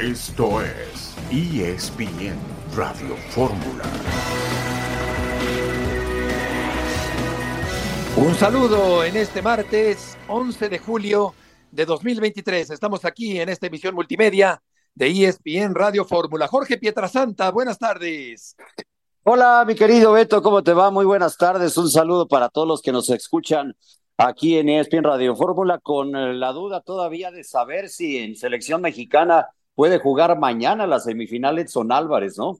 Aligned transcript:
Esto 0.00 0.62
es 0.62 1.16
ESPN 1.28 2.38
Radio 2.76 3.16
Fórmula. 3.30 3.82
Un 8.16 8.32
saludo 8.36 9.02
en 9.02 9.16
este 9.16 9.42
martes 9.42 10.16
11 10.28 10.68
de 10.68 10.78
julio 10.78 11.34
de 11.72 11.84
2023. 11.84 12.70
Estamos 12.70 13.04
aquí 13.04 13.40
en 13.40 13.48
esta 13.48 13.66
emisión 13.66 13.96
multimedia 13.96 14.62
de 14.94 15.08
ESPN 15.08 15.74
Radio 15.74 16.04
Fórmula. 16.04 16.46
Jorge 16.46 16.78
Pietrasanta, 16.78 17.50
buenas 17.50 17.80
tardes. 17.80 18.54
Hola, 19.24 19.64
mi 19.66 19.74
querido 19.74 20.12
Beto, 20.12 20.40
¿cómo 20.42 20.62
te 20.62 20.74
va? 20.74 20.92
Muy 20.92 21.06
buenas 21.06 21.36
tardes. 21.36 21.76
Un 21.76 21.90
saludo 21.90 22.28
para 22.28 22.50
todos 22.50 22.68
los 22.68 22.82
que 22.82 22.92
nos 22.92 23.10
escuchan 23.10 23.76
aquí 24.16 24.58
en 24.58 24.68
ESPN 24.68 25.02
Radio 25.02 25.34
Fórmula 25.34 25.80
con 25.80 26.14
eh, 26.14 26.34
la 26.34 26.52
duda 26.52 26.82
todavía 26.82 27.32
de 27.32 27.42
saber 27.42 27.88
si 27.88 28.18
en 28.18 28.36
selección 28.36 28.80
mexicana 28.80 29.48
puede 29.78 30.00
jugar 30.00 30.36
mañana 30.36 30.88
las 30.88 31.04
semifinales 31.04 31.70
Son 31.70 31.92
Álvarez, 31.92 32.36
¿no? 32.36 32.58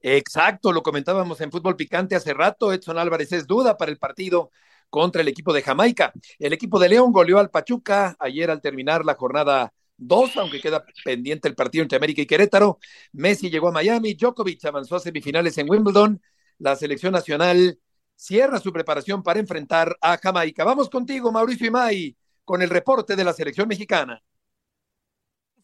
Exacto, 0.00 0.70
lo 0.70 0.80
comentábamos 0.80 1.40
en 1.40 1.50
Fútbol 1.50 1.74
Picante 1.74 2.14
hace 2.14 2.32
rato. 2.34 2.72
Edson 2.72 2.98
Álvarez 2.98 3.32
es 3.32 3.48
duda 3.48 3.76
para 3.76 3.90
el 3.90 3.98
partido 3.98 4.52
contra 4.90 5.22
el 5.22 5.26
equipo 5.26 5.52
de 5.52 5.60
Jamaica. 5.60 6.12
El 6.38 6.52
equipo 6.52 6.78
de 6.78 6.88
León 6.88 7.10
goleó 7.10 7.40
al 7.40 7.50
Pachuca 7.50 8.14
ayer 8.20 8.48
al 8.48 8.60
terminar 8.60 9.04
la 9.04 9.16
jornada 9.16 9.72
dos, 9.96 10.36
aunque 10.36 10.60
queda 10.60 10.84
pendiente 11.04 11.48
el 11.48 11.56
partido 11.56 11.82
entre 11.82 11.96
América 11.96 12.22
y 12.22 12.26
Querétaro. 12.26 12.78
Messi 13.10 13.50
llegó 13.50 13.66
a 13.66 13.72
Miami, 13.72 14.14
Djokovic 14.14 14.64
avanzó 14.66 14.94
a 14.94 15.00
semifinales 15.00 15.58
en 15.58 15.68
Wimbledon. 15.68 16.22
La 16.58 16.76
selección 16.76 17.12
nacional 17.12 17.76
cierra 18.14 18.60
su 18.60 18.72
preparación 18.72 19.24
para 19.24 19.40
enfrentar 19.40 19.96
a 20.00 20.16
Jamaica. 20.16 20.62
Vamos 20.62 20.88
contigo, 20.88 21.32
Mauricio 21.32 21.66
Imay, 21.66 22.16
con 22.44 22.62
el 22.62 22.70
reporte 22.70 23.16
de 23.16 23.24
la 23.24 23.32
selección 23.32 23.66
mexicana. 23.66 24.22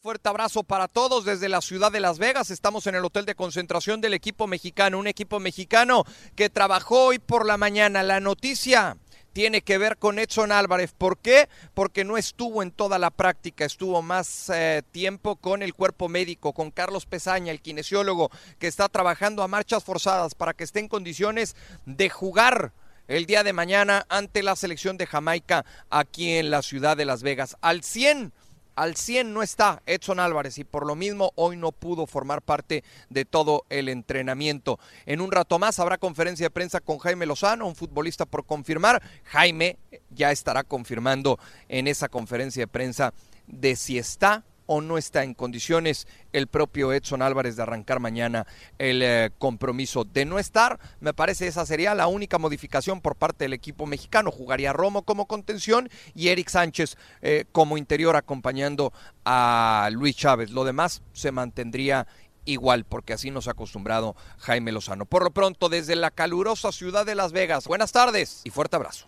Fuerte 0.09 0.30
abrazo 0.30 0.62
para 0.62 0.89
todos 0.89 1.27
desde 1.27 1.51
la 1.51 1.61
ciudad 1.61 1.92
de 1.92 2.01
Las 2.01 2.19
Vegas. 2.19 2.51
Estamos 2.51 2.87
en 2.87 2.95
el 2.95 3.05
hotel 3.05 3.27
de 3.27 3.34
concentración 3.34 4.01
del 4.01 4.14
equipo 4.14 4.47
mexicano, 4.47 4.98
un 4.98 5.06
equipo 5.06 5.39
mexicano 5.39 6.06
que 6.34 6.48
trabajó 6.48 7.09
hoy 7.09 7.19
por 7.19 7.45
la 7.45 7.59
mañana. 7.59 8.03
La 8.03 8.19
noticia 8.19 8.97
tiene 9.34 9.61
que 9.61 9.77
ver 9.77 9.98
con 9.98 10.19
Edson 10.19 10.51
Álvarez. 10.51 10.95
¿Por 10.97 11.19
qué? 11.19 11.51
Porque 11.75 12.06
no 12.06 12.17
estuvo 12.17 12.62
en 12.62 12.70
toda 12.70 12.98
la 12.98 13.11
práctica, 13.11 13.67
estuvo 13.67 14.01
más 14.01 14.48
eh, 14.48 14.83
tiempo 14.92 15.36
con 15.36 15.62
el 15.62 15.75
cuerpo 15.75 16.09
médico, 16.09 16.55
con 16.55 16.70
Carlos 16.70 17.05
Pesaña, 17.05 17.53
el 17.53 17.61
kinesiólogo, 17.61 18.31
que 18.59 18.67
está 18.67 18.89
trabajando 18.89 19.42
a 19.42 19.48
marchas 19.48 19.84
forzadas 19.84 20.34
para 20.34 20.55
que 20.55 20.64
esté 20.64 20.81
en 20.81 20.89
condiciones 20.89 21.55
de 21.84 22.09
jugar 22.09 22.73
el 23.09 23.27
día 23.27 23.45
de 23.45 23.53
mañana 23.53 24.06
ante 24.09 24.42
la 24.42 24.56
selección 24.56 24.97
de 24.97 25.06
Jamaica 25.06 25.67
aquí 25.91 26.33
en 26.39 26.51
la 26.51 26.62
ciudad 26.62 26.97
de 26.97 27.05
Las 27.05 27.23
Vegas. 27.23 27.59
Al 27.61 27.83
100 27.83 28.33
al 28.79 28.95
100 28.95 29.34
no 29.34 29.43
está 29.43 29.83
Edson 29.87 30.21
Álvarez 30.21 30.57
y 30.59 30.65
por 30.65 30.87
lo 30.87 30.95
mismo 30.95 31.33
hoy 31.34 31.57
no 31.57 31.73
pudo 31.73 32.07
formar 32.07 32.43
parte 32.43 32.85
de 33.11 33.25
todo 33.25 33.65
el 33.70 33.89
entrenamiento. 33.89 34.79
En 35.05 35.20
un 35.20 35.33
rato 35.33 35.59
más 35.59 35.81
habrá 35.81 35.98
conferencia 35.98 36.47
de 36.47 36.51
prensa 36.51 36.79
con 36.79 36.98
Jaime 36.98 37.27
Lozano, 37.27 37.67
un 37.67 37.75
futbolista 37.75 38.25
por 38.25 38.47
confirmar. 38.47 39.03
Jaime 39.25 39.79
ya 40.11 40.31
estará 40.31 40.62
confirmando 40.62 41.41
en 41.69 41.89
esa 41.89 42.09
conferencia 42.09 42.62
de 42.62 42.69
prensa 42.69 43.12
de 43.48 43.75
si 43.75 43.98
está 43.98 44.45
o 44.69 44.80
no 44.83 44.98
está 44.98 45.24
en 45.24 45.34
condiciones 45.34 46.06
el 46.33 46.47
propio 46.47 46.92
Edson 46.92 47.22
Álvarez 47.22 47.56
de 47.56 47.62
arrancar 47.62 47.98
mañana 48.00 48.47
el 48.78 49.02
eh, 49.02 49.30
compromiso 49.38 50.05
de 50.05 50.27
no 50.27 50.38
estar. 50.38 50.78
Me 51.00 51.14
parece 51.14 51.47
esa 51.47 51.66
sería 51.66 51.94
la 51.94 52.06
única 52.06 52.38
modificación 52.38 53.00
por 53.00 53.16
parte 53.16 53.46
del 53.46 53.55
equipo 53.55 53.86
mexicano. 53.86 54.30
Jugaría 54.30 54.74
Romo 54.74 55.02
como 55.02 55.27
contención 55.27 55.89
y 56.14 56.28
Eric 56.28 56.50
Sánchez 56.50 56.96
eh, 57.22 57.46
como 57.50 57.78
interior 57.78 58.14
acompañando 58.14 58.92
a 59.24 59.89
Luis 59.91 60.16
Chávez. 60.16 60.50
Lo 60.50 60.64
demás 60.64 61.02
se 61.14 61.33
mantendría 61.33 62.06
igual, 62.44 62.84
porque 62.84 63.14
así 63.14 63.30
nos 63.30 63.48
ha 63.48 63.52
acostumbrado 63.52 64.16
Jaime 64.39 64.73
Lozano. 64.73 65.07
Por 65.07 65.24
lo 65.24 65.30
pronto, 65.30 65.68
desde 65.68 65.96
la 65.96 66.11
calurosa 66.11 66.73
ciudad 66.73 67.07
de 67.07 67.14
Las 67.14 67.33
Vegas, 67.33 67.67
buenas 67.67 67.92
tardes 67.92 68.42
y 68.45 68.51
fuerte 68.51 68.77
abrazo. 68.77 69.07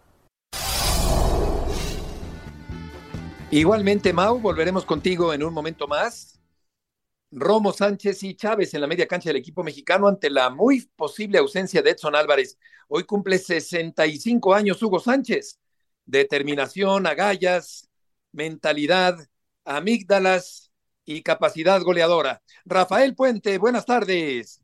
Igualmente, 3.52 4.12
Mau, 4.12 4.38
volveremos 4.38 4.84
contigo 4.84 5.34
en 5.34 5.42
un 5.42 5.52
momento 5.52 5.88
más. 5.88 6.40
Romo 7.32 7.72
Sánchez 7.72 8.22
y 8.22 8.36
Chávez 8.36 8.74
en 8.74 8.80
la 8.80 8.86
media 8.86 9.08
cancha 9.08 9.30
del 9.30 9.38
equipo 9.38 9.64
mexicano 9.64 10.06
ante 10.06 10.30
la 10.30 10.50
muy 10.50 10.88
posible 10.94 11.38
ausencia 11.38 11.82
de 11.82 11.90
Edson 11.90 12.14
Álvarez. 12.14 12.60
Hoy 12.86 13.02
cumple 13.02 13.38
65 13.38 14.54
años 14.54 14.80
Hugo 14.80 15.00
Sánchez. 15.00 15.58
Determinación, 16.06 17.08
agallas, 17.08 17.90
mentalidad, 18.30 19.18
amígdalas 19.64 20.70
y 21.04 21.22
capacidad 21.22 21.82
goleadora. 21.82 22.42
Rafael 22.64 23.16
Puente, 23.16 23.58
buenas 23.58 23.84
tardes. 23.84 24.62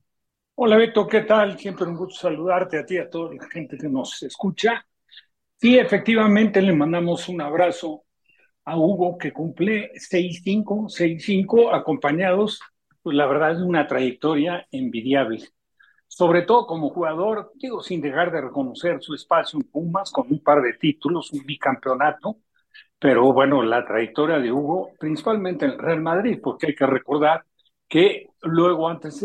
Hola 0.55 0.77
Beto, 0.77 1.09
¿qué 1.09 1.23
tal? 1.23 1.59
Siempre 1.59 1.87
un 1.87 1.97
gusto 1.97 2.21
saludarte 2.21 2.79
a 2.79 2.87
ti, 2.87 2.99
a 2.99 3.11
toda 3.11 3.35
la 3.35 3.49
gente 3.49 3.77
que 3.77 3.89
nos 3.89 4.23
escucha. 4.23 4.87
Sí, 5.57 5.77
efectivamente 5.77 6.63
le 6.63 6.73
mandamos 6.73 7.29
un 7.29 7.41
abrazo 7.41 8.06
a 8.67 8.77
Hugo, 8.77 9.17
que 9.17 9.33
cumple 9.33 9.93
6-5, 9.95 10.89
6-5, 10.89 11.73
acompañados, 11.73 12.61
pues 13.03 13.17
la 13.17 13.27
verdad 13.27 13.53
es 13.53 13.59
una 13.59 13.87
trayectoria 13.87 14.67
envidiable. 14.71 15.43
Sobre 16.09 16.43
todo 16.43 16.67
como 16.67 16.91
jugador, 16.91 17.53
digo, 17.55 17.81
sin 17.81 18.01
dejar 18.01 18.33
de 18.33 18.41
reconocer 18.41 19.01
su 19.01 19.15
espacio 19.15 19.59
en 19.59 19.71
Pumas, 19.71 20.11
con 20.11 20.27
un 20.31 20.43
par 20.43 20.63
de 20.63 20.75
títulos, 20.75 21.33
un 21.33 21.47
bicampeonato, 21.47 22.39
pero 22.99 23.33
bueno, 23.33 23.63
la 23.63 23.85
trayectoria 23.85 24.39
de 24.39 24.51
Hugo, 24.51 24.91
principalmente 24.99 25.67
en 25.67 25.79
Real 25.79 26.01
Madrid, 26.01 26.41
porque 26.43 26.69
hay 26.69 26.75
que 26.75 26.87
recordar 26.87 27.45
que 27.89 28.31
luego 28.43 28.89
antes 28.89 29.25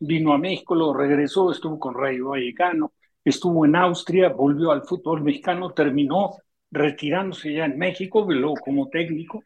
vino 0.00 0.32
a 0.32 0.38
México, 0.38 0.74
lo 0.74 0.92
regresó, 0.92 1.52
estuvo 1.52 1.78
con 1.78 1.94
Rayo 1.94 2.30
Vallecano, 2.30 2.92
estuvo 3.24 3.64
en 3.64 3.76
Austria, 3.76 4.30
volvió 4.30 4.72
al 4.72 4.82
fútbol 4.82 5.22
mexicano, 5.22 5.70
terminó 5.70 6.32
retirándose 6.70 7.52
ya 7.52 7.64
en 7.64 7.78
México, 7.78 8.26
luego 8.28 8.54
como 8.56 8.88
técnico. 8.88 9.42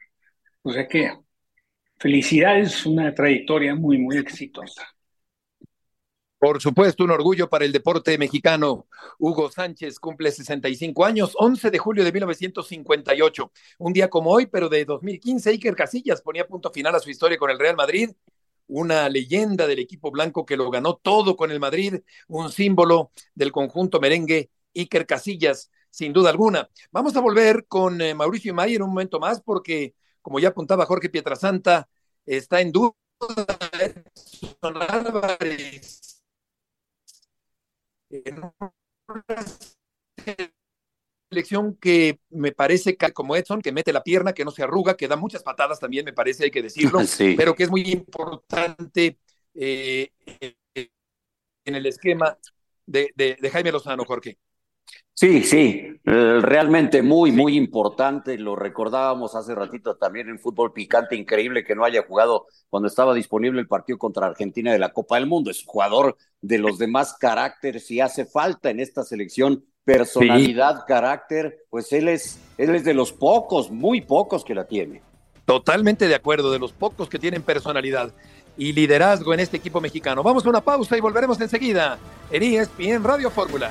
O 0.63 0.73
sea 0.73 0.87
que 0.87 1.13
felicidades, 1.99 2.87
una 2.87 3.15
trayectoria 3.15 3.75
muy, 3.75 3.99
muy 3.99 4.17
exitosa. 4.17 4.95
Por 6.45 6.61
supuesto, 6.61 7.05
un 7.05 7.11
orgullo 7.11 7.49
para 7.49 7.65
el 7.65 7.73
deporte 7.73 8.19
mexicano. 8.19 8.87
Hugo 9.19 9.51
Sánchez 9.51 9.99
cumple 9.99 10.31
65 10.31 11.03
años, 11.07 11.33
11 11.39 11.71
de 11.71 11.79
julio 11.79 12.05
de 12.05 12.13
1958. 12.13 13.51
Un 13.79 13.95
día 13.95 14.11
como 14.11 14.31
hoy, 14.31 14.45
pero 14.45 14.69
de 14.69 14.85
2015, 14.85 15.49
Iker 15.49 15.75
Casillas 15.75 16.21
ponía 16.21 16.47
punto 16.47 16.71
final 16.71 16.95
a 16.95 17.01
su 17.01 17.09
historia 17.09 17.39
con 17.39 17.51
el 17.51 17.59
Real 17.59 17.77
Madrid. 17.77 18.11
Una 18.67 19.09
leyenda 19.09 19.67
del 19.67 19.79
equipo 19.79 20.11
blanco 20.11 20.45
que 20.45 20.59
lo 20.59 20.71
ganó 20.71 20.97
todo 20.97 21.35
con 21.35 21.51
el 21.51 21.61
Madrid, 21.61 22.01
un 22.29 22.53
símbolo 22.53 23.11
del 23.35 23.51
conjunto 23.51 23.99
merengue, 23.99 24.51
Iker 24.75 25.07
Casillas, 25.07 25.71
sin 25.95 26.13
duda 26.13 26.31
alguna. 26.31 26.69
Vamos 26.91 27.15
a 27.15 27.21
volver 27.21 27.67
con 27.69 28.01
eh, 28.01 28.17
Mauricio 28.17 28.51
Imay 28.51 28.75
en 28.75 28.83
un 28.83 28.89
momento 28.89 29.21
más 29.21 29.41
porque, 29.41 29.95
como 30.21 30.41
ya 30.41 30.49
apuntaba 30.49 30.87
Jorge 30.87 31.09
Pietrasanta, 31.09 31.89
está 32.27 32.61
en 32.61 32.73
duda 32.73 32.97
Son 34.61 34.83
Álvarez. 34.83 36.21
En 38.11 38.39
una 38.39 39.45
selección 41.31 41.77
que 41.77 42.19
me 42.31 42.51
parece 42.51 42.97
como 43.13 43.37
Edson, 43.37 43.63
que 43.63 43.71
mete 43.71 43.93
la 43.93 44.03
pierna, 44.03 44.33
que 44.33 44.45
no 44.45 44.51
se 44.51 44.65
arruga, 44.65 44.97
que 44.97 45.07
da 45.07 45.15
muchas 45.15 45.45
patadas 45.45 45.79
también, 45.79 46.05
me 46.05 46.13
parece, 46.13 46.45
hay 46.45 46.51
que 46.51 46.63
decirlo, 46.63 46.99
pero 47.37 47.55
que 47.55 47.63
es 47.63 47.71
muy 47.71 47.83
importante 47.83 49.21
eh, 49.55 50.11
en 50.75 51.75
el 51.77 51.87
esquema 51.87 52.37
de, 52.85 53.13
de 53.15 53.51
Jaime 53.51 53.71
Lozano, 53.71 54.05
Jorge. 54.05 54.39
Sí, 55.17 55.45
sí, 55.45 55.95
eh, 56.05 56.41
realmente 56.43 57.01
muy, 57.01 57.31
muy 57.31 57.57
importante. 57.57 58.37
Lo 58.37 58.57
recordábamos 58.57 59.37
hace 59.37 59.55
ratito 59.55 59.97
también 59.97 60.29
en 60.29 60.41
fútbol 60.41 60.73
picante, 60.73 61.15
increíble 61.15 61.65
que 61.65 61.77
no 61.77 61.85
haya 61.85 62.03
jugado 62.03 62.47
cuando 62.69 62.89
estaba 62.89 63.15
disponible 63.15 63.61
el 63.61 63.69
partido 63.69 63.97
contra 63.97 64.27
Argentina 64.27 64.73
de 64.73 64.81
la 64.81 64.93
Copa 64.93 65.15
del 65.15 65.27
Mundo. 65.27 65.53
Es 65.53 65.61
un 65.61 65.69
jugador 65.69 66.17
de 66.41 66.59
los 66.59 66.79
demás 66.79 67.17
caracteres 67.19 67.89
y 67.93 68.01
hace 68.01 68.25
falta 68.27 68.71
en 68.71 68.81
esta 68.81 69.05
selección 69.05 69.65
personalidad, 69.85 70.85
carácter, 70.87 71.65
pues 71.71 71.93
él 71.93 72.09
es, 72.09 72.41
él 72.59 72.75
es 72.75 72.85
de 72.85 72.95
los 72.95 73.13
pocos, 73.13 73.71
muy 73.71 74.01
pocos 74.01 74.45
que 74.45 74.55
la 74.55 74.67
tiene. 74.67 75.01
Totalmente 75.45 76.09
de 76.09 76.15
acuerdo, 76.15 76.51
de 76.51 76.59
los 76.59 76.73
pocos 76.73 77.09
que 77.09 77.19
tienen 77.19 77.43
personalidad 77.43 78.13
y 78.57 78.73
liderazgo 78.73 79.33
en 79.33 79.41
este 79.41 79.59
equipo 79.59 79.81
mexicano. 79.81 80.23
Vamos 80.23 80.45
a 80.45 80.49
una 80.49 80.63
pausa 80.63 80.97
y 80.97 81.01
volveremos 81.01 81.41
enseguida 81.41 81.99
en 82.31 82.43
ESPN 82.43 83.05
Radio 83.05 83.31
Fórmula. 83.31 83.71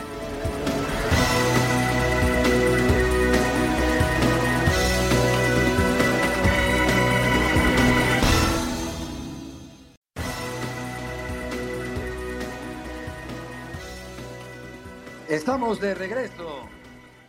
Estamos 15.33 15.81
de 15.81 15.95
regreso 15.95 16.69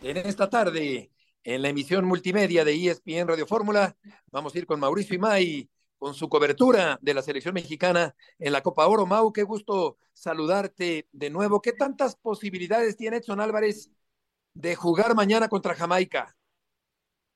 en 0.03 0.17
esta 0.17 0.47
tarde 0.47 1.09
en 1.43 1.61
la 1.63 1.69
emisión 1.69 2.05
multimedia 2.05 2.63
de 2.63 2.75
ESPN 2.75 3.27
Radio 3.27 3.47
Fórmula. 3.47 3.97
Vamos 4.27 4.53
a 4.53 4.59
ir 4.59 4.67
con 4.67 4.79
Mauricio 4.79 5.15
Imay 5.15 5.67
con 5.97 6.13
su 6.13 6.29
cobertura 6.29 6.99
de 7.01 7.15
la 7.15 7.23
selección 7.23 7.55
mexicana 7.55 8.15
en 8.37 8.53
la 8.53 8.61
Copa 8.61 8.85
Oro. 8.85 9.07
Mau, 9.07 9.33
qué 9.33 9.41
gusto 9.41 9.97
saludarte 10.13 11.07
de 11.11 11.29
nuevo. 11.31 11.63
¿Qué 11.63 11.73
tantas 11.73 12.15
posibilidades 12.15 12.95
tiene 12.95 13.17
Edson 13.17 13.41
Álvarez 13.41 13.89
de 14.53 14.75
jugar 14.75 15.15
mañana 15.15 15.49
contra 15.49 15.73
Jamaica? 15.73 16.37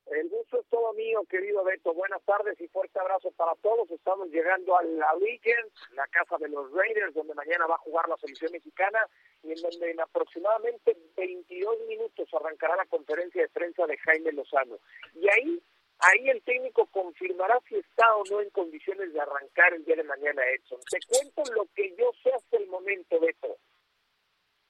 El 0.06 0.30
gusto 0.30 0.60
es 0.60 0.68
todo 0.70 0.94
mío, 1.10 1.26
querido 1.28 1.64
Beto. 1.64 1.94
Buenas 1.94 2.22
tardes 2.24 2.60
y 2.62 2.68
fuerte 2.68 3.00
abrazo 3.00 3.32
para 3.32 3.56
todos. 3.56 3.90
Estamos 3.90 4.30
llegando 4.30 4.78
a 4.78 4.84
la 4.84 5.16
Weekend, 5.16 5.72
la 5.94 6.06
casa 6.08 6.38
de 6.38 6.48
los 6.50 6.72
Raiders, 6.72 7.16
donde 7.16 7.34
mañana 7.34 7.66
va 7.66 7.76
a 7.76 7.80
jugar 7.80 8.08
la 8.08 8.18
selección 8.18 8.52
mexicana 8.52 9.00
y 9.42 9.54
en 9.54 9.62
donde 9.62 9.90
en 9.90 10.00
aproximadamente 10.02 10.96
22 11.18 11.88
minutos 11.88 12.30
arrancará 12.34 12.76
la 12.76 12.86
conferencia 12.86 13.42
de 13.42 13.50
prensa 13.50 13.88
de 13.88 13.98
Jaime 13.98 14.32
Lozano. 14.34 14.78
Y 15.16 15.28
ahí 15.30 15.62
Ahí 16.02 16.30
el 16.30 16.42
técnico 16.44 16.86
confirmará 16.86 17.60
si 17.68 17.76
está 17.76 18.16
o 18.16 18.24
no 18.32 18.40
en 18.40 18.50
condiciones 18.52 19.12
de 19.12 19.20
arrancar 19.20 19.74
el 19.74 19.84
día 19.84 19.98
de 19.98 20.06
mañana 20.06 20.42
Edson. 20.48 20.80
Te 20.90 20.98
cuento 21.06 21.44
lo 21.54 21.66
que 21.76 21.94
yo 21.98 22.10
sé 22.24 22.32
hasta 22.32 22.56
el 22.56 22.68
momento, 22.68 23.20
Beto. 23.20 23.58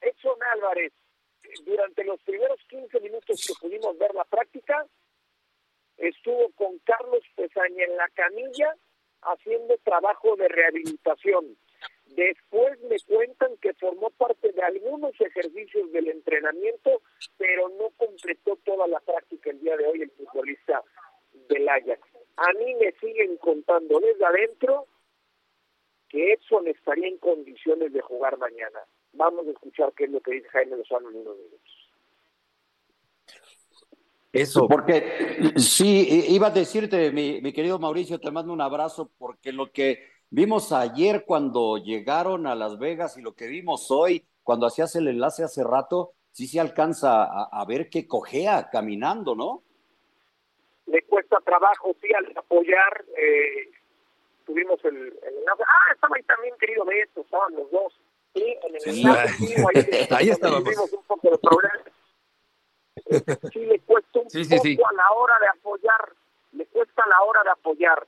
Edson 0.00 0.42
Álvarez, 0.54 0.92
durante 1.64 2.02
los 2.02 2.20
primeros 2.22 2.58
15 2.68 2.98
minutos 2.98 3.46
que 3.46 3.54
pudimos 3.60 3.96
ver 3.96 4.12
la 4.12 4.24
práctica, 4.24 4.84
estuvo 6.00 6.50
con 6.56 6.78
Carlos 6.80 7.22
Pesaña 7.36 7.84
en 7.84 7.96
la 7.96 8.08
camilla 8.10 8.74
haciendo 9.22 9.76
trabajo 9.84 10.36
de 10.36 10.48
rehabilitación. 10.48 11.56
Después 12.06 12.80
me 12.82 12.96
cuentan 13.06 13.56
que 13.58 13.72
formó 13.74 14.10
parte 14.10 14.50
de 14.52 14.62
algunos 14.62 15.12
ejercicios 15.20 15.92
del 15.92 16.08
entrenamiento, 16.08 17.02
pero 17.36 17.68
no 17.68 17.90
completó 17.96 18.56
toda 18.64 18.88
la 18.88 18.98
práctica 19.00 19.50
el 19.50 19.60
día 19.60 19.76
de 19.76 19.86
hoy 19.86 20.02
el 20.02 20.10
futbolista 20.10 20.82
del 21.48 21.68
Ajax. 21.68 22.00
A 22.36 22.52
mí 22.54 22.74
me 22.74 22.92
siguen 22.92 23.36
contando 23.36 24.00
desde 24.00 24.24
adentro 24.24 24.86
que 26.08 26.32
Edson 26.32 26.66
estaría 26.66 27.06
en 27.06 27.18
condiciones 27.18 27.92
de 27.92 28.00
jugar 28.00 28.36
mañana. 28.38 28.80
Vamos 29.12 29.46
a 29.46 29.50
escuchar 29.50 29.92
qué 29.92 30.04
es 30.04 30.10
lo 30.10 30.20
que 30.20 30.32
dice 30.32 30.48
Jaime 30.48 30.76
Lozano 30.76 31.10
en 31.10 31.16
unos 31.16 31.36
minutos. 31.36 31.69
Eso. 34.32 34.68
Porque 34.68 35.52
sí, 35.56 36.24
iba 36.28 36.48
a 36.48 36.50
decirte, 36.50 37.10
mi, 37.10 37.40
mi, 37.40 37.52
querido 37.52 37.78
Mauricio, 37.78 38.20
te 38.20 38.30
mando 38.30 38.52
un 38.52 38.60
abrazo, 38.60 39.10
porque 39.18 39.52
lo 39.52 39.72
que 39.72 40.08
vimos 40.30 40.72
ayer 40.72 41.24
cuando 41.26 41.78
llegaron 41.78 42.46
a 42.46 42.54
Las 42.54 42.78
Vegas 42.78 43.16
y 43.16 43.22
lo 43.22 43.34
que 43.34 43.48
vimos 43.48 43.90
hoy, 43.90 44.24
cuando 44.42 44.66
hacías 44.66 44.94
el 44.96 45.08
enlace 45.08 45.42
hace 45.42 45.64
rato, 45.64 46.12
sí 46.30 46.46
se 46.46 46.60
alcanza 46.60 47.24
a, 47.24 47.48
a 47.50 47.64
ver 47.64 47.90
que 47.90 48.06
cojea 48.06 48.68
caminando, 48.70 49.34
¿no? 49.34 49.64
le 50.90 51.02
cuesta 51.02 51.38
trabajo, 51.44 51.94
sí, 52.00 52.08
al 52.12 52.32
apoyar, 52.36 53.04
eh, 53.16 53.70
tuvimos 54.44 54.84
el, 54.84 54.96
el, 54.96 55.34
Ah, 55.48 55.92
estaba 55.94 56.16
ahí 56.16 56.22
también, 56.24 56.54
querido 56.58 56.84
Beto, 56.84 57.20
estaban 57.20 57.54
los 57.54 57.70
dos. 57.70 57.92
Sí, 58.34 58.56
en 58.62 58.74
el 58.74 58.80
sí, 58.80 59.04
ahí, 59.06 60.06
ahí 60.10 60.28
estábamos. 60.30 60.64
Tuvimos 60.64 60.92
un 60.92 61.04
poco 61.04 61.30
de 61.30 61.38
problema. 61.38 61.84
Sí, 63.52 63.66
le 63.66 63.80
cuesta 63.80 64.20
un 64.20 64.30
sí, 64.30 64.44
sí, 64.44 64.76
poco 64.76 64.88
a 64.88 64.94
la 64.94 65.10
hora 65.12 65.34
de 65.40 65.48
apoyar, 65.48 66.12
le 66.52 66.66
cuesta 66.66 67.02
a 67.02 67.08
la 67.08 67.22
hora 67.22 67.42
de 67.42 67.50
apoyar. 67.50 68.06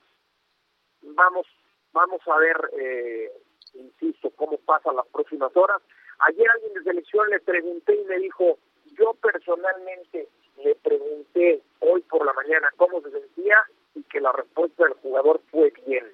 Vamos, 1.01 1.45
vamos 1.91 2.21
a 2.27 2.37
ver, 2.37 2.57
eh, 2.77 3.31
insisto, 3.73 4.29
cómo 4.31 4.57
pasan 4.57 4.95
las 4.95 5.07
próximas 5.07 5.55
horas. 5.55 5.81
Ayer 6.19 6.49
alguien 6.49 6.73
de 6.73 6.83
selección 6.83 7.29
le 7.29 7.39
pregunté 7.39 7.95
y 7.95 8.05
me 8.05 8.17
dijo, 8.17 8.57
yo 8.97 9.13
personalmente 9.15 10.29
le 10.57 10.75
pregunté 10.75 11.61
hoy 11.79 12.01
por 12.01 12.25
la 12.25 12.33
mañana 12.33 12.69
cómo 12.77 13.01
se 13.01 13.11
sentía 13.11 13.57
y 13.95 14.03
que 14.03 14.21
la 14.21 14.31
respuesta 14.31 14.83
del 14.83 14.93
jugador 14.93 15.41
fue 15.51 15.73
bien. 15.85 16.05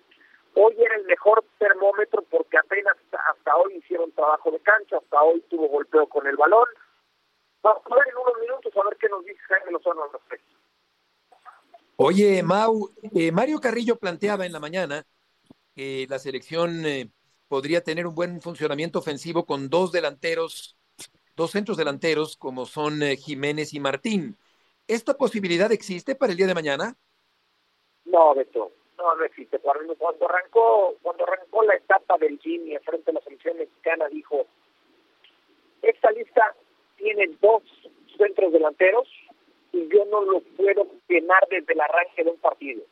Hoy 0.56 0.76
era 0.78 0.96
el 0.96 1.06
mejor 1.06 1.44
termómetro 1.58 2.24
porque 2.30 2.58
apenas 2.58 2.98
hasta 3.12 3.56
hoy 3.56 3.76
hicieron 3.76 4.12
trabajo 4.12 4.52
de 4.52 4.60
cancha, 4.60 4.98
hasta 4.98 5.22
hoy 5.22 5.42
tuvo 5.50 5.68
golpeo 5.68 6.08
con 6.08 6.26
el 6.28 6.36
balón. 6.36 6.68
Vamos 7.62 7.84
a 7.86 7.96
ver 7.96 8.08
en 8.08 8.18
unos 8.18 8.40
minutos 8.40 8.74
a 8.76 8.84
ver 8.90 8.98
qué 8.98 9.10
nos 9.10 9.26
dice 9.26 9.40
Jaime 9.48 9.72
Lozano 9.72 10.04
al 10.04 10.12
respecto. 10.14 10.56
Oye, 11.98 12.42
Mau, 12.44 12.90
eh, 13.14 13.32
Mario 13.32 13.60
Carrillo 13.60 13.98
planteaba 13.98 14.46
en 14.46 14.54
la 14.54 14.60
mañana 14.60 15.06
que 15.76 16.08
la 16.10 16.18
selección 16.18 16.86
eh, 16.86 17.12
podría 17.48 17.84
tener 17.84 18.08
un 18.08 18.16
buen 18.16 18.42
funcionamiento 18.42 19.00
ofensivo 19.00 19.46
con 19.46 19.70
dos 19.70 19.92
delanteros 19.92 20.80
dos 21.40 21.52
centros 21.52 21.78
delanteros 21.78 22.36
como 22.36 22.66
son 22.66 23.02
eh, 23.02 23.16
Jiménez 23.16 23.74
y 23.74 23.80
Martín. 23.80 24.38
¿Esta 24.88 25.14
posibilidad 25.14 25.72
existe 25.72 26.14
para 26.14 26.34
el 26.34 26.38
día 26.38 26.48
de 26.48 26.54
mañana? 26.54 26.98
No, 28.04 28.36
Beto, 28.36 28.74
no, 28.98 29.16
no 29.16 29.24
existe. 29.24 29.58
Cuando, 29.60 29.96
cuando 29.96 30.28
arrancó, 30.28 30.96
cuando 31.02 31.24
arrancó 31.24 31.64
la 31.64 31.76
etapa 31.76 32.18
del 32.18 32.38
Jimmy 32.40 32.78
frente 32.80 33.12
a 33.12 33.14
la 33.14 33.22
selección 33.22 33.58
mexicana, 33.58 34.10
dijo, 34.10 34.48
esta 35.82 36.12
lista 36.12 36.56
tiene 37.00 37.30
dos 37.42 37.64
centros 38.18 38.54
delanteros 38.54 39.08
y 39.72 39.88
yo 39.90 40.06
no 40.06 40.22
lo 40.22 40.42
puedo 40.58 40.88
llenar 41.08 41.48
desde 41.50 41.74
el 41.74 41.82
arranque 41.82 42.24
de 42.24 42.32
un 42.32 42.38
partido. 42.38 42.84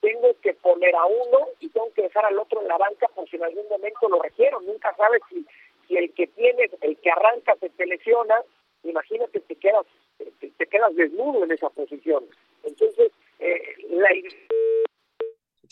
Tengo 0.00 0.34
que 0.42 0.54
poner 0.54 0.94
a 0.96 1.04
uno 1.04 1.48
y 1.60 1.68
tengo 1.68 1.92
que 1.94 2.02
dejar 2.02 2.24
al 2.24 2.38
otro 2.38 2.62
en 2.62 2.68
la 2.68 2.78
banca 2.78 3.06
por 3.14 3.28
si 3.28 3.36
en 3.36 3.44
algún 3.44 3.68
momento 3.68 4.08
lo 4.08 4.20
requiero. 4.20 4.60
Nunca 4.60 4.94
sabes 4.96 5.20
si 5.28 5.46
si 5.90 5.96
el 5.96 6.12
que 6.14 6.28
tiene, 6.28 6.70
el 6.82 6.96
que 6.98 7.10
arranca 7.10 7.56
se 7.56 7.68
te 7.70 7.84
lesiona, 7.84 8.36
imagínate 8.84 9.40
te 9.40 9.56
quedas, 9.56 9.84
te, 10.18 10.50
te 10.50 10.66
quedas 10.66 10.94
desnudo 10.94 11.42
en 11.42 11.50
esa 11.50 11.68
posición. 11.68 12.24
Entonces, 12.62 13.10
eh, 13.40 13.74
la 13.88 14.08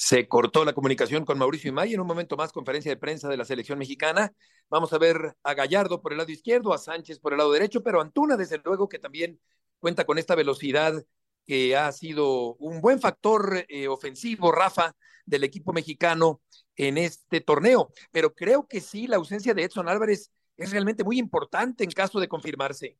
se 0.00 0.28
cortó 0.28 0.64
la 0.64 0.74
comunicación 0.74 1.24
con 1.24 1.38
Mauricio 1.38 1.70
Imay. 1.70 1.92
En 1.92 2.00
un 2.00 2.06
momento 2.06 2.36
más, 2.36 2.52
conferencia 2.52 2.88
de 2.88 2.96
prensa 2.96 3.28
de 3.28 3.36
la 3.36 3.44
selección 3.44 3.80
mexicana. 3.80 4.32
Vamos 4.70 4.92
a 4.92 4.98
ver 4.98 5.36
a 5.42 5.54
Gallardo 5.54 6.00
por 6.00 6.12
el 6.12 6.18
lado 6.18 6.30
izquierdo, 6.30 6.72
a 6.72 6.78
Sánchez 6.78 7.18
por 7.18 7.32
el 7.32 7.38
lado 7.38 7.50
derecho, 7.50 7.82
pero 7.82 8.00
Antuna, 8.00 8.36
desde 8.36 8.60
luego, 8.64 8.88
que 8.88 9.00
también 9.00 9.40
cuenta 9.80 10.04
con 10.04 10.16
esta 10.16 10.36
velocidad 10.36 11.04
que 11.44 11.76
ha 11.76 11.90
sido 11.90 12.54
un 12.60 12.80
buen 12.80 13.00
factor 13.00 13.66
eh, 13.68 13.88
ofensivo, 13.88 14.52
Rafa, 14.52 14.94
del 15.26 15.42
equipo 15.42 15.72
mexicano 15.72 16.42
en 16.76 16.96
este 16.96 17.40
torneo. 17.40 17.90
Pero 18.12 18.32
creo 18.34 18.68
que 18.68 18.80
sí, 18.80 19.08
la 19.08 19.16
ausencia 19.16 19.52
de 19.52 19.64
Edson 19.64 19.88
Álvarez 19.88 20.30
es 20.56 20.70
realmente 20.70 21.02
muy 21.02 21.18
importante 21.18 21.82
en 21.82 21.90
caso 21.90 22.20
de 22.20 22.28
confirmarse. 22.28 22.96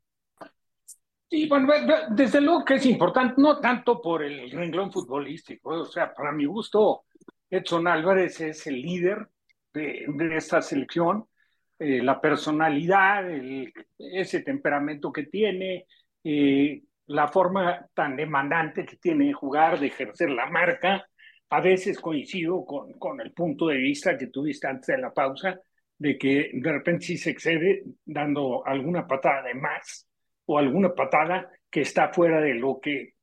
Sí, 1.31 1.47
bueno, 1.47 1.71
desde 2.11 2.41
luego 2.41 2.65
que 2.65 2.75
es 2.77 2.87
importante, 2.87 3.35
no 3.37 3.61
tanto 3.61 4.01
por 4.01 4.23
el 4.23 4.51
renglón 4.51 4.91
futbolístico, 4.91 5.71
o 5.71 5.85
sea, 5.85 6.15
para 6.15 6.33
mi 6.33 6.47
gusto, 6.47 7.05
Edson 7.51 7.87
Álvarez 7.87 8.41
es 8.41 8.67
el 8.67 8.81
líder 8.81 9.29
de, 9.75 10.07
esta 10.35 10.63
selección, 10.63 11.27
eh, 11.79 12.03
la 12.03 12.19
personalidad, 12.19 13.31
el, 13.31 13.71
ese 13.99 14.41
temperamento 14.41 15.13
que 15.13 15.25
tiene, 15.25 15.87
eh, 16.25 16.83
la 17.07 17.29
forma 17.29 17.87
tan 17.93 18.17
demandante 18.17 18.87
que 18.87 18.97
tiene 18.97 19.27
de 19.27 19.33
jugar, 19.35 19.79
de 19.79 19.89
ejercer 19.89 20.31
la 20.31 20.47
marca. 20.47 21.07
A 21.51 21.61
veces 21.61 22.01
coincido 22.01 22.65
con, 22.65 22.93
con 22.99 23.21
el 23.21 23.33
punto 23.33 23.69
de 23.69 23.77
vista 23.77 24.17
que 24.19 24.27
tuviste 24.29 24.67
antes 24.67 24.89
de 24.89 24.99
la 24.99 25.13
pausa, 25.13 25.61
de 25.99 26.19
que 26.19 26.51
de 26.55 26.73
repente 26.73 27.07
sí 27.07 27.19
se 27.19 27.31
excede 27.31 27.85
dando 28.05 28.67
alguna 28.67 29.07
patada 29.07 29.43
de 29.43 29.55
más 29.55 30.08
o 30.49 30.59
alguna 30.59 30.95
patada 30.95 31.51
que 31.71 31.83
está 31.83 32.09
fuera 32.09 32.41
de 32.41 32.55
lo 32.55 32.81
que 32.81 33.15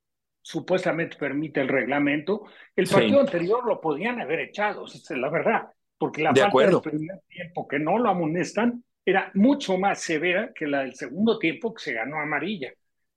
supuestamente 0.41 1.17
permite 1.17 1.59
el 1.59 1.67
reglamento. 1.67 2.43
El 2.75 2.87
partido 2.87 3.21
sí. 3.21 3.25
anterior 3.25 3.65
lo 3.65 3.81
podían 3.81 4.21
haber 4.21 4.41
echado, 4.41 4.85
es 4.85 5.09
la 5.09 5.29
verdad, 5.29 5.63
porque 5.97 6.21
la 6.21 6.31
de 6.31 6.41
falta 6.41 6.49
acuerdo. 6.49 6.81
del 6.81 6.91
primer 6.91 7.19
tiempo 7.27 7.67
que 7.67 7.79
no 7.79 7.97
lo 7.97 8.09
amonestan 8.09 8.83
era 9.03 9.31
mucho 9.33 9.77
más 9.77 10.01
severa 10.01 10.51
que 10.53 10.67
la 10.67 10.81
del 10.81 10.93
segundo 10.93 11.39
tiempo 11.39 11.73
que 11.73 11.83
se 11.83 11.93
ganó 11.93 12.19
amarilla. 12.19 12.71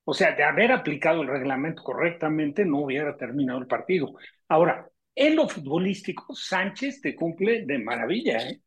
O 0.05 0.15
sea, 0.15 0.35
de 0.35 0.43
haber 0.43 0.73
aplicado 0.73 1.21
el 1.21 1.29
reglamento 1.29 1.83
correctamente, 1.83 2.65
no 2.65 2.79
hubiera 2.79 3.15
terminado 3.15 3.59
el 3.59 3.67
partido. 3.67 4.15
Ahora, 4.49 4.89
en 5.15 5.37
lo 5.37 5.47
futbolístico, 5.51 6.35
Sánchez 6.35 7.03
te 7.03 7.15
cumple 7.15 7.67
de 7.67 7.79
maravilla, 7.79 8.39
¿eh? 8.39 8.61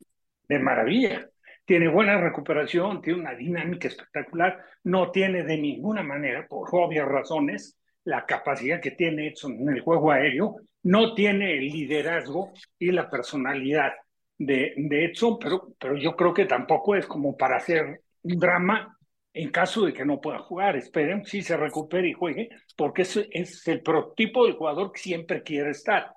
de 0.48 0.60
maravilla. 0.60 1.31
Tiene 1.72 1.88
buena 1.88 2.20
recuperación, 2.20 3.02
tiene 3.02 3.22
una 3.22 3.34
dinámica 3.34 3.88
espectacular, 3.88 4.62
no 4.84 5.10
tiene 5.10 5.44
de 5.44 5.58
ninguna 5.58 6.04
manera, 6.04 6.46
por 6.46 6.68
obvias 6.70 7.08
razones, 7.08 7.80
la 8.04 8.26
capacidad 8.26 8.82
que 8.82 8.92
tiene 8.92 9.28
Edson 9.28 9.54
en 9.54 9.70
el 9.70 9.80
juego 9.80 10.12
aéreo, 10.12 10.58
no 10.84 11.14
tiene 11.14 11.58
el 11.58 11.68
liderazgo 11.68 12.52
y 12.78 12.92
la 12.92 13.10
personalidad 13.10 13.94
de, 14.38 14.74
de 14.76 15.06
Edson, 15.06 15.40
pero, 15.40 15.74
pero 15.80 15.96
yo 15.96 16.14
creo 16.14 16.34
que 16.34 16.44
tampoco 16.44 16.94
es 16.94 17.06
como 17.06 17.38
para 17.38 17.56
hacer 17.56 18.02
un 18.24 18.38
drama 18.38 18.98
en 19.32 19.50
caso 19.50 19.86
de 19.86 19.94
que 19.94 20.04
no 20.04 20.20
pueda 20.20 20.40
jugar, 20.40 20.76
esperen 20.76 21.24
si 21.26 21.42
se 21.42 21.56
recupere 21.56 22.10
y 22.10 22.14
juegue, 22.14 22.50
porque 22.76 23.04
es, 23.04 23.16
es 23.32 23.66
el 23.70 23.82
prototipo 23.82 24.46
del 24.46 24.56
jugador 24.56 24.92
que 24.92 25.00
siempre 25.00 25.42
quiere 25.42 25.70
estar. 25.70 26.16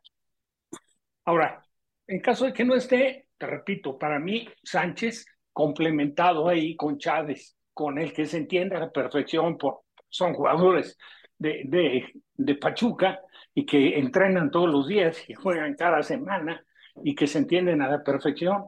Ahora, 1.25 1.65
en 2.09 2.19
caso 2.19 2.45
de 2.45 2.53
que 2.53 2.65
no 2.65 2.75
esté, 2.75 3.29
te 3.39 3.47
repito, 3.47 3.97
para 3.97 4.19
mí 4.19 4.49
Sánchez 4.65 5.27
complementado 5.55 6.47
ahí 6.49 6.77
con 6.77 6.99
Chávez, 6.99 7.57
con 7.73 7.99
el 7.99 8.13
que 8.13 8.27
se 8.27 8.37
entiende 8.37 8.77
a 8.77 8.81
la 8.81 8.91
perfección, 8.91 9.57
por, 9.57 9.85
son 10.11 10.35
jugadores 10.35 10.99
de, 11.39 11.63
de, 11.65 12.13
de 12.35 12.55
Pachuca, 12.57 13.21
y 13.55 13.65
que 13.65 13.99
entrenan 13.99 14.51
todos 14.51 14.69
los 14.69 14.89
días 14.89 15.19
y 15.29 15.35
juegan 15.35 15.75
cada 15.75 16.03
semana 16.03 16.63
y 17.03 17.15
que 17.15 17.27
se 17.27 17.39
entienden 17.39 17.83
a 17.83 17.89
la 17.89 18.03
perfección. 18.03 18.67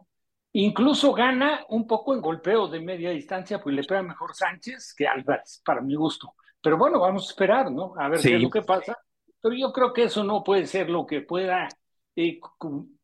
Incluso 0.52 1.12
gana 1.12 1.64
un 1.68 1.86
poco 1.86 2.14
en 2.14 2.20
golpeo 2.20 2.68
de 2.68 2.80
media 2.80 3.10
distancia, 3.10 3.60
pues 3.60 3.74
le 3.74 3.82
pega 3.82 4.02
mejor 4.02 4.34
Sánchez 4.34 4.94
que 4.96 5.06
Álvarez, 5.06 5.60
para 5.64 5.82
mi 5.82 5.96
gusto. 5.96 6.34
Pero 6.62 6.78
bueno, 6.78 7.00
vamos 7.00 7.26
a 7.26 7.30
esperar, 7.30 7.70
¿no? 7.70 7.94
A 7.98 8.08
ver 8.08 8.20
qué 8.20 8.36
es 8.36 8.42
lo 8.42 8.48
que 8.48 8.62
pasa. 8.62 8.96
Pero 9.42 9.54
yo 9.54 9.72
creo 9.72 9.92
que 9.92 10.04
eso 10.04 10.24
no 10.24 10.42
puede 10.42 10.66
ser 10.66 10.88
lo 10.88 11.04
que 11.04 11.20
pueda, 11.20 11.68
eh, 12.14 12.38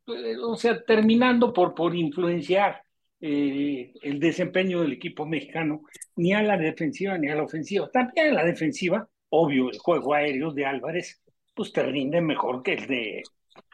eh, 0.07 0.37
o 0.43 0.57
sea, 0.57 0.83
terminando 0.83 1.53
por, 1.53 1.75
por 1.75 1.95
influenciar 1.95 2.83
eh, 3.23 3.95
el 4.03 4.19
desempeño 4.19 4.83
del 4.83 4.93
equipo 4.93 5.25
mexicano, 5.25 5.85
ni 6.17 6.35
a 6.35 6.43
la 6.43 6.57
defensiva 6.57 7.17
ni 7.17 7.29
a 7.29 7.37
la 7.37 7.45
ofensiva. 7.45 7.89
También 7.91 8.27
en 8.27 8.35
la 8.35 8.45
defensiva, 8.45 9.09
obvio, 9.29 9.71
el 9.71 9.79
juego 9.79 10.13
aéreo 10.13 10.53
de 10.53 10.67
Álvarez, 10.67 11.23
pues 11.55 11.73
te 11.73 11.83
rinde 11.85 12.21
mejor 12.21 12.63
que 12.63 12.75
el 12.75 12.87
de, 12.87 13.23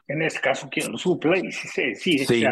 en 0.07 0.23
este 0.23 0.40
caso, 0.40 0.69
quien 0.71 0.93
lo 0.93 0.99
suple, 0.99 1.40
y 1.40 1.50
si, 1.50 1.95
si, 1.95 2.19
sí. 2.19 2.45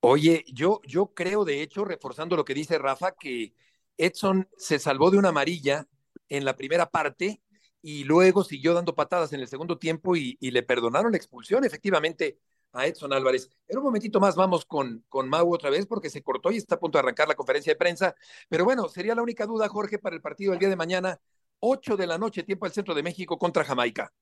Oye, 0.00 0.44
yo, 0.46 0.80
yo 0.86 1.12
creo, 1.14 1.44
de 1.44 1.62
hecho, 1.62 1.84
reforzando 1.84 2.36
lo 2.36 2.44
que 2.44 2.54
dice 2.54 2.78
Rafa, 2.78 3.14
que 3.18 3.52
Edson 3.98 4.48
se 4.56 4.78
salvó 4.78 5.10
de 5.10 5.18
una 5.18 5.28
amarilla 5.30 5.86
en 6.28 6.44
la 6.44 6.56
primera 6.56 6.90
parte 6.90 7.42
y 7.82 8.04
luego 8.04 8.44
siguió 8.44 8.72
dando 8.72 8.94
patadas 8.94 9.32
en 9.32 9.40
el 9.40 9.48
segundo 9.48 9.78
tiempo 9.78 10.16
y, 10.16 10.38
le 10.40 10.62
perdonaron 10.62 11.10
la 11.10 11.18
expulsión 11.18 11.64
efectivamente 11.64 12.38
a 12.72 12.86
Edson 12.86 13.12
Álvarez. 13.12 13.50
En 13.68 13.78
un 13.78 13.84
momentito 13.84 14.20
más 14.20 14.36
vamos 14.36 14.64
con, 14.64 15.04
con 15.08 15.28
Mau 15.28 15.52
otra 15.52 15.70
vez 15.70 15.86
porque 15.86 16.10
se 16.10 16.22
cortó 16.22 16.50
y 16.50 16.56
está 16.56 16.76
a 16.76 16.78
punto 16.78 16.98
de 16.98 17.00
arrancar 17.00 17.28
la 17.28 17.34
conferencia 17.34 17.72
de 17.72 17.78
prensa. 17.78 18.14
Pero 18.48 18.64
bueno, 18.64 18.88
sería 18.88 19.14
la 19.14 19.22
única 19.22 19.46
duda, 19.46 19.68
Jorge, 19.68 19.98
para 19.98 20.16
el 20.16 20.22
partido 20.22 20.52
del 20.52 20.60
día 20.60 20.68
de 20.68 20.76
mañana, 20.76 21.20
8 21.60 21.96
de 21.96 22.06
la 22.06 22.18
noche, 22.18 22.42
tiempo 22.42 22.66
al 22.66 22.72
centro 22.72 22.94
de 22.94 23.02
México 23.02 23.38
contra 23.38 23.64
Jamaica. 23.64 24.12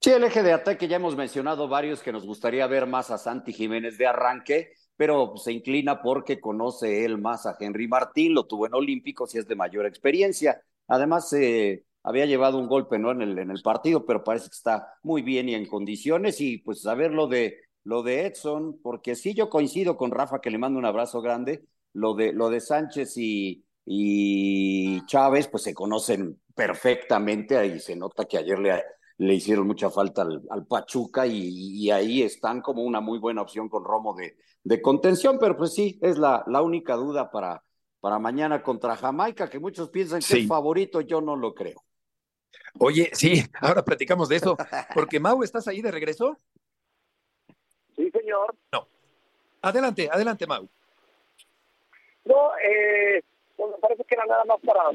Sí, 0.00 0.10
el 0.10 0.24
eje 0.24 0.42
de 0.42 0.52
ataque 0.52 0.88
ya 0.88 0.96
hemos 0.96 1.16
mencionado 1.16 1.68
varios 1.68 2.02
que 2.02 2.12
nos 2.12 2.26
gustaría 2.26 2.66
ver 2.66 2.86
más 2.86 3.10
a 3.10 3.18
Santi 3.18 3.52
Jiménez 3.52 3.96
de 3.98 4.06
arranque 4.06 4.72
pero 4.96 5.36
se 5.36 5.52
inclina 5.52 6.02
porque 6.02 6.40
conoce 6.40 7.04
él 7.04 7.18
más 7.18 7.46
a 7.46 7.56
Henry 7.58 7.86
Martín, 7.86 8.34
lo 8.34 8.46
tuvo 8.46 8.66
en 8.66 8.74
Olímpicos 8.74 9.34
y 9.34 9.38
es 9.38 9.46
de 9.46 9.54
mayor 9.54 9.86
experiencia. 9.86 10.62
Además, 10.88 11.32
eh, 11.34 11.84
había 12.02 12.26
llevado 12.26 12.58
un 12.58 12.68
golpe 12.68 12.98
¿no? 12.98 13.10
en, 13.10 13.22
el, 13.22 13.38
en 13.38 13.50
el 13.50 13.62
partido, 13.62 14.06
pero 14.06 14.24
parece 14.24 14.48
que 14.48 14.54
está 14.54 14.94
muy 15.02 15.22
bien 15.22 15.48
y 15.48 15.54
en 15.54 15.66
condiciones. 15.66 16.40
Y 16.40 16.58
pues 16.58 16.82
saber 16.82 17.12
lo 17.12 17.26
de, 17.26 17.60
lo 17.86 18.02
de 18.02 18.26
Edson, 18.26 18.80
porque 18.82 19.14
sí 19.14 19.32
yo 19.32 19.48
coincido 19.48 19.96
con 19.96 20.10
Rafa, 20.10 20.40
que 20.40 20.50
le 20.50 20.58
mando 20.58 20.76
un 20.76 20.84
abrazo 20.84 21.22
grande, 21.22 21.64
lo 21.92 22.14
de, 22.14 22.32
lo 22.32 22.50
de 22.50 22.60
Sánchez 22.60 23.16
y, 23.16 23.64
y 23.84 25.06
Chávez, 25.06 25.46
pues 25.46 25.62
se 25.62 25.72
conocen 25.72 26.40
perfectamente, 26.52 27.56
ahí 27.56 27.78
se 27.78 27.94
nota 27.94 28.24
que 28.24 28.38
ayer 28.38 28.58
le, 28.58 28.82
le 29.18 29.34
hicieron 29.34 29.68
mucha 29.68 29.88
falta 29.88 30.22
al, 30.22 30.66
Pachuca 30.66 31.28
y, 31.28 31.88
ahí 31.92 32.22
están 32.22 32.60
como 32.60 32.82
una 32.82 33.00
muy 33.00 33.20
buena 33.20 33.42
opción 33.42 33.68
con 33.68 33.84
Romo 33.84 34.16
de, 34.16 34.36
de 34.64 34.82
contención, 34.82 35.38
pero 35.38 35.56
pues 35.56 35.72
sí, 35.72 35.96
es 36.02 36.18
la, 36.18 36.42
la 36.48 36.62
única 36.62 36.96
duda 36.96 37.30
para, 37.30 37.62
para 38.00 38.18
mañana 38.18 38.64
contra 38.64 38.96
Jamaica, 38.96 39.48
que 39.48 39.60
muchos 39.60 39.90
piensan 39.90 40.22
que 40.28 40.40
es 40.40 40.48
favorito, 40.48 41.02
yo 41.02 41.20
no 41.20 41.36
lo 41.36 41.54
creo. 41.54 41.84
Oye, 42.80 43.10
sí, 43.12 43.44
ahora 43.60 43.84
platicamos 43.84 44.28
de 44.28 44.36
eso, 44.36 44.56
porque 44.92 45.20
Mau, 45.20 45.44
¿estás 45.44 45.68
ahí 45.68 45.82
de 45.82 45.92
regreso? 45.92 46.36
Sí, 47.96 48.10
señor. 48.10 48.54
No. 48.72 48.86
Adelante, 49.62 50.08
adelante, 50.10 50.46
Mau. 50.46 50.66
No, 52.24 52.50
eh, 52.58 53.22
pues 53.56 53.70
me 53.70 53.78
parece 53.78 54.04
que 54.04 54.14
era 54.14 54.26
nada 54.26 54.44
más 54.44 54.60
para 54.60 54.90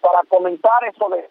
para 0.00 0.22
comentar 0.24 0.82
eso 0.84 1.08
de, 1.08 1.28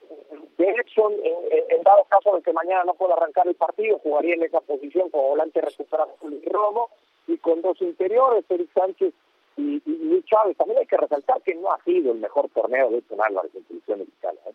de 0.58 0.70
Edson, 0.70 1.13
en, 1.24 1.84
dado 1.84 2.06
caso 2.06 2.36
de 2.36 2.44
que 2.44 2.54
mañana 2.54 2.84
no 2.84 2.94
pueda 2.94 3.16
arrancar 3.16 3.48
el 3.48 3.56
partido, 3.56 4.00
jugaría 4.00 4.36
en 4.36 4.44
esa 4.44 4.62
posición 4.62 5.10
como 5.10 5.30
volante 5.30 5.62
recuperado 5.62 6.16
con 6.20 6.39
Romo 6.46 6.89
y 7.28 7.38
con 7.38 7.62
dos 7.62 7.82
interiores, 7.82 8.46
Eric 8.50 8.70
Sánchez 8.74 9.13
y, 9.58 9.82
Luis 9.86 10.25
Chávez. 10.25 10.56
También 10.58 10.80
hay 10.80 10.86
que 10.86 10.98
resaltar 10.98 11.42
que 11.42 11.56
no 11.56 11.72
ha 11.72 11.84
sido 11.84 12.12
el 12.12 12.20
mejor 12.20 12.50
torneo 12.50 12.89
de 12.92 13.04
Álvarez 13.20 13.54
en 13.56 13.68
selección 13.68 14.00
mexicana. 14.00 14.39
¿eh? 14.46 14.54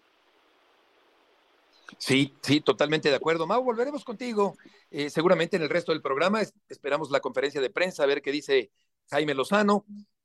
Sí, 1.98 2.34
sí, 2.42 2.60
totalmente 2.60 3.08
de 3.08 3.16
acuerdo. 3.16 3.46
Mau, 3.46 3.62
volveremos 3.62 4.04
contigo 4.04 4.54
eh, 4.90 5.10
seguramente 5.10 5.56
en 5.56 5.62
el 5.62 5.70
resto 5.70 5.92
del 5.92 6.02
programa. 6.02 6.40
esperamos 6.68 7.10
la 7.10 7.20
conferencia 7.20 7.60
de 7.60 7.70
prensa, 7.70 8.02
a 8.02 8.06
ver 8.06 8.22
qué 8.22 8.32
dice 8.32 8.70
Jaime 9.10 9.34
Lozano. 9.34 9.84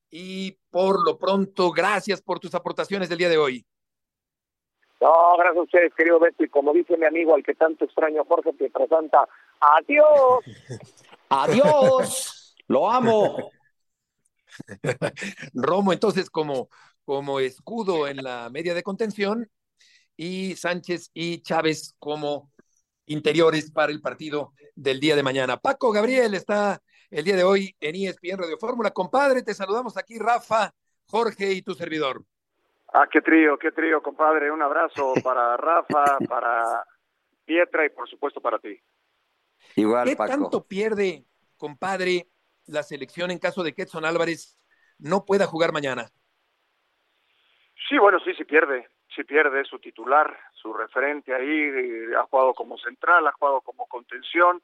Y 0.10 0.58
por 0.72 1.06
lo 1.06 1.18
pronto, 1.18 1.72
gracias 1.72 2.22
por 2.22 2.40
tus 2.40 2.56
aportaciones 2.56 3.10
del 3.10 3.20
día 3.20 3.30
de 3.30 3.38
hoy. 3.38 3.66
No, 5.02 5.38
gracias 5.38 5.58
a 5.58 5.62
ustedes, 5.62 5.94
querido 5.96 6.20
Beto. 6.20 6.44
Y 6.44 6.50
como 6.50 6.74
dice 6.74 6.98
mi 6.98 7.06
amigo, 7.06 7.36
al 7.36 7.44
que 7.44 7.56
tanto 7.56 7.86
extraño, 7.86 8.26
Jorge 8.26 8.52
te 8.54 8.70
presenta. 8.70 9.28
¡Adiós! 9.60 10.44
¡Adiós! 11.30 12.56
¡Lo 12.68 12.90
amo! 12.90 13.52
Romo, 15.54 15.94
entonces, 15.94 16.30
como, 16.30 16.70
como 17.06 17.40
escudo 17.40 18.08
en 18.08 18.18
la 18.18 18.50
media 18.50 18.74
de 18.74 18.84
contención, 18.84 19.50
y 20.20 20.54
Sánchez 20.58 21.12
y 21.14 21.42
Chávez 21.42 21.96
como 21.98 22.52
interiores 23.06 23.72
para 23.72 23.94
el 23.94 24.02
partido 24.02 24.52
del 24.76 25.00
día 25.00 25.16
de 25.16 25.24
mañana. 25.24 25.56
Paco 25.56 25.94
Gabriel 25.94 26.34
está 26.34 26.82
el 27.10 27.24
día 27.24 27.38
de 27.38 27.46
hoy 27.46 27.74
en 27.80 27.96
ESPN 27.96 28.38
Radio 28.38 28.58
Fórmula. 28.58 28.92
Compadre, 28.92 29.44
te 29.44 29.54
saludamos 29.54 29.96
aquí, 29.96 30.20
Rafa, 30.20 30.74
Jorge 31.06 31.54
y 31.54 31.62
tu 31.62 31.74
servidor. 31.74 32.22
Ah, 32.92 33.08
qué 33.10 33.22
trío, 33.22 33.58
qué 33.58 33.72
trío, 33.72 34.04
compadre. 34.04 34.52
Un 34.52 34.62
abrazo 34.62 35.14
para 35.24 35.56
Rafa, 35.56 36.18
para 36.28 36.84
Pietra 37.46 37.86
y 37.86 37.90
por 37.90 38.10
supuesto 38.10 38.42
para 38.42 38.60
ti. 38.60 38.78
Igual, 39.78 40.10
¿Qué 40.10 40.18
tanto 40.18 40.68
pierde, 40.68 41.24
compadre, 41.56 42.28
la 42.66 42.84
selección 42.84 43.32
en 43.32 43.40
caso 43.40 43.64
de 43.64 43.74
que 43.74 43.84
Edson 43.84 44.04
Álvarez 44.04 44.58
no 44.98 45.24
pueda 45.24 45.46
jugar 45.46 45.72
mañana? 45.72 46.10
Sí, 47.88 47.98
bueno, 47.98 48.20
sí, 48.26 48.34
sí 48.38 48.44
pierde. 48.44 48.86
Sí 49.16 49.24
pierde 49.24 49.64
su 49.66 49.80
titular, 49.80 50.38
su 50.54 50.74
referente 50.74 51.34
ahí. 51.34 52.14
Ha 52.16 52.24
jugado 52.24 52.54
como 52.54 52.78
central, 52.78 53.28
ha 53.28 53.32
jugado 53.32 53.62
como 53.62 53.88
contención. 53.88 54.62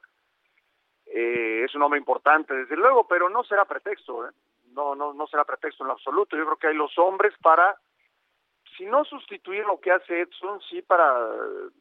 Eh, 1.06 1.62
es 1.64 1.74
un 1.74 1.82
hombre 1.82 1.98
importante, 1.98 2.54
desde 2.54 2.76
luego, 2.76 3.06
pero 3.06 3.28
no 3.28 3.44
será 3.44 3.64
pretexto. 3.64 4.26
¿eh? 4.26 4.30
No, 4.72 4.94
no, 4.94 5.12
no 5.12 5.26
será 5.26 5.44
pretexto 5.44 5.84
en 5.84 5.88
lo 5.88 5.94
absoluto. 5.94 6.36
Yo 6.36 6.44
creo 6.44 6.56
que 6.56 6.66
hay 6.68 6.74
los 6.74 6.96
hombres 6.98 7.34
para 7.42 7.76
si 8.76 8.84
no 8.84 9.04
sustituir 9.04 9.64
lo 9.64 9.80
que 9.80 9.90
hace 9.90 10.20
Edson, 10.20 10.60
sí 10.68 10.82
para 10.82 11.28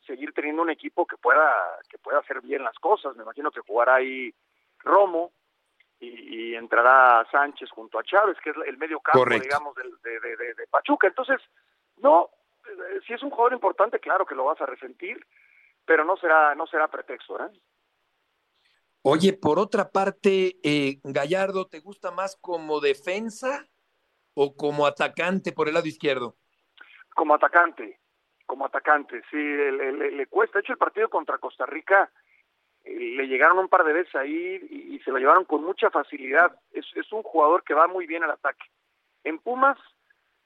seguir 0.05 0.31
teniendo 0.33 0.61
un 0.61 0.69
equipo 0.69 1.05
que 1.05 1.17
pueda 1.17 1.53
que 1.89 1.97
pueda 1.97 2.19
hacer 2.19 2.41
bien 2.41 2.63
las 2.63 2.77
cosas. 2.79 3.15
Me 3.15 3.23
imagino 3.23 3.51
que 3.51 3.61
jugará 3.61 3.95
ahí 3.95 4.33
Romo 4.79 5.31
y, 5.99 6.55
entrará 6.55 7.25
Sánchez 7.31 7.69
junto 7.71 7.99
a 7.99 8.03
Chávez, 8.03 8.37
que 8.43 8.51
es 8.51 8.55
el 8.67 8.77
medio 8.77 8.99
campo, 8.99 9.25
digamos, 9.25 9.75
de, 9.75 10.19
de, 10.19 10.67
Pachuca. 10.69 11.07
Entonces, 11.07 11.41
no, 11.97 12.29
eh, 12.29 12.44
si 13.05 13.13
es 13.13 13.23
un 13.23 13.29
jugador 13.29 13.53
importante, 13.53 13.99
claro 13.99 14.25
que 14.25 14.35
lo 14.35 14.45
vas 14.45 14.59
a 14.61 14.65
resentir, 14.65 15.25
pero 15.85 16.03
no 16.05 16.17
será 16.17 16.55
no 16.55 16.67
será 16.67 16.87
pretexto, 16.87 17.39
¿eh? 17.39 17.49
Oye, 19.03 19.33
por 19.33 19.59
otra 19.59 19.91
parte, 19.91 20.57
eh, 20.63 20.99
Gallardo, 21.03 21.67
¿te 21.67 21.79
gusta 21.79 22.09
más 22.09 22.35
como 22.41 22.79
defensa 22.79 23.67
o 24.33 24.55
como 24.55 24.87
atacante 24.87 25.51
por 25.51 25.67
el 25.67 25.75
lado 25.75 25.87
izquierdo? 25.87 26.35
como 27.15 27.33
atacante, 27.33 27.97
como 28.45 28.65
atacante, 28.65 29.23
sí, 29.31 29.37
le, 29.37 30.27
cuesta. 30.27 30.59
De 30.59 30.61
hecho, 30.61 30.73
el 30.73 30.77
partido 30.77 31.09
contra 31.09 31.39
Costa 31.39 31.65
Rica 31.65 32.11
eh, 32.83 32.93
le 32.93 33.27
llegaron 33.27 33.57
un 33.57 33.69
par 33.69 33.83
de 33.85 33.93
veces 33.93 34.13
ahí 34.15 34.59
y, 34.69 34.99
se 34.99 35.11
lo 35.11 35.17
llevaron 35.17 35.45
con 35.45 35.63
mucha 35.63 35.89
facilidad. 35.89 36.59
Es, 36.71 36.85
es 36.95 37.11
un 37.11 37.23
jugador 37.23 37.63
que 37.63 37.73
va 37.73 37.87
muy 37.87 38.05
bien 38.05 38.23
al 38.23 38.31
ataque. 38.31 38.65
En 39.23 39.39
Pumas 39.39 39.77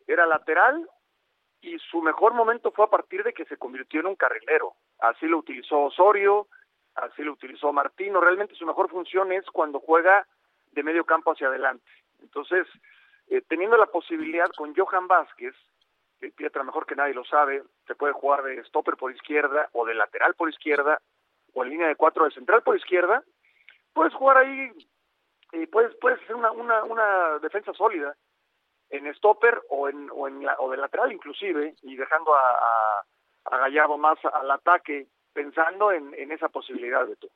era 0.05 0.25
lateral 0.25 0.87
y 1.61 1.77
su 1.79 2.01
mejor 2.01 2.33
momento 2.33 2.71
fue 2.71 2.85
a 2.85 2.89
partir 2.89 3.23
de 3.23 3.33
que 3.33 3.45
se 3.45 3.57
convirtió 3.57 3.99
en 3.99 4.07
un 4.07 4.15
carrilero. 4.15 4.73
Así 4.99 5.25
lo 5.27 5.39
utilizó 5.39 5.81
Osorio, 5.81 6.47
así 6.95 7.23
lo 7.23 7.33
utilizó 7.33 7.73
Martino. 7.73 8.21
Realmente 8.21 8.55
su 8.55 8.65
mejor 8.65 8.89
función 8.89 9.31
es 9.31 9.45
cuando 9.47 9.79
juega 9.79 10.25
de 10.71 10.83
medio 10.83 11.05
campo 11.05 11.31
hacia 11.31 11.47
adelante. 11.47 11.89
Entonces, 12.21 12.67
eh, 13.27 13.41
teniendo 13.47 13.77
la 13.77 13.87
posibilidad 13.87 14.49
con 14.55 14.75
Johan 14.75 15.07
Vázquez 15.07 15.55
Pietra 16.35 16.63
mejor 16.63 16.85
que 16.85 16.95
nadie 16.95 17.13
lo 17.13 17.23
sabe, 17.23 17.63
se 17.87 17.95
puede 17.95 18.13
jugar 18.13 18.43
de 18.43 18.61
stopper 18.65 18.97
por 18.97 19.11
izquierda 19.11 19.69
o 19.71 19.85
de 19.85 19.93
lateral 19.93 20.33
por 20.35 20.49
izquierda 20.49 20.99
o 21.53 21.63
en 21.63 21.69
línea 21.69 21.87
de 21.87 21.95
cuatro 21.95 22.25
de 22.25 22.31
central 22.31 22.61
por 22.61 22.75
izquierda, 22.75 23.23
puedes 23.93 24.13
jugar 24.13 24.37
ahí 24.37 24.69
y 25.53 25.65
puedes, 25.67 25.95
puedes 25.95 26.21
hacer 26.21 26.35
una, 26.35 26.51
una, 26.51 26.83
una 26.83 27.39
defensa 27.39 27.73
sólida 27.73 28.15
en 28.89 29.13
stopper 29.15 29.61
o 29.69 29.89
en, 29.89 30.09
o 30.11 30.27
en 30.27 30.45
o 30.59 30.69
de 30.69 30.77
lateral 30.77 31.11
inclusive 31.11 31.75
y 31.83 31.95
dejando 31.95 32.33
a, 32.33 33.03
a, 33.45 33.57
Gallardo 33.57 33.97
más 33.97 34.17
al 34.25 34.49
ataque 34.51 35.07
pensando 35.33 35.91
en, 35.91 36.13
en 36.15 36.31
esa 36.31 36.49
posibilidad 36.49 37.05
de 37.05 37.15
tú. 37.15 37.29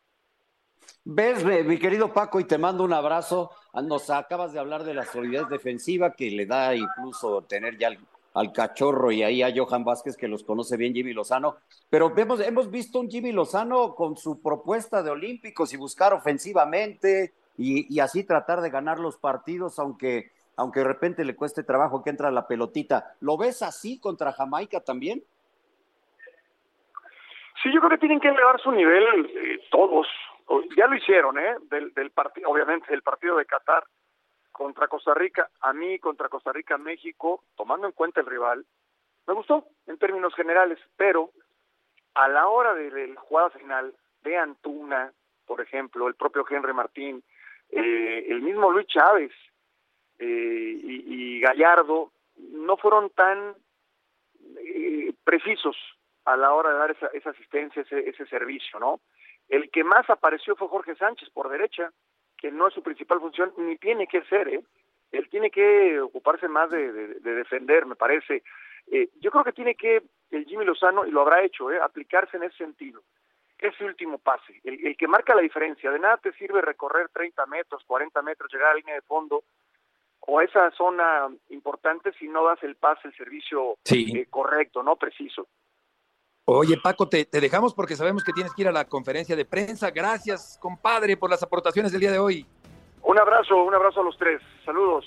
Ves, 1.06 1.44
mi 1.44 1.78
querido 1.80 2.14
Paco, 2.14 2.40
y 2.40 2.46
te 2.46 2.58
mando 2.58 2.84
un 2.84 2.94
abrazo. 2.94 3.52
Nos 3.74 4.10
acabas 4.10 4.54
de 4.54 4.60
hablar 4.60 4.84
de 4.84 4.94
la 4.94 5.06
solidez 5.06 5.48
defensiva 5.50 6.14
que 6.14 6.30
le 6.32 6.46
da 6.46 6.76
incluso 6.76 7.44
tener 7.44 7.78
ya 7.78 7.90
al 8.34 8.52
Cachorro 8.52 9.12
y 9.12 9.22
ahí 9.24 9.44
a 9.44 9.54
Johan 9.56 9.84
Vázquez, 9.84 10.18
que 10.18 10.28
los 10.28 10.44
conoce 10.44 10.78
bien 10.78 10.94
Jimmy 10.94 11.14
Lozano. 11.14 11.58
Pero 11.90 12.10
vemos, 12.14 12.40
hemos 12.40 12.72
visto 12.72 13.00
un 13.00 13.10
Jimmy 13.10 13.32
Lozano 13.32 13.96
con 13.96 14.18
su 14.18 14.42
propuesta 14.42 15.04
de 15.04 15.12
olímpicos 15.12 15.74
y 15.74 15.78
buscar 15.78 16.14
ofensivamente 16.14 17.34
y, 17.58 17.94
y 17.94 18.00
así 18.00 18.24
tratar 18.24 18.62
de 18.62 18.70
ganar 18.70 19.00
los 19.00 19.18
partidos, 19.18 19.80
aunque, 19.80 20.32
aunque 20.58 20.82
de 20.82 20.86
repente 20.86 21.26
le 21.26 21.36
cueste 21.36 21.64
trabajo 21.64 22.04
que 22.04 22.10
entra 22.10 22.32
la 22.32 22.48
pelotita. 22.48 23.16
¿Lo 23.22 23.38
ves 23.38 23.62
así 23.62 24.00
contra 24.00 24.34
Jamaica 24.34 24.82
también? 24.82 25.24
Sí, 27.62 27.72
yo 27.74 27.80
creo 27.80 27.92
que 27.92 27.98
tienen 27.98 28.20
que 28.20 28.30
elevar 28.30 28.60
su 28.60 28.72
nivel 28.72 29.26
eh, 29.26 29.60
todos. 29.72 30.08
Ya 30.78 30.88
lo 30.88 30.96
hicieron, 30.96 31.40
¿eh? 31.40 31.56
Del, 31.70 31.94
del 31.94 32.12
partido, 32.12 32.50
obviamente, 32.50 32.88
del 32.90 33.02
partido 33.02 33.38
de 33.38 33.46
Qatar 33.46 33.84
contra 34.52 34.88
Costa 34.88 35.14
Rica, 35.14 35.50
a 35.62 35.74
mí 35.74 35.98
contra 36.00 36.30
Costa 36.30 36.52
Rica, 36.52 36.78
México, 36.78 37.44
tomando 37.56 37.88
en 37.88 37.94
cuenta 37.94 38.20
el 38.20 38.28
rival, 38.28 38.66
me 39.26 39.34
gustó 39.34 39.66
en 39.88 39.98
términos 39.98 40.36
generales, 40.36 40.78
pero 40.98 41.32
a 42.14 42.28
la 42.28 42.48
hora 42.48 42.74
de, 42.74 43.08
la 43.08 43.20
jugada 43.20 43.50
final 43.50 43.94
de 44.22 44.38
Antuna, 44.38 45.12
por 45.46 45.62
ejemplo, 45.62 46.08
el 46.08 46.16
propio 46.16 46.46
Henry 46.48 46.74
Martín, 46.74 47.24
eh, 47.70 48.26
el 48.30 48.42
mismo 48.42 48.72
Luis 48.72 48.88
Chávez 48.88 49.32
eh, 50.24 50.80
y, 50.82 51.40
Gallardo, 51.42 52.12
no 52.38 52.78
fueron 52.78 53.10
tan 53.10 53.56
eh, 54.58 55.14
precisos 55.24 55.76
a 56.24 56.38
la 56.38 56.54
hora 56.54 56.72
de 56.72 56.78
dar 56.78 56.92
esa, 56.92 57.08
esa 57.08 57.32
asistencia, 57.32 57.82
ese, 57.82 58.10
ese 58.10 58.26
servicio, 58.28 58.80
¿no? 58.80 59.02
El 59.50 59.70
que 59.70 59.84
más 59.84 60.10
apareció 60.10 60.56
fue 60.56 60.70
Jorge 60.70 60.96
Sánchez 60.96 61.30
por 61.32 61.50
derecha, 61.50 61.92
que 62.38 62.52
no 62.52 62.68
es 62.68 62.74
su 62.74 62.82
principal 62.82 63.20
función, 63.20 63.54
ni 63.58 63.78
tiene 63.78 64.08
que 64.08 64.24
ser, 64.24 64.48
¿eh? 64.48 64.64
Él 65.12 65.30
tiene 65.30 65.52
que 65.52 66.00
ocuparse 66.00 66.48
más 66.48 66.72
de, 66.72 66.92
defender, 67.20 67.86
me 67.86 67.96
parece. 67.96 68.44
Eh, 68.88 69.10
yo 69.20 69.30
creo 69.30 69.44
que 69.44 69.54
tiene 69.54 69.76
que 69.76 70.02
el 70.32 70.46
Jimmy 70.46 70.66
Lozano, 70.66 71.06
y 71.06 71.12
lo 71.12 71.22
habrá 71.22 71.44
hecho, 71.44 71.72
¿eh? 71.72 71.80
aplicarse 71.80 72.38
en 72.38 72.44
ese 72.44 72.58
sentido. 72.58 73.04
Ese 73.60 73.86
último 73.86 74.18
pase, 74.18 74.60
el, 74.64 74.98
que 74.98 75.08
marca 75.08 75.36
la 75.36 75.42
diferencia. 75.42 75.92
De 75.92 76.00
nada 76.00 76.18
te 76.18 76.34
sirve 76.34 76.62
recorrer 76.62 77.10
30 77.10 77.46
metros, 77.46 77.84
40 77.86 78.22
metros, 78.24 78.52
llegar 78.52 78.70
a 78.70 78.74
la 78.74 78.80
línea 78.80 78.96
de 78.96 79.02
fondo 79.04 79.44
o 80.26 80.40
a 80.40 80.44
esa 80.44 80.72
zona 80.72 81.30
importante 81.50 82.12
si 82.20 82.28
no 82.28 82.46
das 82.46 82.62
el 82.64 82.76
pase, 82.76 83.08
el 83.08 83.16
servicio 83.16 83.76
eh, 83.86 84.26
correcto, 84.30 84.84
no 84.84 84.96
preciso. 84.96 85.48
Oye, 86.46 86.78
Paco, 86.82 87.08
te, 87.08 87.26
dejamos 87.26 87.74
porque 87.74 87.96
sabemos 87.96 88.24
que 88.24 88.34
tienes 88.34 88.54
que 88.54 88.64
ir 88.64 88.68
a 88.68 88.72
la 88.72 88.86
conferencia 88.86 89.36
de 89.36 89.46
prensa. 89.46 89.92
Gracias, 89.92 90.58
compadre, 90.62 91.16
por 91.16 91.30
las 91.30 91.42
aportaciones 91.42 91.92
del 91.92 92.02
día 92.02 92.12
de 92.12 92.20
hoy. 92.20 92.46
Un 93.02 93.18
abrazo, 93.18 93.64
un 93.64 93.74
abrazo 93.74 94.02
a 94.02 94.04
los 94.04 94.18
tres. 94.18 94.42
Saludos. 94.66 95.06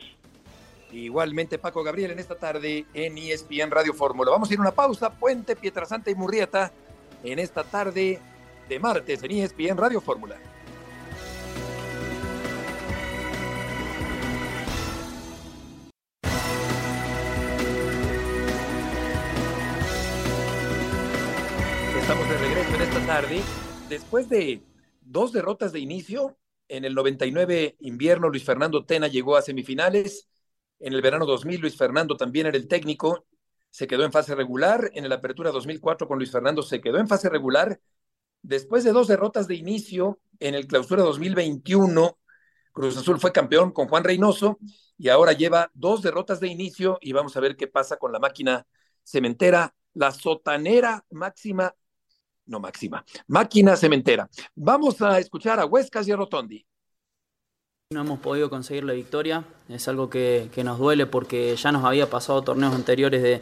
Igualmente, 0.93 1.59
Paco 1.59 1.83
Gabriel, 1.83 2.13
en 2.13 2.19
esta 2.19 2.37
tarde 2.37 2.87
en 2.95 3.19
ESPN 3.19 3.71
Radio 3.71 3.93
Fórmula. 3.93 4.31
Vamos 4.31 4.51
a 4.51 4.55
ir 4.55 4.59
a 4.59 4.63
una 4.63 4.71
pausa. 4.71 5.11
Puente, 5.19 5.57
Pietrasanta 5.57 6.11
y 6.11 6.15
Murrieta 6.15 6.73
en 7.23 7.39
esta 7.39 7.65
tarde 7.65 8.19
de 8.69 8.79
martes 8.79 9.23
en 9.23 9.31
ESPN 9.33 9.77
Radio 9.77 10.01
Fórmula. 10.01 10.37
Estamos 22.07 22.29
de 22.29 22.39
regreso 22.39 22.75
en 22.77 22.83
esta 22.83 23.05
tarde. 23.05 23.43
Después 23.89 24.29
de 24.29 24.63
dos 25.01 25.33
derrotas 25.33 25.73
de 25.73 25.81
inicio, 25.81 26.39
en 26.69 26.85
el 26.85 26.95
99 26.95 27.79
invierno 27.81 28.29
Luis 28.29 28.45
Fernando 28.45 28.87
Tena 28.87 29.09
llegó 29.09 29.37
a 29.37 29.43
semifinales. 29.43 30.29
En 30.79 30.93
el 30.93 31.03
verano 31.03 31.27
2000 31.27 31.61
Luis 31.61 31.77
Fernando 31.77 32.17
también 32.17 32.47
era 32.47 32.57
el 32.57 32.69
técnico. 32.69 33.27
Se 33.71 33.89
quedó 33.89 34.05
en 34.05 34.13
fase 34.13 34.37
regular. 34.37 34.89
En 34.95 35.09
la 35.09 35.17
apertura 35.17 35.51
2004 35.51 36.07
con 36.07 36.19
Luis 36.19 36.31
Fernando 36.31 36.63
se 36.63 36.81
quedó 36.81 36.99
en 36.99 37.09
fase 37.09 37.29
regular. 37.29 37.81
Después 38.41 38.85
de 38.85 38.93
dos 38.93 39.09
derrotas 39.09 39.49
de 39.49 39.57
inicio 39.57 40.21
en 40.39 40.55
el 40.55 40.69
clausura 40.69 41.03
2021, 41.03 42.21
Cruz 42.71 42.97
Azul 42.97 43.19
fue 43.19 43.33
campeón 43.33 43.73
con 43.73 43.89
Juan 43.89 44.05
Reynoso 44.05 44.61
y 44.97 45.09
ahora 45.09 45.33
lleva 45.33 45.73
dos 45.75 46.03
derrotas 46.03 46.39
de 46.39 46.47
inicio 46.47 46.99
y 47.01 47.11
vamos 47.11 47.37
a 47.37 47.41
ver 47.41 47.57
qué 47.57 47.67
pasa 47.67 47.97
con 47.97 48.13
la 48.13 48.21
máquina 48.21 48.65
cementera, 49.03 49.75
la 49.93 50.13
sotanera 50.13 51.05
máxima 51.11 51.75
no 52.47 52.61
máxima, 52.61 53.05
máquina 53.27 53.77
cementera. 53.77 54.29
Vamos 54.55 55.01
a 55.03 55.19
escuchar 55.19 55.61
a 55.61 55.67
Huescas 55.67 56.07
y 56.09 56.13
a 56.13 56.17
Rotondi. 56.17 56.65
No 57.91 58.01
hemos 58.01 58.19
podido 58.19 58.51
conseguir 58.51 58.83
la 58.83 58.95
victoria, 58.95 59.45
es 59.69 59.87
algo 59.87 60.11
que, 60.11 60.51
nos 60.65 60.77
duele 60.77 61.07
porque 61.07 61.55
ya 61.55 61.71
nos 61.71 61.85
había 61.85 62.11
pasado 62.11 62.43
torneos 62.43 62.75
anteriores 62.75 63.23
de, 63.23 63.41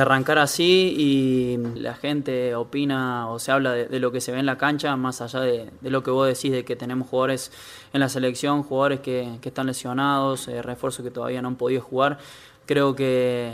arrancar 0.00 0.38
así 0.38 0.94
y 0.96 1.58
la 1.78 1.94
gente 1.94 2.54
opina 2.54 3.28
o 3.28 3.38
se 3.38 3.52
habla 3.52 3.72
de, 3.72 4.00
lo 4.00 4.12
que 4.12 4.22
se 4.22 4.32
ve 4.32 4.38
en 4.38 4.46
la 4.46 4.56
cancha, 4.56 4.96
más 4.96 5.20
allá 5.20 5.40
de, 5.40 5.70
lo 5.82 6.02
que 6.02 6.10
vos 6.10 6.26
decís 6.26 6.52
de 6.52 6.64
que 6.64 6.74
tenemos 6.74 7.08
jugadores 7.08 7.52
en 7.92 8.00
la 8.00 8.08
selección, 8.08 8.62
jugadores 8.62 9.00
que, 9.00 9.38
están 9.42 9.66
lesionados, 9.66 10.48
eh, 10.48 10.62
refuerzos 10.62 11.04
que 11.04 11.10
todavía 11.10 11.42
no 11.42 11.48
han 11.48 11.56
podido 11.56 11.82
jugar. 11.82 12.18
Creo 12.64 12.96
que, 12.96 13.52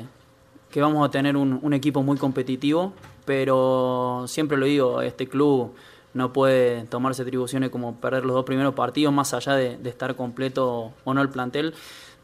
vamos 0.75 1.07
a 1.07 1.11
tener 1.11 1.37
un 1.37 1.73
equipo 1.73 2.03
muy 2.03 2.19
competitivo 2.19 2.93
pero 3.27 4.25
siempre 4.29 4.57
lo 4.57 4.65
digo, 4.65 5.03
este 5.03 5.29
club 5.29 5.75
no 6.15 6.33
puede 6.33 6.85
tomarse 6.85 7.23
atribuciones 7.23 7.69
como 7.69 7.97
perder 7.97 8.25
los 8.25 8.35
dos 8.35 8.47
primeros 8.47 8.75
partidos, 8.75 9.13
más 9.13 9.35
allá 9.35 9.55
de, 9.55 9.79
estar 9.85 10.15
completo 10.15 10.95
o 11.05 11.13
no 11.13 11.21
el 11.21 11.29
plantel, 11.29 11.75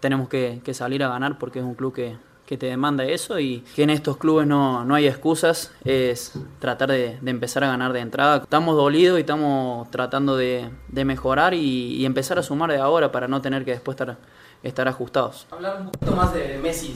tenemos 0.01 0.29
que, 0.31 0.63
salir 0.73 1.05
a 1.05 1.09
ganar 1.09 1.39
porque 1.39 1.59
es 1.59 1.65
un 1.65 1.75
club 1.75 1.93
que, 1.93 2.17
te 2.53 2.67
demanda 2.67 3.03
eso 3.05 3.41
y 3.41 3.65
que 3.75 3.83
en 3.83 3.89
estos 3.89 4.19
clubes 4.19 4.47
no, 4.47 4.85
no 4.85 4.95
hay 4.95 5.07
excusas, 5.07 5.73
es 5.87 6.35
tratar 6.59 6.91
de, 6.91 7.19
empezar 7.25 7.65
a 7.65 7.69
ganar 7.69 7.95
de 7.95 8.01
entrada. 8.01 8.43
Estamos 8.43 8.77
dolidos 8.77 9.17
y 9.17 9.23
estamos 9.23 9.91
tratando 9.91 10.37
de, 10.37 10.69
mejorar 10.91 11.55
y, 11.55 12.05
empezar 12.05 12.39
a 12.39 12.43
sumar 12.43 12.71
de 12.71 12.77
ahora 12.77 13.11
para 13.11 13.27
no 13.27 13.41
tener 13.41 13.65
que 13.65 13.71
después 13.71 13.95
estar, 13.95 14.19
estar 14.63 14.87
ajustados. 14.87 15.47
Hablar 15.51 15.81
un 15.81 15.93
poquito 15.93 16.15
más 16.15 16.35
de 16.35 16.59
Messi 16.59 16.95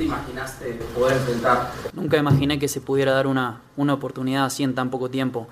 te 0.00 0.04
imaginaste 0.04 0.78
poder 0.94 1.18
enfrentar? 1.18 1.72
Nunca 1.92 2.16
imaginé 2.16 2.58
que 2.58 2.68
se 2.68 2.80
pudiera 2.80 3.12
dar 3.12 3.26
una, 3.26 3.60
una 3.76 3.92
oportunidad 3.92 4.46
así 4.46 4.62
en 4.62 4.74
tan 4.74 4.90
poco 4.90 5.10
tiempo. 5.10 5.46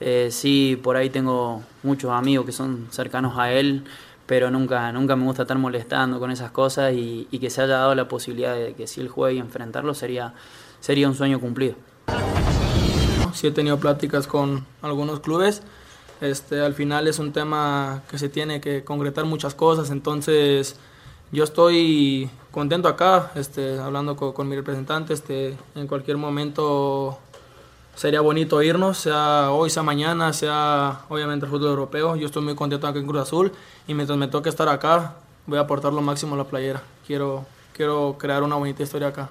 Eh, 0.00 0.28
sí, 0.30 0.78
por 0.82 0.96
ahí 0.96 1.08
tengo 1.08 1.62
muchos 1.82 2.10
amigos 2.10 2.44
que 2.44 2.52
son 2.52 2.88
cercanos 2.90 3.38
a 3.38 3.50
él, 3.52 3.84
pero 4.26 4.50
nunca, 4.50 4.92
nunca 4.92 5.16
me 5.16 5.24
gusta 5.24 5.42
estar 5.42 5.56
molestando 5.56 6.18
con 6.18 6.30
esas 6.30 6.50
cosas 6.50 6.92
y, 6.94 7.26
que 7.40 7.48
se 7.48 7.62
haya 7.62 7.78
dado 7.78 7.94
la 7.94 8.06
posibilidad 8.06 8.54
de 8.54 8.74
que 8.74 8.86
si 8.86 9.00
él 9.00 9.08
juegue 9.08 9.36
y 9.36 9.38
enfrentarlo 9.38 9.94
sería, 9.94 10.34
sería 10.80 11.08
un 11.08 11.14
sueño 11.14 11.40
cumplido. 11.40 11.76
Sí 13.32 13.46
he 13.46 13.50
tenido 13.50 13.78
pláticas 13.78 14.26
con 14.26 14.66
algunos 14.82 15.20
clubes. 15.20 15.62
Este, 16.20 16.60
al 16.60 16.74
final 16.74 17.08
es 17.08 17.18
un 17.18 17.32
tema 17.32 18.02
que 18.10 18.18
se 18.18 18.28
tiene 18.28 18.60
que 18.60 18.84
concretar 18.84 19.24
muchas 19.24 19.54
cosas, 19.54 19.90
entonces 19.90 20.76
yo 21.32 21.44
estoy 21.44 22.30
contento 22.56 22.88
acá, 22.88 23.32
este, 23.34 23.78
hablando 23.78 24.16
con, 24.16 24.48
mi 24.48 24.56
representante, 24.56 25.12
este, 25.12 25.54
en 25.74 25.86
cualquier 25.86 26.16
momento 26.16 27.18
sería 27.94 28.22
bonito 28.22 28.62
irnos, 28.62 28.96
sea 28.96 29.50
hoy, 29.50 29.68
sea 29.68 29.82
mañana, 29.82 30.32
sea 30.32 31.02
obviamente 31.10 31.44
el 31.44 31.52
fútbol 31.52 31.68
europeo. 31.68 32.16
Yo 32.16 32.24
estoy 32.24 32.42
muy 32.42 32.54
contento 32.54 32.86
aquí 32.86 32.98
en 32.98 33.06
Cruz 33.06 33.20
Azul 33.20 33.52
y 33.86 33.92
mientras 33.92 34.18
me 34.18 34.28
toque 34.28 34.48
estar 34.48 34.70
acá, 34.70 35.16
voy 35.44 35.58
a 35.58 35.60
aportar 35.60 35.92
lo 35.92 36.00
máximo 36.00 36.34
a 36.34 36.38
la 36.38 36.44
playera. 36.44 36.82
Quiero, 37.06 37.44
quiero 37.74 38.16
crear 38.18 38.42
una 38.42 38.56
bonita 38.56 38.82
historia 38.82 39.08
acá. 39.08 39.30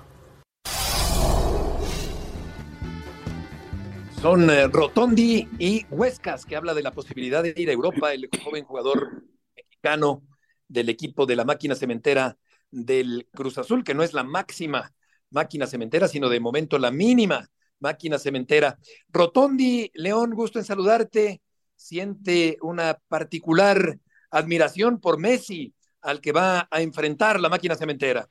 Son 4.21 4.47
eh, 4.51 4.67
Rotondi 4.67 5.49
y 5.57 5.83
Huescas, 5.89 6.45
que 6.45 6.55
habla 6.55 6.75
de 6.75 6.83
la 6.83 6.91
posibilidad 6.91 7.41
de 7.41 7.55
ir 7.57 7.69
a 7.71 7.73
Europa, 7.73 8.13
el 8.13 8.29
joven 8.43 8.65
jugador 8.65 9.23
mexicano 9.55 10.21
del 10.67 10.89
equipo 10.89 11.25
de 11.25 11.35
la 11.35 11.43
máquina 11.43 11.73
cementera 11.73 12.37
del 12.75 13.27
Cruz 13.33 13.57
Azul, 13.57 13.83
que 13.83 13.93
no 13.93 14.03
es 14.03 14.13
la 14.13 14.23
máxima 14.23 14.91
máquina 15.31 15.65
cementera, 15.65 16.07
sino 16.07 16.29
de 16.29 16.39
momento 16.39 16.77
la 16.77 16.91
mínima 16.91 17.47
máquina 17.79 18.19
cementera. 18.19 18.77
Rotondi, 19.09 19.89
León, 19.93 20.31
gusto 20.33 20.59
en 20.59 20.65
saludarte. 20.65 21.41
Siente 21.75 22.57
una 22.61 22.97
particular 23.07 23.97
admiración 24.29 24.99
por 24.99 25.19
Messi, 25.19 25.73
al 26.01 26.19
que 26.21 26.31
va 26.31 26.67
a 26.69 26.81
enfrentar 26.81 27.39
la 27.39 27.49
máquina 27.49 27.75
cementera. 27.75 28.27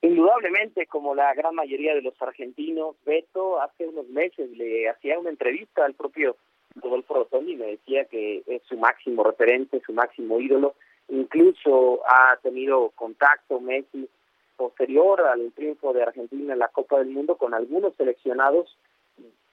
Indudablemente, 0.00 0.86
como 0.86 1.14
la 1.14 1.34
gran 1.34 1.54
mayoría 1.54 1.94
de 1.94 2.02
los 2.02 2.14
argentinos, 2.22 2.96
Beto 3.04 3.60
hace 3.60 3.86
unos 3.86 4.08
meses 4.08 4.50
le 4.50 4.88
hacía 4.88 5.18
una 5.18 5.30
entrevista 5.30 5.84
al 5.84 5.94
propio 5.94 6.36
Rodolfo 6.76 7.14
Rotondi 7.14 7.52
y 7.52 7.56
me 7.56 7.66
decía 7.66 8.04
que 8.04 8.44
es 8.46 8.62
su 8.68 8.76
máximo 8.76 9.24
referente, 9.24 9.82
su 9.84 9.92
máximo 9.92 10.40
ídolo 10.40 10.74
Incluso 11.08 12.00
ha 12.06 12.36
tenido 12.42 12.90
contacto 12.94 13.60
Messi 13.60 14.08
posterior 14.56 15.20
al 15.22 15.52
triunfo 15.52 15.92
de 15.92 16.02
Argentina 16.02 16.52
en 16.52 16.58
la 16.58 16.68
Copa 16.68 16.98
del 16.98 17.08
Mundo 17.08 17.36
con 17.36 17.54
algunos 17.54 17.94
seleccionados 17.94 18.76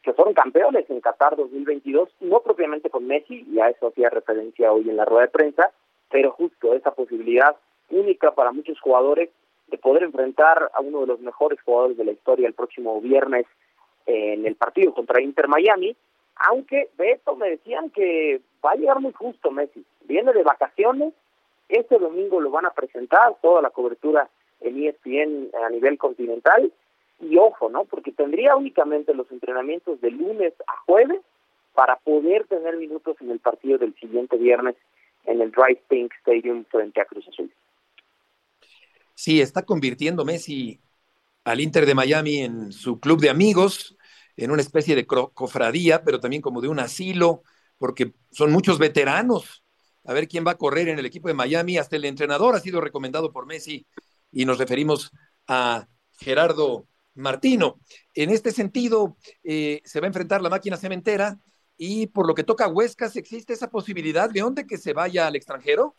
que 0.01 0.13
fueron 0.13 0.33
campeones 0.33 0.89
en 0.89 1.01
Qatar 1.01 1.35
2022, 1.35 2.09
no 2.21 2.41
propiamente 2.41 2.89
con 2.91 3.07
Messi, 3.07 3.45
y 3.51 3.59
a 3.59 3.69
eso 3.69 3.87
hacía 3.87 4.09
referencia 4.09 4.71
hoy 4.71 4.89
en 4.89 4.97
la 4.97 5.05
rueda 5.05 5.23
de 5.23 5.31
prensa, 5.31 5.71
pero 6.11 6.31
justo 6.31 6.73
esa 6.73 6.91
posibilidad 6.91 7.55
única 7.89 8.33
para 8.35 8.51
muchos 8.51 8.79
jugadores 8.79 9.29
de 9.67 9.77
poder 9.77 10.03
enfrentar 10.03 10.69
a 10.73 10.81
uno 10.81 11.01
de 11.01 11.07
los 11.07 11.19
mejores 11.21 11.59
jugadores 11.61 11.97
de 11.97 12.05
la 12.05 12.11
historia 12.11 12.47
el 12.47 12.53
próximo 12.53 13.01
viernes 13.01 13.45
en 14.05 14.45
el 14.45 14.55
partido 14.55 14.93
contra 14.93 15.21
Inter 15.21 15.47
Miami, 15.47 15.95
aunque 16.35 16.89
Beto 16.97 17.35
me 17.35 17.49
decían 17.49 17.89
que 17.89 18.41
va 18.63 18.71
a 18.71 18.75
llegar 18.75 18.99
muy 18.99 19.13
justo 19.13 19.49
Messi, 19.49 19.83
viene 20.03 20.33
de 20.33 20.43
vacaciones, 20.43 21.13
este 21.69 21.97
domingo 21.99 22.39
lo 22.39 22.51
van 22.51 22.65
a 22.65 22.71
presentar, 22.71 23.37
toda 23.41 23.61
la 23.61 23.69
cobertura 23.69 24.29
en 24.61 24.83
ESPN 24.83 25.49
a 25.65 25.69
nivel 25.69 25.97
continental, 25.97 26.71
y 27.19 27.37
ojo, 27.37 27.69
¿no? 27.69 27.85
Porque 27.85 28.11
tendría 28.11 28.55
únicamente 28.55 29.13
los 29.13 29.31
entrenamientos 29.31 30.01
de 30.01 30.11
lunes 30.11 30.53
a 30.67 30.77
jueves 30.85 31.21
para 31.73 31.97
poder 31.97 32.47
tener 32.47 32.77
minutos 32.77 33.17
en 33.21 33.31
el 33.31 33.39
partido 33.39 33.77
del 33.77 33.93
siguiente 33.95 34.37
viernes 34.37 34.75
en 35.25 35.41
el 35.41 35.51
Drive 35.51 35.81
Pink 35.87 36.13
Stadium 36.19 36.65
frente 36.65 37.01
a 37.01 37.05
Cruz 37.05 37.27
Azul. 37.27 37.51
Sí, 39.13 39.41
está 39.41 39.63
convirtiendo 39.63 40.25
Messi 40.25 40.79
al 41.43 41.61
Inter 41.61 41.85
de 41.85 41.95
Miami 41.95 42.39
en 42.39 42.71
su 42.71 42.99
club 42.99 43.19
de 43.19 43.29
amigos, 43.29 43.97
en 44.35 44.51
una 44.51 44.61
especie 44.61 44.95
de 44.95 45.05
cofradía, 45.05 46.03
pero 46.03 46.19
también 46.19 46.41
como 46.41 46.61
de 46.61 46.67
un 46.67 46.79
asilo, 46.79 47.43
porque 47.77 48.13
son 48.31 48.51
muchos 48.51 48.77
veteranos. 48.77 49.64
A 50.05 50.13
ver 50.13 50.27
quién 50.27 50.45
va 50.45 50.51
a 50.51 50.57
correr 50.57 50.87
en 50.89 50.99
el 50.99 51.05
equipo 51.05 51.27
de 51.27 51.33
Miami. 51.33 51.77
Hasta 51.77 51.95
el 51.95 52.05
entrenador 52.05 52.55
ha 52.55 52.59
sido 52.59 52.81
recomendado 52.81 53.31
por 53.31 53.45
Messi 53.45 53.85
y 54.31 54.45
nos 54.45 54.57
referimos 54.57 55.11
a 55.47 55.87
Gerardo 56.19 56.87
Martino. 57.15 57.79
En 58.13 58.29
este 58.29 58.51
sentido, 58.51 59.17
eh, 59.43 59.81
se 59.83 59.99
va 59.99 60.05
a 60.05 60.07
enfrentar 60.07 60.41
la 60.41 60.49
máquina 60.49 60.77
cementera 60.77 61.37
y 61.77 62.07
por 62.07 62.27
lo 62.27 62.35
que 62.35 62.43
toca 62.43 62.65
a 62.65 62.69
Huescas, 62.69 63.15
¿existe 63.15 63.53
esa 63.53 63.69
posibilidad, 63.69 64.29
de 64.29 64.41
dónde 64.41 64.67
que 64.67 64.77
se 64.77 64.93
vaya 64.93 65.27
al 65.27 65.35
extranjero? 65.35 65.95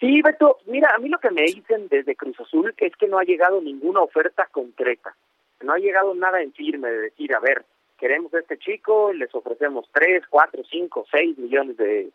Sí, 0.00 0.22
Beto, 0.22 0.58
mira, 0.66 0.92
a 0.94 0.98
mí 0.98 1.08
lo 1.08 1.18
que 1.18 1.30
me 1.30 1.42
dicen 1.42 1.88
desde 1.88 2.16
Cruz 2.16 2.38
Azul 2.40 2.74
es 2.76 2.96
que 2.96 3.08
no 3.08 3.18
ha 3.18 3.24
llegado 3.24 3.60
ninguna 3.60 4.00
oferta 4.00 4.48
concreta. 4.50 5.16
No 5.62 5.72
ha 5.72 5.78
llegado 5.78 6.14
nada 6.14 6.42
en 6.42 6.52
firme 6.52 6.90
de 6.90 6.98
decir, 6.98 7.34
a 7.34 7.40
ver, 7.40 7.64
queremos 7.98 8.34
a 8.34 8.40
este 8.40 8.58
chico, 8.58 9.12
les 9.12 9.34
ofrecemos 9.34 9.88
3, 9.92 10.24
4, 10.28 10.62
5, 10.70 11.06
6 11.10 11.38
millones 11.38 11.76
de, 11.76 12.10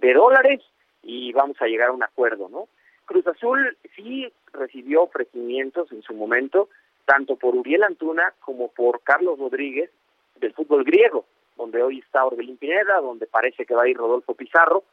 de 0.00 0.12
dólares 0.12 0.60
y 1.02 1.32
vamos 1.32 1.60
a 1.60 1.66
llegar 1.66 1.88
a 1.88 1.92
un 1.92 2.02
acuerdo, 2.02 2.48
¿no? 2.48 2.68
Cruz 3.04 3.26
Azul 3.26 3.76
sí 3.96 4.32
recibió 4.52 5.02
ofrecimientos 5.02 5.92
en 5.92 6.02
su 6.02 6.14
momento, 6.14 6.68
tanto 7.04 7.36
por 7.36 7.54
Uriel 7.54 7.82
Antuna 7.82 8.32
como 8.40 8.68
por 8.68 9.02
Carlos 9.02 9.38
Rodríguez 9.38 9.90
del 10.36 10.54
fútbol 10.54 10.84
griego 10.84 11.24
donde 11.56 11.82
hoy 11.82 11.98
está 11.98 12.24
Orbelín 12.24 12.56
Pineda, 12.56 13.00
donde 13.00 13.26
parece 13.26 13.64
que 13.64 13.74
va 13.74 13.84
a 13.84 13.88
ir 13.88 13.96
Rodolfo 13.96 14.34
Pizarro, 14.34 14.84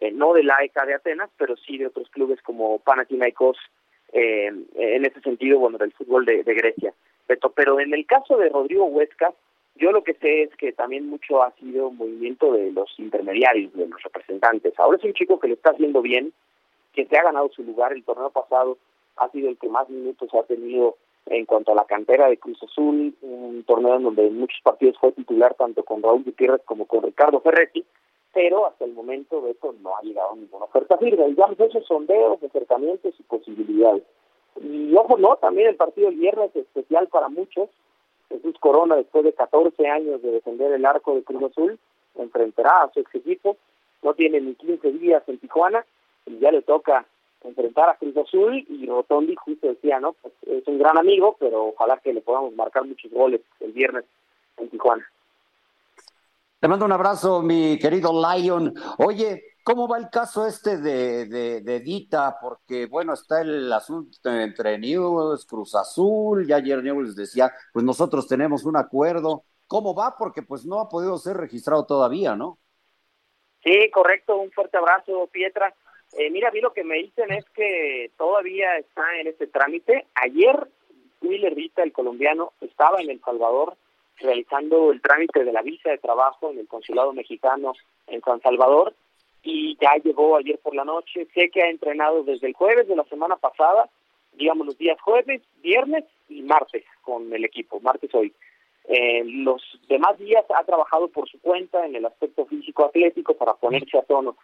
eh, 0.00 0.10
no 0.10 0.32
de 0.32 0.42
la 0.42 0.56
ECA 0.62 0.84
de 0.84 0.94
Atenas, 0.94 1.30
pero 1.36 1.56
sí 1.56 1.78
de 1.78 1.86
otros 1.86 2.08
clubes 2.10 2.40
como 2.42 2.78
Panathinaikos, 2.80 3.58
eh, 4.12 4.46
en 4.46 5.04
ese 5.04 5.20
sentido, 5.20 5.58
bueno, 5.58 5.78
del 5.78 5.92
fútbol 5.92 6.24
de, 6.24 6.42
Grecia. 6.42 6.92
Pero 7.54 7.80
en 7.80 7.92
el 7.92 8.06
caso 8.06 8.38
de 8.38 8.48
Rodrigo 8.48 8.86
Huesca, 8.86 9.34
yo 9.78 9.92
lo 9.92 10.02
que 10.02 10.14
sé 10.14 10.42
es 10.42 10.56
que 10.56 10.72
también 10.72 11.08
mucho 11.08 11.42
ha 11.42 11.52
sido 11.52 11.90
movimiento 11.90 12.52
de 12.52 12.72
los 12.72 12.90
intermediarios, 12.98 13.72
de 13.74 13.86
los 13.86 14.02
representantes. 14.02 14.78
Ahora 14.78 14.98
es 14.98 15.04
un 15.04 15.14
chico 15.14 15.38
que 15.38 15.48
le 15.48 15.54
está 15.54 15.70
haciendo 15.70 16.02
bien, 16.02 16.32
que 16.92 17.06
se 17.06 17.16
ha 17.16 17.22
ganado 17.22 17.48
su 17.50 17.62
lugar. 17.62 17.92
El 17.92 18.04
torneo 18.04 18.30
pasado 18.30 18.78
ha 19.16 19.28
sido 19.30 19.48
el 19.48 19.58
que 19.58 19.68
más 19.68 19.88
minutos 19.88 20.28
ha 20.34 20.42
tenido 20.42 20.96
en 21.26 21.44
cuanto 21.44 21.72
a 21.72 21.74
la 21.74 21.84
cantera 21.84 22.28
de 22.28 22.38
Cruz 22.38 22.62
Azul, 22.62 23.14
un 23.22 23.62
torneo 23.66 23.96
en 23.96 24.02
donde 24.04 24.26
en 24.26 24.38
muchos 24.38 24.60
partidos 24.62 24.96
fue 24.98 25.12
titular 25.12 25.54
tanto 25.54 25.82
con 25.84 26.02
Raúl 26.02 26.24
Gutiérrez 26.24 26.62
como 26.64 26.86
con 26.86 27.02
Ricardo 27.02 27.40
Ferretti, 27.40 27.84
pero 28.32 28.66
hasta 28.66 28.84
el 28.84 28.92
momento 28.92 29.40
de 29.42 29.50
esto 29.52 29.74
no 29.82 29.96
ha 29.96 30.02
llegado 30.02 30.34
ninguna 30.36 30.64
oferta 30.64 30.96
firme. 30.96 31.28
Digamos, 31.28 31.60
esos 31.60 31.86
sondeos, 31.86 32.42
acercamientos 32.42 33.14
y 33.18 33.22
posibilidades. 33.24 34.04
Y 34.60 34.94
ojo, 34.96 35.18
no, 35.18 35.36
también 35.36 35.68
el 35.68 35.76
partido 35.76 36.08
del 36.08 36.18
viernes 36.18 36.50
es 36.54 36.62
especial 36.62 37.08
para 37.08 37.28
muchos. 37.28 37.68
Jesús 38.28 38.56
Corona, 38.60 38.96
después 38.96 39.24
de 39.24 39.32
14 39.32 39.86
años 39.88 40.22
de 40.22 40.32
defender 40.32 40.72
el 40.72 40.84
arco 40.84 41.14
de 41.14 41.22
Cruz 41.22 41.50
Azul, 41.50 41.78
enfrentará 42.16 42.82
a 42.82 42.92
su 42.92 43.00
ex 43.00 43.14
equipo. 43.14 43.56
No 44.02 44.14
tiene 44.14 44.40
ni 44.40 44.54
15 44.54 44.92
días 44.92 45.22
en 45.26 45.38
Tijuana 45.38 45.84
y 46.26 46.38
ya 46.38 46.52
le 46.52 46.62
toca 46.62 47.06
enfrentar 47.42 47.88
a 47.88 47.96
Cruz 47.96 48.16
Azul 48.16 48.64
y 48.68 48.86
Rotondi 48.86 49.34
justo 49.36 49.68
decía, 49.68 50.00
¿no? 50.00 50.14
Pues 50.14 50.34
es 50.46 50.66
un 50.66 50.78
gran 50.78 50.98
amigo, 50.98 51.36
pero 51.38 51.66
ojalá 51.66 51.98
que 51.98 52.12
le 52.12 52.20
podamos 52.20 52.54
marcar 52.54 52.84
muchos 52.84 53.10
goles 53.10 53.40
el 53.60 53.72
viernes 53.72 54.04
en 54.56 54.68
Tijuana. 54.68 55.06
Te 56.60 56.66
mando 56.66 56.84
un 56.84 56.92
abrazo, 56.92 57.40
mi 57.40 57.78
querido 57.78 58.10
Lion. 58.12 58.74
Oye, 58.98 59.42
¿cómo 59.68 59.86
va 59.86 59.98
el 59.98 60.08
caso 60.08 60.46
este 60.46 60.78
de, 60.78 61.26
de, 61.26 61.60
de 61.60 61.80
Dita? 61.80 62.38
Porque, 62.40 62.86
bueno, 62.86 63.12
está 63.12 63.42
el 63.42 63.70
asunto 63.70 64.30
entre 64.30 64.78
News, 64.78 65.44
Cruz 65.44 65.74
Azul, 65.74 66.46
ya 66.46 66.56
ayer 66.56 66.82
News 66.82 67.14
decía, 67.14 67.52
pues 67.74 67.84
nosotros 67.84 68.26
tenemos 68.26 68.64
un 68.64 68.78
acuerdo. 68.78 69.44
¿Cómo 69.66 69.94
va? 69.94 70.14
Porque 70.18 70.40
pues 70.40 70.64
no 70.64 70.80
ha 70.80 70.88
podido 70.88 71.18
ser 71.18 71.36
registrado 71.36 71.84
todavía, 71.84 72.34
¿no? 72.34 72.56
Sí, 73.62 73.90
correcto. 73.90 74.38
Un 74.38 74.50
fuerte 74.52 74.78
abrazo, 74.78 75.28
Pietra. 75.30 75.74
Eh, 76.12 76.30
mira, 76.30 76.48
a 76.48 76.52
mí 76.52 76.62
lo 76.62 76.72
que 76.72 76.84
me 76.84 76.94
dicen 76.94 77.30
es 77.30 77.44
que 77.50 78.10
todavía 78.16 78.78
está 78.78 79.02
en 79.20 79.26
este 79.26 79.48
trámite. 79.48 80.06
Ayer, 80.14 80.66
Willer 81.20 81.54
Vita, 81.54 81.82
el 81.82 81.92
colombiano, 81.92 82.54
estaba 82.62 83.02
en 83.02 83.10
El 83.10 83.20
Salvador 83.20 83.76
realizando 84.16 84.92
el 84.92 85.02
trámite 85.02 85.44
de 85.44 85.52
la 85.52 85.60
visa 85.60 85.90
de 85.90 85.98
trabajo 85.98 86.50
en 86.50 86.58
el 86.58 86.66
consulado 86.66 87.12
mexicano 87.12 87.74
en 88.06 88.22
San 88.22 88.40
Salvador 88.40 88.94
y 89.42 89.76
ya 89.80 89.96
llegó 90.02 90.36
ayer 90.36 90.58
por 90.58 90.74
la 90.74 90.84
noche. 90.84 91.26
Sé 91.34 91.50
que 91.50 91.62
ha 91.62 91.70
entrenado 91.70 92.22
desde 92.22 92.46
el 92.46 92.54
jueves 92.54 92.88
de 92.88 92.96
la 92.96 93.04
semana 93.04 93.36
pasada, 93.36 93.88
digamos 94.34 94.66
los 94.66 94.78
días 94.78 95.00
jueves, 95.00 95.42
viernes 95.62 96.04
y 96.28 96.42
martes 96.42 96.84
con 97.02 97.32
el 97.32 97.44
equipo, 97.44 97.80
martes 97.80 98.14
hoy. 98.14 98.32
Eh, 98.84 99.22
los 99.24 99.62
demás 99.88 100.18
días 100.18 100.44
ha 100.56 100.64
trabajado 100.64 101.08
por 101.08 101.28
su 101.28 101.38
cuenta 101.40 101.84
en 101.84 101.94
el 101.94 102.06
aspecto 102.06 102.46
físico 102.46 102.86
atlético 102.86 103.34
para 103.34 103.54
ponerse 103.54 103.98
a 103.98 104.02
tono. 104.02 104.36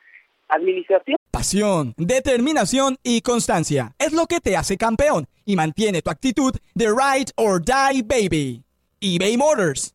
Administración. 0.49 1.17
Pasión, 1.31 1.95
determinación 1.97 2.97
y 3.03 3.23
constancia 3.23 3.93
es 3.99 4.13
lo 4.13 4.27
que 4.27 4.41
te 4.41 4.57
hace 4.57 4.77
campeón 4.77 5.27
y 5.47 5.57
mantiene 5.57 6.03
tu 6.03 6.11
actitud 6.11 6.55
de 6.75 6.87
ride 6.87 7.33
or 7.37 7.61
die 7.63 8.03
baby. 8.03 8.63
eBay 9.01 9.37
Motors 9.37 9.95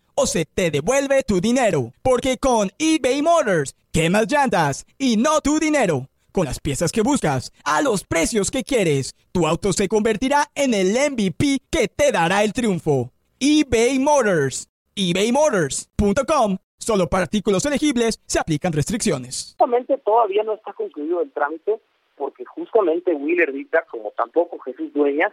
o 0.15 0.25
se 0.25 0.45
te 0.45 0.71
devuelve 0.71 1.23
tu 1.23 1.41
dinero. 1.41 1.93
Porque 2.01 2.37
con 2.37 2.69
eBay 2.77 3.21
Motors, 3.21 3.75
quemas 3.91 4.31
llantas 4.31 4.85
y 4.97 5.17
no 5.17 5.41
tu 5.41 5.59
dinero. 5.59 6.07
Con 6.31 6.45
las 6.45 6.59
piezas 6.59 6.91
que 6.91 7.01
buscas, 7.01 7.51
a 7.65 7.81
los 7.81 8.03
precios 8.03 8.51
que 8.51 8.63
quieres, 8.63 9.15
tu 9.31 9.47
auto 9.47 9.73
se 9.73 9.87
convertirá 9.87 10.49
en 10.55 10.73
el 10.73 10.93
MVP 11.11 11.59
que 11.69 11.87
te 11.87 12.11
dará 12.11 12.43
el 12.43 12.53
triunfo. 12.53 13.11
eBay 13.39 13.99
Motors. 13.99 14.67
ebaymotors.com 14.95 16.57
Solo 16.77 17.07
para 17.07 17.23
artículos 17.23 17.63
elegibles 17.65 18.19
se 18.25 18.39
aplican 18.39 18.73
restricciones. 18.73 19.49
Justamente 19.51 19.97
todavía 19.99 20.43
no 20.43 20.53
está 20.53 20.73
concluido 20.73 21.21
el 21.21 21.31
trámite 21.31 21.79
porque 22.17 22.43
justamente 22.45 23.13
Willer 23.13 23.51
Dita, 23.51 23.85
como 23.89 24.11
tampoco 24.11 24.57
Jesús 24.59 24.91
Dueñas, 24.93 25.31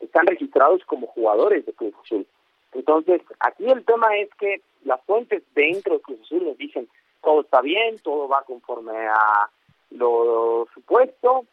están 0.00 0.26
registrados 0.26 0.82
como 0.84 1.06
jugadores 1.06 1.64
de 1.64 1.72
Cruz 1.72 1.94
Azul. 2.04 2.26
Entonces, 2.72 3.22
aquí 3.40 3.70
el 3.70 3.84
tema 3.84 4.16
es 4.16 4.28
que 4.34 4.62
las 4.84 5.00
fuentes 5.02 5.42
dentro 5.54 5.94
de 5.94 6.00
Cruz 6.00 6.20
Azul 6.22 6.44
nos 6.44 6.58
dicen 6.58 6.88
todo 7.22 7.42
está 7.42 7.60
bien, 7.60 7.98
todo 8.00 8.28
va 8.28 8.42
conforme 8.42 8.92
a 9.08 9.48
lo 9.90 10.66
supuesto, 10.74 11.44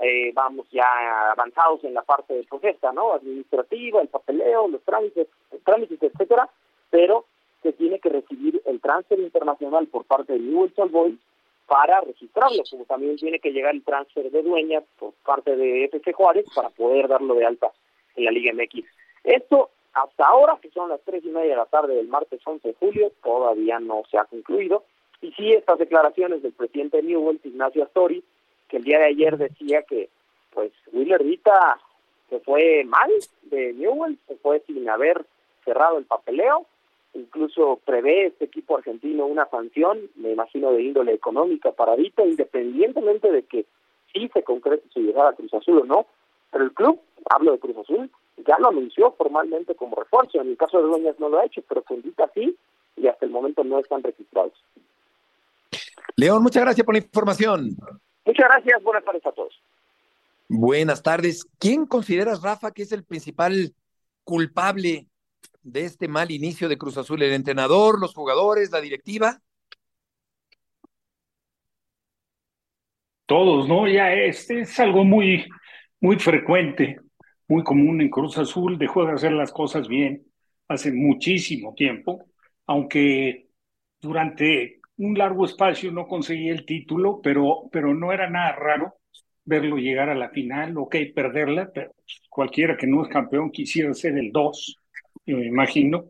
eh, 0.00 0.32
vamos 0.32 0.68
ya 0.70 1.30
avanzados 1.32 1.82
en 1.84 1.94
la 1.94 2.02
parte 2.02 2.34
de 2.34 2.44
protesta, 2.44 2.92
¿no? 2.92 3.12
Administrativa, 3.12 4.00
el 4.00 4.08
papeleo, 4.08 4.68
los 4.68 4.82
trámites, 4.82 5.26
trámites, 5.64 6.02
etcétera, 6.02 6.48
pero 6.90 7.24
se 7.62 7.72
tiene 7.72 7.98
que 7.98 8.08
recibir 8.08 8.62
el 8.64 8.80
transfer 8.80 9.18
internacional 9.18 9.86
por 9.88 10.04
parte 10.04 10.34
de 10.34 10.38
Newell's 10.38 10.78
Old 10.78 10.92
Boys 10.92 11.18
para 11.66 12.00
registrarlo, 12.00 12.62
como 12.70 12.84
también 12.84 13.16
tiene 13.16 13.40
que 13.40 13.52
llegar 13.52 13.74
el 13.74 13.84
transfer 13.84 14.30
de 14.30 14.42
dueñas 14.42 14.84
por 14.98 15.12
parte 15.24 15.54
de 15.56 15.84
FC 15.84 16.12
Juárez 16.12 16.46
para 16.54 16.70
poder 16.70 17.08
darlo 17.08 17.34
de 17.34 17.44
alta 17.44 17.70
en 18.16 18.24
la 18.24 18.30
Liga 18.30 18.52
MX. 18.54 18.86
Esto 19.24 19.70
hasta 19.92 20.26
ahora, 20.26 20.58
que 20.60 20.70
son 20.70 20.88
las 20.88 21.00
tres 21.02 21.24
y 21.24 21.28
media 21.28 21.50
de 21.50 21.56
la 21.56 21.66
tarde 21.66 21.94
del 21.94 22.08
martes 22.08 22.40
11 22.44 22.68
de 22.68 22.74
julio, 22.74 23.12
todavía 23.22 23.80
no 23.80 24.02
se 24.10 24.18
ha 24.18 24.24
concluido. 24.24 24.84
Y 25.20 25.32
sí, 25.32 25.52
estas 25.52 25.78
declaraciones 25.78 26.42
del 26.42 26.52
presidente 26.52 26.98
de 26.98 27.02
Newell's, 27.04 27.44
Ignacio 27.44 27.84
Astori, 27.84 28.22
que 28.68 28.76
el 28.76 28.84
día 28.84 28.98
de 28.98 29.06
ayer 29.06 29.36
decía 29.36 29.82
que, 29.82 30.08
pues, 30.52 30.72
Willer 30.92 31.24
Vita 31.24 31.80
se 32.28 32.40
fue 32.40 32.84
mal 32.84 33.10
de 33.42 33.72
Newell, 33.72 34.18
se 34.28 34.36
fue 34.36 34.60
sin 34.66 34.88
haber 34.88 35.24
cerrado 35.64 35.98
el 35.98 36.04
papeleo, 36.04 36.66
incluso 37.14 37.80
prevé 37.84 38.26
este 38.26 38.44
equipo 38.44 38.76
argentino 38.76 39.26
una 39.26 39.46
sanción, 39.48 39.98
me 40.16 40.32
imagino 40.32 40.72
de 40.72 40.82
índole 40.82 41.12
económica 41.12 41.72
para 41.72 41.96
Vita, 41.96 42.24
independientemente 42.24 43.32
de 43.32 43.42
que 43.42 43.66
sí 44.12 44.30
se 44.32 44.42
concrete 44.42 44.88
su 44.90 45.00
llegada 45.00 45.30
a 45.30 45.34
Cruz 45.34 45.52
Azul 45.54 45.80
o 45.80 45.84
no, 45.84 46.06
pero 46.50 46.64
el 46.64 46.72
club, 46.72 47.00
hablo 47.28 47.52
de 47.52 47.58
Cruz 47.58 47.76
Azul, 47.78 48.10
ya 48.46 48.58
lo 48.58 48.68
anunció 48.68 49.12
formalmente 49.12 49.74
como 49.74 49.96
refuerzo, 49.96 50.40
en 50.40 50.48
el 50.48 50.56
caso 50.56 50.78
de 50.78 50.84
Dueñas 50.84 51.18
no 51.18 51.28
lo 51.28 51.38
ha 51.38 51.44
hecho, 51.44 51.62
pero 51.68 51.82
con 51.82 52.02
Vita 52.02 52.30
sí, 52.34 52.56
y 52.96 53.06
hasta 53.06 53.26
el 53.26 53.32
momento 53.32 53.64
no 53.64 53.78
están 53.78 54.02
registrados. 54.02 54.52
León, 56.16 56.42
muchas 56.42 56.62
gracias 56.64 56.84
por 56.84 56.94
la 56.94 57.00
información. 57.00 57.76
Muchas 58.24 58.48
gracias, 58.48 58.82
buenas 58.82 59.04
tardes 59.04 59.24
a 59.26 59.32
todos. 59.32 59.62
Buenas 60.48 61.02
tardes. 61.02 61.46
¿Quién 61.58 61.86
consideras, 61.86 62.42
Rafa, 62.42 62.72
que 62.72 62.82
es 62.82 62.92
el 62.92 63.04
principal 63.04 63.74
culpable 64.24 65.06
de 65.62 65.84
este 65.84 66.08
mal 66.08 66.30
inicio 66.30 66.68
de 66.68 66.78
Cruz 66.78 66.96
Azul? 66.96 67.22
¿El 67.22 67.32
entrenador, 67.32 68.00
los 68.00 68.14
jugadores, 68.14 68.70
la 68.70 68.80
directiva? 68.80 69.40
Todos, 73.26 73.68
¿no? 73.68 73.86
Ya 73.86 74.12
este 74.12 74.60
es 74.60 74.80
algo 74.80 75.04
muy, 75.04 75.46
muy 76.00 76.18
frecuente, 76.18 76.98
muy 77.48 77.62
común 77.64 78.00
en 78.00 78.10
Cruz 78.10 78.38
Azul, 78.38 78.78
dejó 78.78 79.04
de 79.04 79.12
hacer 79.12 79.32
las 79.32 79.52
cosas 79.52 79.88
bien 79.88 80.24
hace 80.68 80.92
muchísimo 80.92 81.74
tiempo, 81.74 82.26
aunque 82.66 83.48
durante 84.00 84.80
un 84.98 85.16
largo 85.16 85.46
espacio 85.46 85.90
no 85.92 86.06
conseguía 86.06 86.52
el 86.52 86.66
título, 86.66 87.20
pero, 87.22 87.68
pero 87.72 87.94
no 87.94 88.12
era 88.12 88.28
nada 88.28 88.52
raro 88.52 88.94
verlo 89.44 89.76
llegar 89.78 90.10
a 90.10 90.14
la 90.14 90.28
final, 90.28 90.76
ok, 90.76 90.96
perderla, 91.14 91.70
pero 91.72 91.92
cualquiera 92.28 92.76
que 92.76 92.86
no 92.86 93.02
es 93.02 93.08
campeón 93.08 93.50
quisiera 93.50 93.94
ser 93.94 94.18
el 94.18 94.30
2, 94.30 94.76
me 95.24 95.46
imagino, 95.46 96.04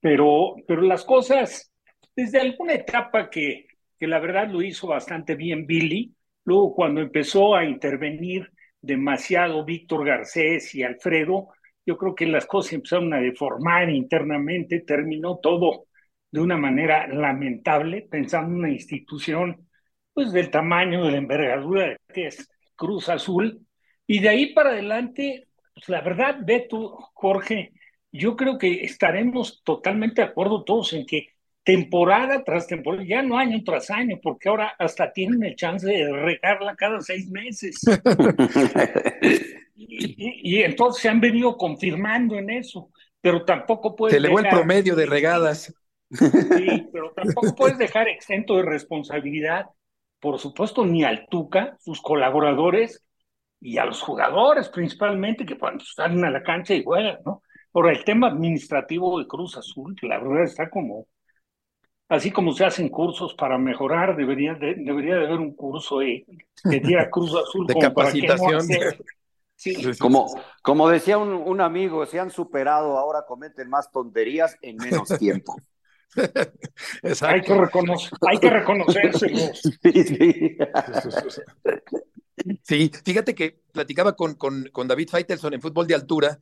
pero, 0.00 0.56
pero 0.66 0.82
las 0.82 1.04
cosas, 1.04 1.70
desde 2.16 2.40
alguna 2.40 2.74
etapa 2.74 3.30
que, 3.30 3.66
que 3.98 4.06
la 4.08 4.18
verdad 4.18 4.48
lo 4.48 4.60
hizo 4.60 4.88
bastante 4.88 5.36
bien 5.36 5.66
Billy, 5.66 6.12
luego 6.44 6.74
cuando 6.74 7.00
empezó 7.00 7.54
a 7.54 7.64
intervenir 7.64 8.50
demasiado 8.84 9.64
Víctor 9.64 10.06
Garcés 10.06 10.74
y 10.74 10.82
Alfredo, 10.82 11.48
yo 11.86 11.96
creo 11.96 12.14
que 12.14 12.26
las 12.26 12.46
cosas 12.46 12.74
empezaron 12.74 13.12
a 13.14 13.20
deformar 13.20 13.90
internamente, 13.90 14.80
terminó 14.80 15.38
todo 15.38 15.86
de 16.30 16.40
una 16.40 16.56
manera 16.56 17.06
lamentable, 17.06 18.06
pensando 18.10 18.52
en 18.52 18.58
una 18.58 18.70
institución 18.70 19.68
pues 20.12 20.32
del 20.32 20.50
tamaño, 20.50 21.04
de 21.04 21.12
la 21.12 21.18
envergadura 21.18 21.96
que 22.12 22.26
es 22.28 22.48
Cruz 22.76 23.08
Azul, 23.08 23.66
y 24.06 24.20
de 24.20 24.28
ahí 24.28 24.52
para 24.52 24.70
adelante, 24.70 25.48
pues 25.74 25.88
la 25.88 26.00
verdad, 26.02 26.38
Beto, 26.44 26.96
Jorge, 27.14 27.72
yo 28.12 28.36
creo 28.36 28.58
que 28.58 28.82
estaremos 28.82 29.62
totalmente 29.64 30.22
de 30.22 30.28
acuerdo 30.28 30.62
todos 30.62 30.92
en 30.92 31.06
que 31.06 31.28
temporada 31.64 32.44
tras 32.44 32.66
temporada, 32.66 33.04
ya 33.04 33.22
no 33.22 33.38
año 33.38 33.62
tras 33.64 33.90
año, 33.90 34.20
porque 34.22 34.48
ahora 34.48 34.74
hasta 34.78 35.12
tienen 35.12 35.42
el 35.42 35.56
chance 35.56 35.86
de 35.86 36.12
regarla 36.12 36.76
cada 36.76 37.00
seis 37.00 37.28
meses. 37.30 37.80
y, 39.74 40.56
y, 40.56 40.62
entonces 40.62 41.02
se 41.02 41.08
han 41.08 41.20
venido 41.20 41.56
confirmando 41.56 42.36
en 42.36 42.50
eso, 42.50 42.90
pero 43.20 43.44
tampoco 43.44 43.96
puede... 43.96 44.12
Se 44.12 44.18
elevó 44.18 44.38
el 44.38 44.48
promedio 44.48 44.94
de 44.94 45.06
regadas. 45.06 45.74
Sí, 46.10 46.88
pero 46.92 47.12
tampoco 47.12 47.54
puedes 47.54 47.78
dejar 47.78 48.08
exento 48.08 48.56
de 48.56 48.62
responsabilidad, 48.62 49.66
por 50.20 50.38
supuesto, 50.38 50.84
ni 50.84 51.02
al 51.02 51.26
Tuca, 51.28 51.76
sus 51.80 52.00
colaboradores 52.00 53.04
y 53.60 53.78
a 53.78 53.86
los 53.86 54.02
jugadores 54.02 54.68
principalmente, 54.68 55.46
que 55.46 55.58
cuando 55.58 55.82
salen 55.84 56.24
a 56.24 56.30
la 56.30 56.42
cancha 56.42 56.74
y 56.74 56.84
juegan, 56.84 57.18
¿no? 57.24 57.42
Por 57.72 57.90
el 57.90 58.04
tema 58.04 58.28
administrativo 58.28 59.18
de 59.18 59.26
Cruz 59.26 59.56
Azul, 59.56 59.96
la 60.02 60.18
verdad 60.18 60.44
está 60.44 60.70
como, 60.70 61.06
así 62.14 62.30
como 62.30 62.52
se 62.52 62.64
hacen 62.64 62.88
cursos 62.88 63.34
para 63.34 63.58
mejorar, 63.58 64.16
debería 64.16 64.54
de, 64.54 64.74
debería 64.76 65.16
de 65.16 65.26
haber 65.26 65.40
un 65.40 65.54
curso 65.54 66.00
eh, 66.02 66.24
que 66.68 66.80
diera 66.80 67.10
Cruz 67.10 67.34
Azul 67.34 67.66
de 67.66 67.74
capacitación. 67.74 68.66
Sí. 69.56 69.76
Como, 70.00 70.26
como 70.62 70.88
decía 70.88 71.16
un, 71.16 71.32
un, 71.32 71.60
amigo, 71.60 72.04
se 72.06 72.18
han 72.18 72.30
superado, 72.30 72.98
ahora 72.98 73.24
cometen 73.24 73.70
más 73.70 73.90
tonterías 73.92 74.58
en 74.60 74.76
menos 74.76 75.08
tiempo. 75.18 75.56
hay 77.22 77.40
que, 77.40 77.54
reconocer, 77.54 78.18
hay 78.28 78.38
que 78.38 78.50
reconocérselos. 78.50 79.62
Sí, 79.82 80.04
sí. 80.04 80.58
sí, 82.62 82.90
fíjate 83.04 83.34
que 83.34 83.60
platicaba 83.72 84.16
con, 84.16 84.34
con, 84.34 84.68
con 84.72 84.88
David 84.88 85.08
Feitelson 85.08 85.54
en 85.54 85.62
fútbol 85.62 85.86
de 85.86 85.94
altura, 85.94 86.40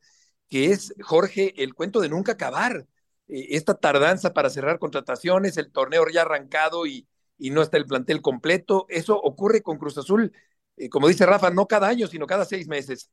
que 0.49 0.71
es, 0.71 0.93
Jorge, 1.01 1.53
el 1.63 1.75
cuento 1.75 2.01
de 2.01 2.09
nunca 2.09 2.33
acabar. 2.33 2.87
Esta 3.27 3.75
tardanza 3.75 4.33
para 4.33 4.49
cerrar 4.49 4.79
contrataciones, 4.79 5.57
el 5.57 5.71
torneo 5.71 6.05
ya 6.11 6.21
arrancado 6.23 6.85
y, 6.85 7.07
y 7.37 7.49
no 7.49 7.61
está 7.61 7.77
el 7.77 7.85
plantel 7.85 8.21
completo. 8.21 8.85
Eso 8.89 9.19
ocurre 9.19 9.61
con 9.61 9.77
Cruz 9.77 9.97
Azul, 9.97 10.31
eh, 10.77 10.89
como 10.89 11.07
dice 11.07 11.25
Rafa, 11.25 11.49
no 11.49 11.67
cada 11.67 11.87
año, 11.87 12.07
sino 12.07 12.27
cada 12.27 12.45
seis 12.45 12.67
meses. 12.67 13.11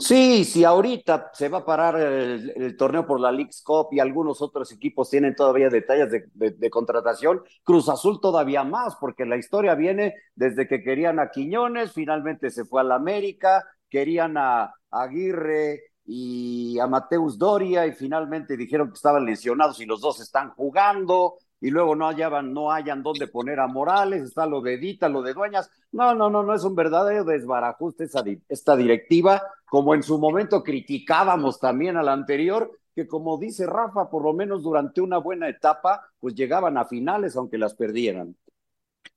Sí, 0.00 0.44
sí, 0.44 0.62
ahorita 0.62 1.30
se 1.34 1.48
va 1.48 1.58
a 1.58 1.64
parar 1.64 1.96
el, 1.98 2.76
torneo 2.76 3.04
por 3.04 3.18
la 3.18 3.32
League's 3.32 3.62
Cup 3.62 3.88
y 3.90 3.98
algunos 3.98 4.40
otros 4.40 4.70
equipos 4.70 5.10
tienen 5.10 5.34
todavía 5.34 5.70
detalles 5.70 6.08
de, 6.10 6.50
de, 6.52 6.70
contratación. 6.70 7.42
Cruz 7.64 7.88
Azul 7.88 8.20
todavía 8.20 8.62
más, 8.62 8.94
porque 9.00 9.26
la 9.26 9.36
historia 9.36 9.74
viene 9.74 10.14
desde 10.36 10.68
que 10.68 10.84
querían 10.84 11.18
a 11.18 11.30
Quiñones, 11.30 11.92
finalmente 11.92 12.50
se 12.50 12.64
fue 12.64 12.80
a 12.80 12.84
la 12.84 12.94
América, 12.94 13.64
querían 13.90 14.36
a 14.36 14.72
Aguirre 14.88 15.87
y 16.10 16.78
a 16.78 16.86
Mateus 16.86 17.36
Doria 17.36 17.86
y 17.86 17.92
finalmente 17.92 18.56
dijeron 18.56 18.88
que 18.88 18.94
estaban 18.94 19.26
lesionados 19.26 19.78
y 19.78 19.84
los 19.84 20.00
dos 20.00 20.20
están 20.20 20.50
jugando 20.54 21.34
y 21.60 21.68
luego 21.68 21.94
no 21.94 22.06
hallaban, 22.06 22.54
no 22.54 22.72
hayan 22.72 23.02
dónde 23.02 23.28
poner 23.28 23.60
a 23.60 23.66
Morales, 23.66 24.22
está 24.22 24.46
lo 24.46 24.62
de 24.62 24.74
Edita, 24.74 25.10
lo 25.10 25.20
de 25.20 25.34
Dueñas. 25.34 25.70
No, 25.92 26.14
no, 26.14 26.30
no, 26.30 26.42
no 26.42 26.54
es 26.54 26.64
un 26.64 26.74
verdadero 26.74 27.24
desbarajuste 27.24 28.08
esta 28.48 28.76
directiva, 28.76 29.42
como 29.66 29.94
en 29.94 30.02
su 30.02 30.18
momento 30.18 30.62
criticábamos 30.62 31.60
también 31.60 31.98
a 31.98 32.02
la 32.02 32.14
anterior, 32.14 32.70
que 32.94 33.06
como 33.06 33.36
dice 33.36 33.66
Rafa, 33.66 34.08
por 34.08 34.24
lo 34.24 34.32
menos 34.32 34.62
durante 34.62 35.02
una 35.02 35.18
buena 35.18 35.46
etapa, 35.46 36.08
pues 36.18 36.34
llegaban 36.34 36.78
a 36.78 36.86
finales 36.86 37.36
aunque 37.36 37.58
las 37.58 37.74
perdieran. 37.74 38.34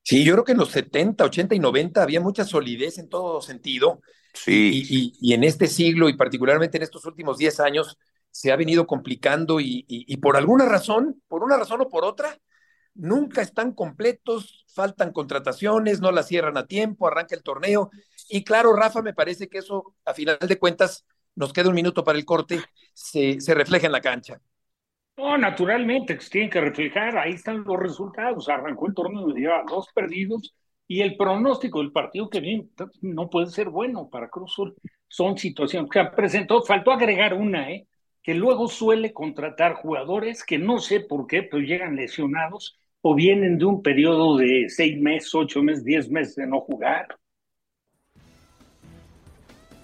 Sí, 0.03 0.25
yo 0.25 0.33
creo 0.33 0.43
que 0.43 0.51
en 0.51 0.57
los 0.57 0.71
70, 0.71 1.23
80 1.23 1.55
y 1.55 1.59
90 1.59 2.03
había 2.03 2.19
mucha 2.19 2.43
solidez 2.43 2.97
en 2.97 3.07
todo 3.07 3.41
sentido. 3.41 4.01
Sí. 4.33 4.85
Y, 4.89 4.97
y, 5.21 5.31
y 5.31 5.33
en 5.33 5.43
este 5.43 5.67
siglo 5.67 6.09
y 6.09 6.15
particularmente 6.15 6.77
en 6.77 6.83
estos 6.83 7.05
últimos 7.05 7.37
10 7.37 7.59
años, 7.59 7.97
se 8.31 8.51
ha 8.51 8.55
venido 8.55 8.87
complicando 8.87 9.59
y, 9.59 9.85
y, 9.87 10.05
y, 10.11 10.17
por 10.17 10.37
alguna 10.37 10.65
razón, 10.65 11.21
por 11.27 11.43
una 11.43 11.57
razón 11.57 11.81
o 11.81 11.89
por 11.89 12.05
otra, 12.05 12.37
nunca 12.93 13.41
están 13.41 13.73
completos, 13.73 14.65
faltan 14.73 15.11
contrataciones, 15.11 15.99
no 15.99 16.11
las 16.11 16.27
cierran 16.27 16.57
a 16.57 16.65
tiempo, 16.65 17.07
arranca 17.07 17.35
el 17.35 17.43
torneo. 17.43 17.91
Y 18.29 18.43
claro, 18.43 18.73
Rafa, 18.73 19.01
me 19.01 19.13
parece 19.13 19.49
que 19.49 19.57
eso, 19.57 19.95
a 20.05 20.13
final 20.13 20.37
de 20.39 20.59
cuentas, 20.59 21.05
nos 21.35 21.53
queda 21.53 21.69
un 21.69 21.75
minuto 21.75 22.03
para 22.03 22.17
el 22.17 22.25
corte, 22.25 22.61
se, 22.93 23.41
se 23.41 23.53
refleja 23.53 23.85
en 23.87 23.93
la 23.93 24.01
cancha. 24.01 24.41
No, 25.17 25.37
naturalmente, 25.37 26.19
se 26.19 26.29
tienen 26.29 26.49
que 26.49 26.61
reflejar, 26.61 27.17
ahí 27.17 27.33
están 27.33 27.63
los 27.63 27.77
resultados. 27.79 28.49
Arrancó 28.49 28.87
el 28.87 28.93
torneo, 28.93 29.27
lleva 29.29 29.63
dos 29.67 29.87
perdidos 29.93 30.55
y 30.91 30.99
el 30.99 31.15
pronóstico 31.15 31.79
del 31.79 31.93
partido 31.93 32.29
que 32.29 32.41
viene 32.41 32.67
no 32.99 33.29
puede 33.29 33.47
ser 33.47 33.69
bueno 33.69 34.09
para 34.09 34.27
Cruz 34.27 34.51
Sur. 34.51 34.75
Son 35.07 35.37
situaciones 35.37 35.89
que 35.89 36.03
presentó, 36.13 36.61
faltó 36.63 36.91
agregar 36.91 37.33
una, 37.33 37.71
¿eh? 37.71 37.87
que 38.21 38.33
luego 38.33 38.67
suele 38.67 39.13
contratar 39.13 39.75
jugadores 39.75 40.43
que 40.43 40.57
no 40.57 40.79
sé 40.79 40.99
por 40.99 41.27
qué, 41.27 41.43
pero 41.43 41.63
llegan 41.63 41.95
lesionados 41.95 42.77
o 42.99 43.15
vienen 43.15 43.57
de 43.57 43.63
un 43.63 43.81
periodo 43.81 44.35
de 44.35 44.65
seis 44.67 44.99
meses, 44.99 45.33
ocho 45.33 45.63
meses, 45.63 45.85
diez 45.85 46.09
meses 46.09 46.35
de 46.35 46.47
no 46.47 46.59
jugar. 46.59 47.07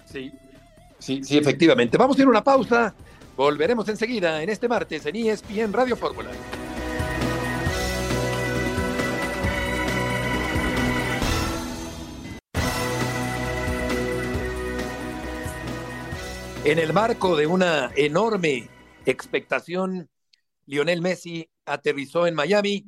Sí, 0.04 0.30
sí, 0.98 1.24
sí, 1.24 1.38
efectivamente. 1.38 1.96
Vamos 1.96 2.18
a 2.18 2.20
ir 2.20 2.26
a 2.26 2.30
una 2.30 2.44
pausa. 2.44 2.94
Volveremos 3.34 3.88
enseguida 3.88 4.42
en 4.42 4.50
este 4.50 4.68
martes 4.68 5.06
en 5.06 5.16
ESPN 5.16 5.72
Radio 5.72 5.96
Fórmula. 5.96 6.28
En 16.64 16.78
el 16.78 16.92
marco 16.92 17.36
de 17.36 17.46
una 17.46 17.92
enorme 17.96 18.68
expectación, 19.06 20.10
Lionel 20.66 21.00
Messi 21.00 21.48
aterrizó 21.64 22.26
en 22.26 22.34
Miami 22.34 22.84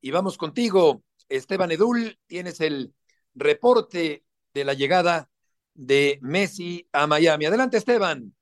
y 0.00 0.10
vamos 0.10 0.36
contigo, 0.36 1.02
Esteban 1.28 1.70
Edul, 1.70 2.18
tienes 2.26 2.60
el 2.60 2.92
reporte 3.34 4.24
de 4.52 4.64
la 4.64 4.74
llegada 4.74 5.30
de 5.72 6.18
Messi 6.20 6.86
a 6.92 7.06
Miami. 7.06 7.46
Adelante, 7.46 7.78
Esteban. 7.78 8.34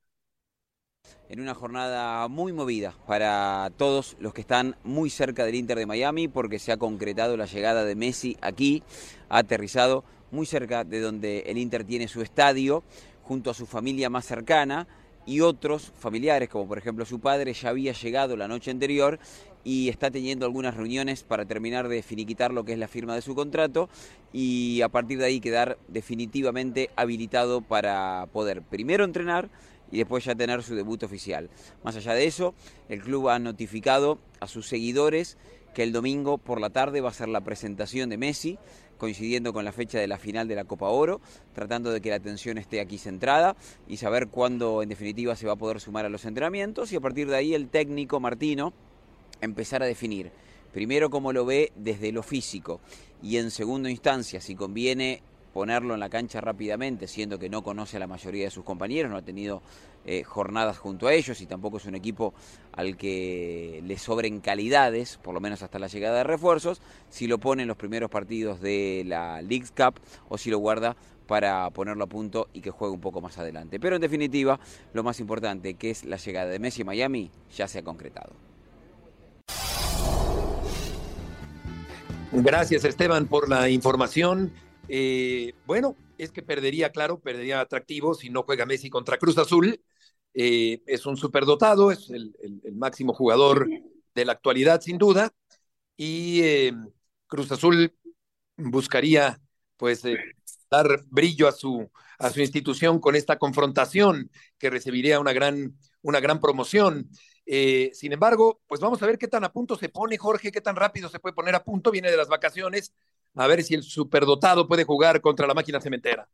En 1.28 1.40
una 1.40 1.54
jornada 1.54 2.26
muy 2.26 2.52
movida 2.52 2.94
para 3.06 3.70
todos 3.76 4.16
los 4.18 4.32
que 4.34 4.40
están 4.40 4.76
muy 4.82 5.10
cerca 5.10 5.44
del 5.44 5.54
Inter 5.54 5.78
de 5.78 5.86
Miami 5.86 6.26
porque 6.26 6.58
se 6.58 6.72
ha 6.72 6.78
concretado 6.78 7.36
la 7.36 7.46
llegada 7.46 7.84
de 7.84 7.94
Messi 7.94 8.36
aquí, 8.40 8.82
ha 9.28 9.38
aterrizado 9.38 10.04
muy 10.32 10.46
cerca 10.46 10.84
de 10.84 11.00
donde 11.00 11.40
el 11.40 11.58
Inter 11.58 11.84
tiene 11.84 12.08
su 12.08 12.22
estadio 12.22 12.82
junto 13.30 13.52
a 13.52 13.54
su 13.54 13.64
familia 13.64 14.10
más 14.10 14.26
cercana 14.26 14.88
y 15.24 15.40
otros 15.40 15.92
familiares, 15.96 16.48
como 16.48 16.66
por 16.66 16.78
ejemplo 16.78 17.04
su 17.04 17.20
padre, 17.20 17.52
ya 17.52 17.68
había 17.68 17.92
llegado 17.92 18.36
la 18.36 18.48
noche 18.48 18.72
anterior 18.72 19.20
y 19.62 19.88
está 19.88 20.10
teniendo 20.10 20.46
algunas 20.46 20.76
reuniones 20.76 21.22
para 21.22 21.44
terminar 21.44 21.86
de 21.86 22.02
finiquitar 22.02 22.52
lo 22.52 22.64
que 22.64 22.72
es 22.72 22.78
la 22.80 22.88
firma 22.88 23.14
de 23.14 23.22
su 23.22 23.36
contrato 23.36 23.88
y 24.32 24.80
a 24.82 24.88
partir 24.88 25.18
de 25.18 25.26
ahí 25.26 25.38
quedar 25.38 25.78
definitivamente 25.86 26.90
habilitado 26.96 27.60
para 27.60 28.26
poder 28.32 28.62
primero 28.62 29.04
entrenar 29.04 29.48
y 29.92 29.98
después 29.98 30.24
ya 30.24 30.34
tener 30.34 30.64
su 30.64 30.74
debut 30.74 31.04
oficial. 31.04 31.50
Más 31.84 31.94
allá 31.94 32.14
de 32.14 32.26
eso, 32.26 32.56
el 32.88 33.00
club 33.00 33.28
ha 33.28 33.38
notificado 33.38 34.18
a 34.40 34.48
sus 34.48 34.66
seguidores 34.66 35.38
que 35.74 35.82
el 35.82 35.92
domingo 35.92 36.38
por 36.38 36.60
la 36.60 36.70
tarde 36.70 37.00
va 37.00 37.10
a 37.10 37.14
ser 37.14 37.28
la 37.28 37.40
presentación 37.42 38.10
de 38.10 38.18
Messi, 38.18 38.58
coincidiendo 38.98 39.52
con 39.52 39.64
la 39.64 39.72
fecha 39.72 39.98
de 39.98 40.06
la 40.06 40.18
final 40.18 40.46
de 40.46 40.54
la 40.54 40.64
Copa 40.64 40.88
Oro, 40.88 41.20
tratando 41.54 41.90
de 41.90 42.00
que 42.00 42.10
la 42.10 42.16
atención 42.16 42.58
esté 42.58 42.80
aquí 42.80 42.98
centrada 42.98 43.56
y 43.88 43.96
saber 43.96 44.28
cuándo 44.28 44.82
en 44.82 44.90
definitiva 44.90 45.36
se 45.36 45.46
va 45.46 45.54
a 45.54 45.56
poder 45.56 45.80
sumar 45.80 46.04
a 46.04 46.10
los 46.10 46.24
entrenamientos 46.26 46.92
y 46.92 46.96
a 46.96 47.00
partir 47.00 47.28
de 47.28 47.36
ahí 47.36 47.54
el 47.54 47.68
técnico 47.68 48.20
Martino 48.20 48.72
empezar 49.40 49.82
a 49.82 49.86
definir 49.86 50.30
primero 50.72 51.10
cómo 51.10 51.32
lo 51.32 51.44
ve 51.44 51.72
desde 51.76 52.12
lo 52.12 52.22
físico 52.22 52.80
y 53.22 53.38
en 53.38 53.50
segunda 53.50 53.90
instancia 53.90 54.40
si 54.40 54.54
conviene 54.54 55.22
ponerlo 55.52 55.94
en 55.94 56.00
la 56.00 56.08
cancha 56.08 56.40
rápidamente, 56.40 57.06
siendo 57.06 57.38
que 57.38 57.48
no 57.48 57.62
conoce 57.62 57.96
a 57.96 58.00
la 58.00 58.06
mayoría 58.06 58.44
de 58.44 58.50
sus 58.50 58.64
compañeros, 58.64 59.10
no 59.10 59.16
ha 59.16 59.22
tenido 59.22 59.62
eh, 60.04 60.22
jornadas 60.22 60.78
junto 60.78 61.06
a 61.06 61.12
ellos 61.12 61.40
y 61.40 61.46
tampoco 61.46 61.76
es 61.76 61.84
un 61.84 61.94
equipo 61.94 62.34
al 62.72 62.96
que 62.96 63.82
le 63.84 63.98
sobren 63.98 64.40
calidades, 64.40 65.18
por 65.18 65.34
lo 65.34 65.40
menos 65.40 65.62
hasta 65.62 65.78
la 65.78 65.88
llegada 65.88 66.18
de 66.18 66.24
refuerzos, 66.24 66.80
si 67.08 67.26
lo 67.26 67.38
pone 67.38 67.62
en 67.62 67.68
los 67.68 67.76
primeros 67.76 68.10
partidos 68.10 68.60
de 68.60 69.04
la 69.06 69.42
League 69.42 69.68
Cup 69.76 70.00
o 70.28 70.38
si 70.38 70.50
lo 70.50 70.58
guarda 70.58 70.96
para 71.26 71.70
ponerlo 71.70 72.04
a 72.04 72.08
punto 72.08 72.48
y 72.52 72.60
que 72.60 72.70
juegue 72.70 72.94
un 72.94 73.00
poco 73.00 73.20
más 73.20 73.38
adelante. 73.38 73.78
Pero 73.78 73.96
en 73.96 74.02
definitiva, 74.02 74.58
lo 74.92 75.04
más 75.04 75.20
importante, 75.20 75.74
que 75.74 75.90
es 75.90 76.04
la 76.04 76.16
llegada 76.16 76.50
de 76.50 76.58
Messi 76.58 76.82
a 76.82 76.86
Miami, 76.86 77.30
ya 77.54 77.68
se 77.68 77.78
ha 77.78 77.82
concretado. 77.82 78.32
Gracias 82.32 82.84
Esteban 82.84 83.26
por 83.26 83.48
la 83.48 83.68
información. 83.68 84.52
Eh, 84.92 85.54
bueno, 85.66 85.96
es 86.18 86.32
que 86.32 86.42
perdería, 86.42 86.90
claro, 86.90 87.20
perdería 87.20 87.60
atractivo 87.60 88.12
si 88.12 88.28
no 88.28 88.42
juega 88.42 88.66
Messi 88.66 88.90
contra 88.90 89.18
Cruz 89.18 89.38
Azul. 89.38 89.80
Eh, 90.34 90.82
es 90.84 91.06
un 91.06 91.16
superdotado, 91.16 91.92
es 91.92 92.10
el, 92.10 92.34
máximo 92.74 93.14
jugador 93.14 93.68
de 94.16 94.24
la 94.24 94.32
actualidad, 94.32 94.80
sin 94.80 94.98
duda. 94.98 95.32
Y 95.96 96.40
eh, 96.42 96.72
Cruz 97.28 97.52
Azul 97.52 97.94
buscaría, 98.56 99.40
pues, 99.76 100.02
dar 100.68 101.04
brillo 101.06 101.46
a 101.46 101.52
su, 101.52 101.88
a 102.18 102.30
su 102.30 102.40
institución 102.40 102.98
con 102.98 103.14
esta 103.14 103.38
confrontación 103.38 104.28
que 104.58 104.70
recibiría 104.70 105.20
una 105.20 105.32
gran, 105.32 105.78
una 106.02 106.18
gran 106.18 106.40
promoción. 106.40 107.08
Sin 107.92 108.12
embargo, 108.12 108.60
pues 108.66 108.80
vamos 108.80 109.00
a 109.02 109.06
ver 109.06 109.18
qué 109.18 109.28
tan 109.28 109.44
a 109.44 109.52
punto 109.52 109.76
se 109.76 109.88
pone 109.88 110.18
Jorge, 110.18 110.50
qué 110.50 110.60
tan 110.60 110.74
rápido 110.74 111.08
se 111.08 111.20
puede 111.20 111.34
poner 111.34 111.54
a 111.54 111.62
punto, 111.64 111.90
viene 111.92 112.10
de 112.10 112.16
las 112.16 112.28
vacaciones, 112.28 112.92
a 113.34 113.46
ver 113.46 113.62
si 113.62 113.74
el 113.74 113.82
superdotado 113.82 114.66
puede 114.66 114.84
jugar 114.84 115.20
contra 115.20 115.46
la 115.46 115.54
máquina 115.54 115.80
cementera. 115.80 116.28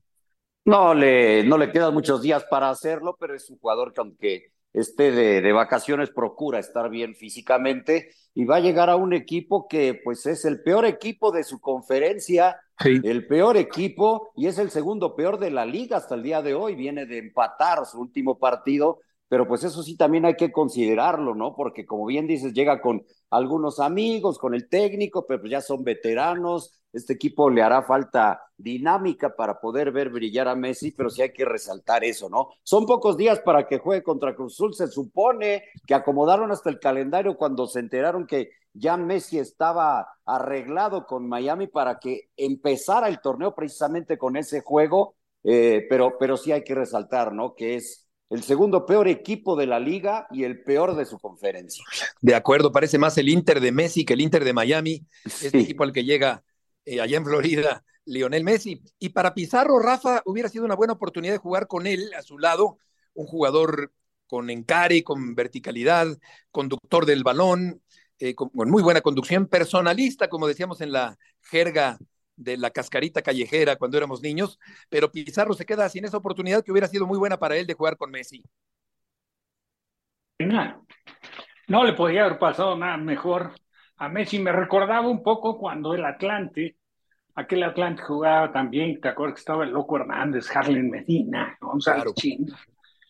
No 0.64 0.94
le, 0.94 1.44
no 1.44 1.58
le 1.58 1.70
quedan 1.70 1.94
muchos 1.94 2.22
días 2.22 2.44
para 2.50 2.70
hacerlo, 2.70 3.16
pero 3.20 3.34
es 3.34 3.48
un 3.50 3.58
jugador 3.58 3.92
que 3.92 4.00
aunque 4.00 4.52
esté 4.72 5.12
de, 5.12 5.40
de, 5.40 5.52
vacaciones 5.52 6.10
procura 6.10 6.58
estar 6.58 6.90
bien 6.90 7.14
físicamente 7.14 8.10
y 8.34 8.44
va 8.44 8.56
a 8.56 8.60
llegar 8.60 8.90
a 8.90 8.96
un 8.96 9.12
equipo 9.12 9.68
que 9.68 9.98
pues 10.02 10.26
es 10.26 10.44
el 10.44 10.62
peor 10.62 10.84
equipo 10.84 11.32
de 11.32 11.44
su 11.44 11.60
conferencia, 11.60 12.60
el 12.84 13.26
peor 13.26 13.56
equipo 13.56 14.32
y 14.36 14.48
es 14.48 14.58
el 14.58 14.70
segundo 14.70 15.14
peor 15.16 15.38
de 15.38 15.50
la 15.50 15.64
liga 15.64 15.96
hasta 15.96 16.14
el 16.14 16.22
día 16.22 16.42
de 16.42 16.54
hoy, 16.54 16.74
viene 16.74 17.06
de 17.06 17.18
empatar 17.18 17.86
su 17.86 17.98
último 18.00 18.38
partido 18.38 19.00
pero 19.28 19.46
pues 19.48 19.64
eso 19.64 19.82
sí 19.82 19.96
también 19.96 20.24
hay 20.24 20.36
que 20.36 20.52
considerarlo, 20.52 21.34
¿no? 21.34 21.54
Porque 21.54 21.86
como 21.86 22.06
bien 22.06 22.26
dices, 22.26 22.52
llega 22.52 22.80
con 22.80 23.04
algunos 23.30 23.80
amigos, 23.80 24.38
con 24.38 24.54
el 24.54 24.68
técnico, 24.68 25.26
pero 25.26 25.40
pues 25.40 25.50
ya 25.50 25.60
son 25.60 25.82
veteranos, 25.84 26.80
este 26.92 27.12
equipo 27.12 27.50
le 27.50 27.62
hará 27.62 27.82
falta 27.82 28.40
dinámica 28.56 29.34
para 29.36 29.60
poder 29.60 29.92
ver 29.92 30.08
brillar 30.10 30.48
a 30.48 30.54
Messi, 30.54 30.92
pero 30.92 31.10
sí 31.10 31.22
hay 31.22 31.32
que 31.32 31.44
resaltar 31.44 32.04
eso, 32.04 32.28
¿no? 32.30 32.48
Son 32.62 32.86
pocos 32.86 33.16
días 33.16 33.40
para 33.40 33.66
que 33.66 33.78
juegue 33.78 34.02
contra 34.02 34.34
Cruz 34.34 34.54
Azul, 34.54 34.74
se 34.74 34.88
supone 34.88 35.64
que 35.86 35.94
acomodaron 35.94 36.50
hasta 36.50 36.70
el 36.70 36.80
calendario 36.80 37.36
cuando 37.36 37.66
se 37.66 37.80
enteraron 37.80 38.26
que 38.26 38.50
ya 38.72 38.96
Messi 38.96 39.38
estaba 39.38 40.08
arreglado 40.24 41.06
con 41.06 41.28
Miami 41.28 41.66
para 41.66 41.98
que 41.98 42.30
empezara 42.36 43.08
el 43.08 43.20
torneo 43.20 43.54
precisamente 43.54 44.18
con 44.18 44.36
ese 44.36 44.60
juego, 44.60 45.16
eh, 45.44 45.86
pero, 45.88 46.16
pero 46.18 46.36
sí 46.36 46.52
hay 46.52 46.64
que 46.64 46.74
resaltar, 46.74 47.32
¿no? 47.32 47.54
Que 47.54 47.76
es 47.76 48.05
el 48.30 48.42
segundo 48.42 48.86
peor 48.86 49.08
equipo 49.08 49.56
de 49.56 49.66
la 49.66 49.78
liga 49.78 50.26
y 50.30 50.44
el 50.44 50.62
peor 50.62 50.96
de 50.96 51.04
su 51.04 51.18
conferencia. 51.18 51.84
De 52.20 52.34
acuerdo, 52.34 52.72
parece 52.72 52.98
más 52.98 53.16
el 53.18 53.28
Inter 53.28 53.60
de 53.60 53.72
Messi 53.72 54.04
que 54.04 54.14
el 54.14 54.20
Inter 54.20 54.44
de 54.44 54.52
Miami, 54.52 55.06
este 55.24 55.60
equipo 55.60 55.84
al 55.84 55.92
que 55.92 56.04
llega 56.04 56.42
eh, 56.84 57.00
allá 57.00 57.18
en 57.18 57.24
Florida, 57.24 57.84
Lionel 58.04 58.44
Messi. 58.44 58.82
Y 58.98 59.10
para 59.10 59.34
Pizarro, 59.34 59.78
Rafa, 59.78 60.22
hubiera 60.24 60.48
sido 60.48 60.64
una 60.64 60.74
buena 60.74 60.94
oportunidad 60.94 61.34
de 61.34 61.38
jugar 61.38 61.68
con 61.68 61.86
él 61.86 62.10
a 62.18 62.22
su 62.22 62.38
lado, 62.38 62.78
un 63.14 63.26
jugador 63.26 63.92
con 64.26 64.50
encare, 64.50 65.04
con 65.04 65.34
verticalidad, 65.36 66.08
conductor 66.50 67.06
del 67.06 67.22
balón, 67.22 67.82
eh, 68.18 68.34
con 68.34 68.50
muy 68.54 68.82
buena 68.82 69.02
conducción, 69.02 69.46
personalista, 69.46 70.28
como 70.28 70.48
decíamos 70.48 70.80
en 70.80 70.90
la 70.90 71.16
jerga 71.42 71.98
de 72.36 72.56
la 72.56 72.70
cascarita 72.70 73.22
callejera 73.22 73.76
cuando 73.76 73.96
éramos 73.96 74.22
niños, 74.22 74.58
pero 74.88 75.10
Pizarro 75.10 75.54
se 75.54 75.66
queda 75.66 75.88
sin 75.88 76.04
esa 76.04 76.18
oportunidad 76.18 76.62
que 76.62 76.70
hubiera 76.70 76.88
sido 76.88 77.06
muy 77.06 77.18
buena 77.18 77.38
para 77.38 77.56
él 77.56 77.66
de 77.66 77.74
jugar 77.74 77.96
con 77.96 78.10
Messi. 78.10 78.44
No 81.68 81.84
le 81.84 81.94
podía 81.94 82.24
haber 82.24 82.38
pasado 82.38 82.76
nada 82.76 82.96
mejor 82.96 83.52
a 83.96 84.08
Messi. 84.08 84.38
Me 84.38 84.52
recordaba 84.52 85.08
un 85.08 85.22
poco 85.22 85.58
cuando 85.58 85.94
el 85.94 86.04
Atlante, 86.04 86.76
aquel 87.34 87.62
Atlante 87.64 88.02
jugaba 88.02 88.52
también, 88.52 89.00
te 89.00 89.08
acuerdas 89.08 89.34
que 89.34 89.40
estaba 89.40 89.64
el 89.64 89.70
Loco 89.70 89.96
Hernández, 89.96 90.54
Harlen 90.54 90.90
Medina, 90.90 91.56
Gonzalo 91.60 91.96
claro. 91.96 92.12
Ching. 92.14 92.46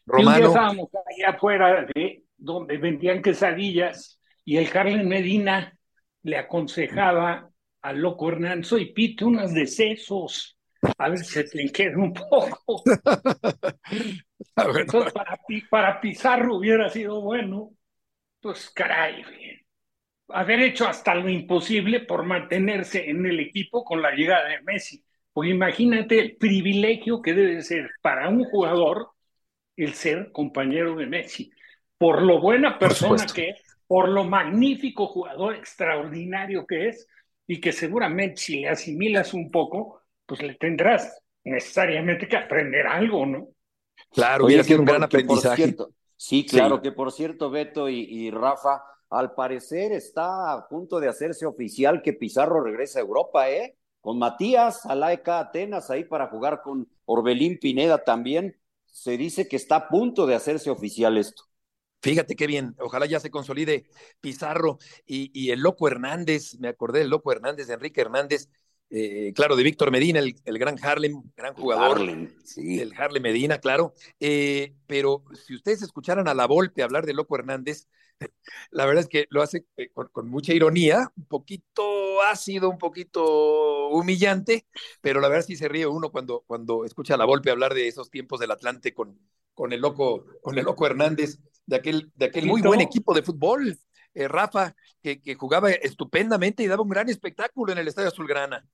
Romano. 0.06 0.38
Y 0.38 0.42
un 0.42 0.46
estábamos 0.48 0.88
allá 0.94 1.30
afuera 1.30 1.86
de 1.94 2.24
donde 2.36 2.78
vendían 2.78 3.22
quesadillas 3.22 4.20
y 4.44 4.56
el 4.58 4.68
Harlen 4.74 5.08
Medina 5.08 5.76
le 6.22 6.38
aconsejaba 6.38 7.50
al 7.87 8.01
loco 8.01 8.29
Hernán, 8.29 8.64
soy 8.64 8.92
pite 8.92 9.25
unas 9.25 9.55
de 9.55 9.64
sesos, 9.64 10.59
a 10.99 11.09
ver 11.09 11.18
si 11.18 11.27
se 11.27 11.44
te 11.44 11.70
queda 11.70 11.96
un 11.96 12.12
poco. 12.12 12.83
Entonces, 14.79 15.12
para, 15.12 15.38
para 15.70 16.01
Pizarro 16.01 16.57
hubiera 16.57 16.88
sido 16.88 17.20
bueno, 17.20 17.70
pues 18.40 18.70
caray, 18.70 19.22
haber 20.31 20.61
hecho 20.62 20.88
hasta 20.88 21.14
lo 21.14 21.29
imposible 21.29 22.01
por 22.01 22.25
mantenerse 22.25 23.09
en 23.09 23.25
el 23.25 23.38
equipo 23.38 23.85
con 23.85 24.03
la 24.03 24.11
llegada 24.11 24.49
de 24.49 24.62
Messi. 24.62 25.05
Pues 25.33 25.49
imagínate 25.49 26.18
el 26.18 26.37
privilegio 26.37 27.22
que 27.22 27.35
debe 27.35 27.62
ser 27.62 27.92
para 28.03 28.29
un 28.29 28.42
jugador 28.46 29.11
el 29.77 29.94
ser 29.94 30.33
compañero 30.33 30.96
de 30.96 31.07
Messi, 31.07 31.53
por 31.99 32.22
lo 32.22 32.40
buena 32.40 32.81
persona 32.81 33.27
que 33.33 33.51
es, 33.51 33.62
por 33.87 34.09
lo 34.09 34.25
magnífico 34.25 35.07
jugador 35.07 35.55
extraordinario 35.55 36.66
que 36.66 36.88
es, 36.88 37.07
y 37.46 37.61
que 37.61 37.72
seguramente 37.72 38.37
si 38.37 38.61
le 38.61 38.68
asimilas 38.68 39.35
un 39.35 39.50
poco, 39.50 40.02
pues 40.26 40.42
le 40.42 40.54
tendrás 40.54 41.18
necesariamente 41.44 42.26
que 42.26 42.37
aprender 42.37 42.87
algo, 42.87 43.24
¿no? 43.24 43.48
Claro, 44.11 44.46
hubiera 44.46 44.64
sido 44.64 44.80
un 44.80 44.85
gran 44.85 45.04
aprendizaje. 45.04 45.74
sí, 46.16 46.44
claro, 46.44 46.82
que 46.82 46.92
por 46.92 47.12
cierto, 47.12 47.50
Beto 47.50 47.88
y, 47.88 48.30
Rafa, 48.30 48.82
al 49.11 49.35
parecer 49.35 49.92
está 49.92 50.52
a 50.52 50.68
punto 50.68 50.98
de 50.98 51.09
hacerse 51.09 51.46
oficial 51.46 52.02
que 52.02 52.12
Pizarro 52.12 52.62
regresa 52.62 52.98
a 52.98 53.02
Europa, 53.02 53.48
¿eh? 53.50 53.76
Con 54.00 54.18
Matías, 54.18 54.85
AEK 54.87 55.28
Atenas 55.28 55.90
ahí 55.90 56.04
para 56.04 56.28
jugar 56.28 56.62
con 56.62 56.88
Orbelín 57.04 57.59
Pineda 57.59 58.04
también. 58.04 58.56
Se 58.87 59.16
dice 59.16 59.48
que 59.48 59.56
está 59.56 59.76
a 59.76 59.88
punto 59.88 60.26
de 60.26 60.35
hacerse 60.35 60.70
oficial 60.70 61.18
esto. 61.18 61.44
Fíjate 62.03 62.36
qué 62.36 62.47
bien, 62.47 62.74
ojalá 62.78 63.07
ya 63.07 63.20
se 63.20 63.30
consolide 63.30 63.86
Pizarro 64.20 64.78
y, 65.07 65.51
el 65.51 65.61
Loco 65.61 65.88
Hernández, 65.88 66.59
me 66.61 66.68
acordé 66.68 67.01
del 67.01 67.11
Loco 67.11 67.32
Hernández, 67.32 67.66
de 67.66 67.74
Enrique 67.74 68.01
Hernández, 68.01 68.49
eh, 68.90 69.32
claro, 69.34 69.57
de 69.57 69.64
Víctor 69.64 69.90
Medina, 69.90 70.20
el, 70.20 70.59
gran 70.59 70.76
Harlem, 70.80 71.22
gran 71.36 71.55
jugador. 71.55 72.01
sí. 72.44 72.78
El 72.78 72.92
Harlem 72.97 73.22
Medina, 73.22 73.59
claro. 73.59 73.94
Eh, 74.20 74.76
pero 74.86 75.24
si 75.47 75.57
ustedes 75.57 75.82
escucharan 75.82 76.28
a 76.28 76.34
la 76.34 76.47
Volpe 76.47 76.82
hablar 76.82 77.05
de 77.05 77.14
Loco 77.14 77.36
Hernández, 77.36 77.88
la 78.70 78.86
verdad 78.86 79.03
es 79.03 79.09
que 79.09 79.26
lo 79.30 79.42
hace 79.42 79.66
eh, 79.76 79.90
con, 79.90 80.28
mucha 80.28 80.53
ironía, 80.53 81.12
un 81.16 81.26
poquito 81.26 82.22
ácido, 82.22 82.70
un 82.70 82.78
poquito 82.78 83.88
humillante, 83.88 84.66
pero 85.01 85.20
la 85.20 85.28
verdad 85.28 85.47
sí 85.47 85.57
se 85.57 85.68
ríe 85.68 85.86
uno 85.86 86.11
cuando, 86.11 86.44
cuando 86.47 86.84
escucha 86.84 87.14
a 87.14 87.18
la 87.18 87.24
Volpe 87.24 87.51
hablar 87.51 87.74
de 87.74 87.88
esos 87.88 88.11
tiempos 88.11 88.40
del 88.40 88.53
Atlante 88.53 88.94
con, 88.94 89.18
con 89.55 89.72
el 89.72 89.80
loco, 89.80 90.24
con 90.42 90.59
el 90.59 90.64
loco 90.64 90.86
Hernández, 90.86 91.40
de 91.66 91.76
aquel, 91.76 92.10
de 92.14 92.26
aquel 92.26 92.46
muy 92.46 92.62
buen 92.62 92.80
equipo 92.80 93.14
de 93.14 93.22
fútbol, 93.22 93.78
eh, 94.14 94.28
Rafa, 94.28 94.74
que, 95.02 95.20
que, 95.20 95.34
jugaba 95.34 95.70
estupendamente 95.70 96.62
y 96.62 96.66
daba 96.66 96.82
un 96.82 96.88
gran 96.88 97.08
espectáculo 97.08 97.72
en 97.72 97.78
el 97.78 97.88
Estadio 97.88 98.08
Azulgrana. 98.08 98.66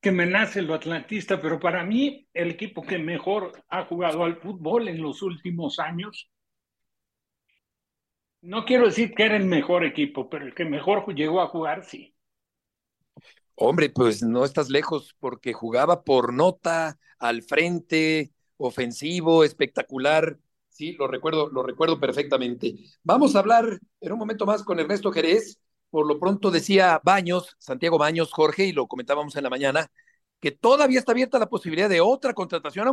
que 0.00 0.12
me 0.12 0.26
nace 0.26 0.62
lo 0.62 0.74
atlantista, 0.74 1.40
pero 1.40 1.58
para 1.58 1.82
mí 1.82 2.28
el 2.32 2.52
equipo 2.52 2.82
que 2.82 2.96
mejor 2.96 3.64
ha 3.68 3.86
jugado 3.86 4.22
al 4.22 4.36
fútbol 4.36 4.86
en 4.86 5.02
los 5.02 5.20
últimos 5.20 5.80
años, 5.80 6.30
no 8.40 8.64
quiero 8.64 8.86
decir 8.86 9.12
que 9.14 9.24
era 9.24 9.36
el 9.36 9.46
mejor 9.46 9.84
equipo, 9.84 10.30
pero 10.30 10.46
el 10.46 10.54
que 10.54 10.64
mejor 10.64 11.12
llegó 11.12 11.40
a 11.40 11.48
jugar, 11.48 11.84
sí. 11.84 12.14
Hombre, 13.56 13.90
pues 13.90 14.22
no 14.22 14.44
estás 14.44 14.68
lejos 14.68 15.16
porque 15.18 15.52
jugaba 15.52 16.04
por 16.04 16.32
nota, 16.32 17.00
al 17.18 17.42
frente, 17.42 18.30
ofensivo, 18.58 19.44
espectacular. 19.44 20.38
Sí, 20.68 20.92
lo 20.92 21.08
recuerdo, 21.08 21.48
lo 21.48 21.62
recuerdo 21.62 21.98
perfectamente. 21.98 22.76
Vamos 23.02 23.34
a 23.34 23.38
hablar 23.40 23.78
en 24.00 24.12
un 24.12 24.18
momento 24.18 24.46
más 24.46 24.62
con 24.62 24.78
Ernesto 24.78 25.10
Jerez. 25.12 25.58
Por 25.90 26.06
lo 26.06 26.18
pronto 26.18 26.50
decía 26.50 27.00
Baños, 27.04 27.56
Santiago 27.58 27.96
Baños, 27.98 28.32
Jorge, 28.32 28.66
y 28.66 28.72
lo 28.72 28.86
comentábamos 28.86 29.36
en 29.36 29.44
la 29.44 29.50
mañana, 29.50 29.90
que 30.40 30.50
todavía 30.52 30.98
está 30.98 31.12
abierta 31.12 31.38
la 31.38 31.48
posibilidad 31.48 31.88
de 31.88 32.00
otra 32.00 32.34
contratación, 32.34 32.88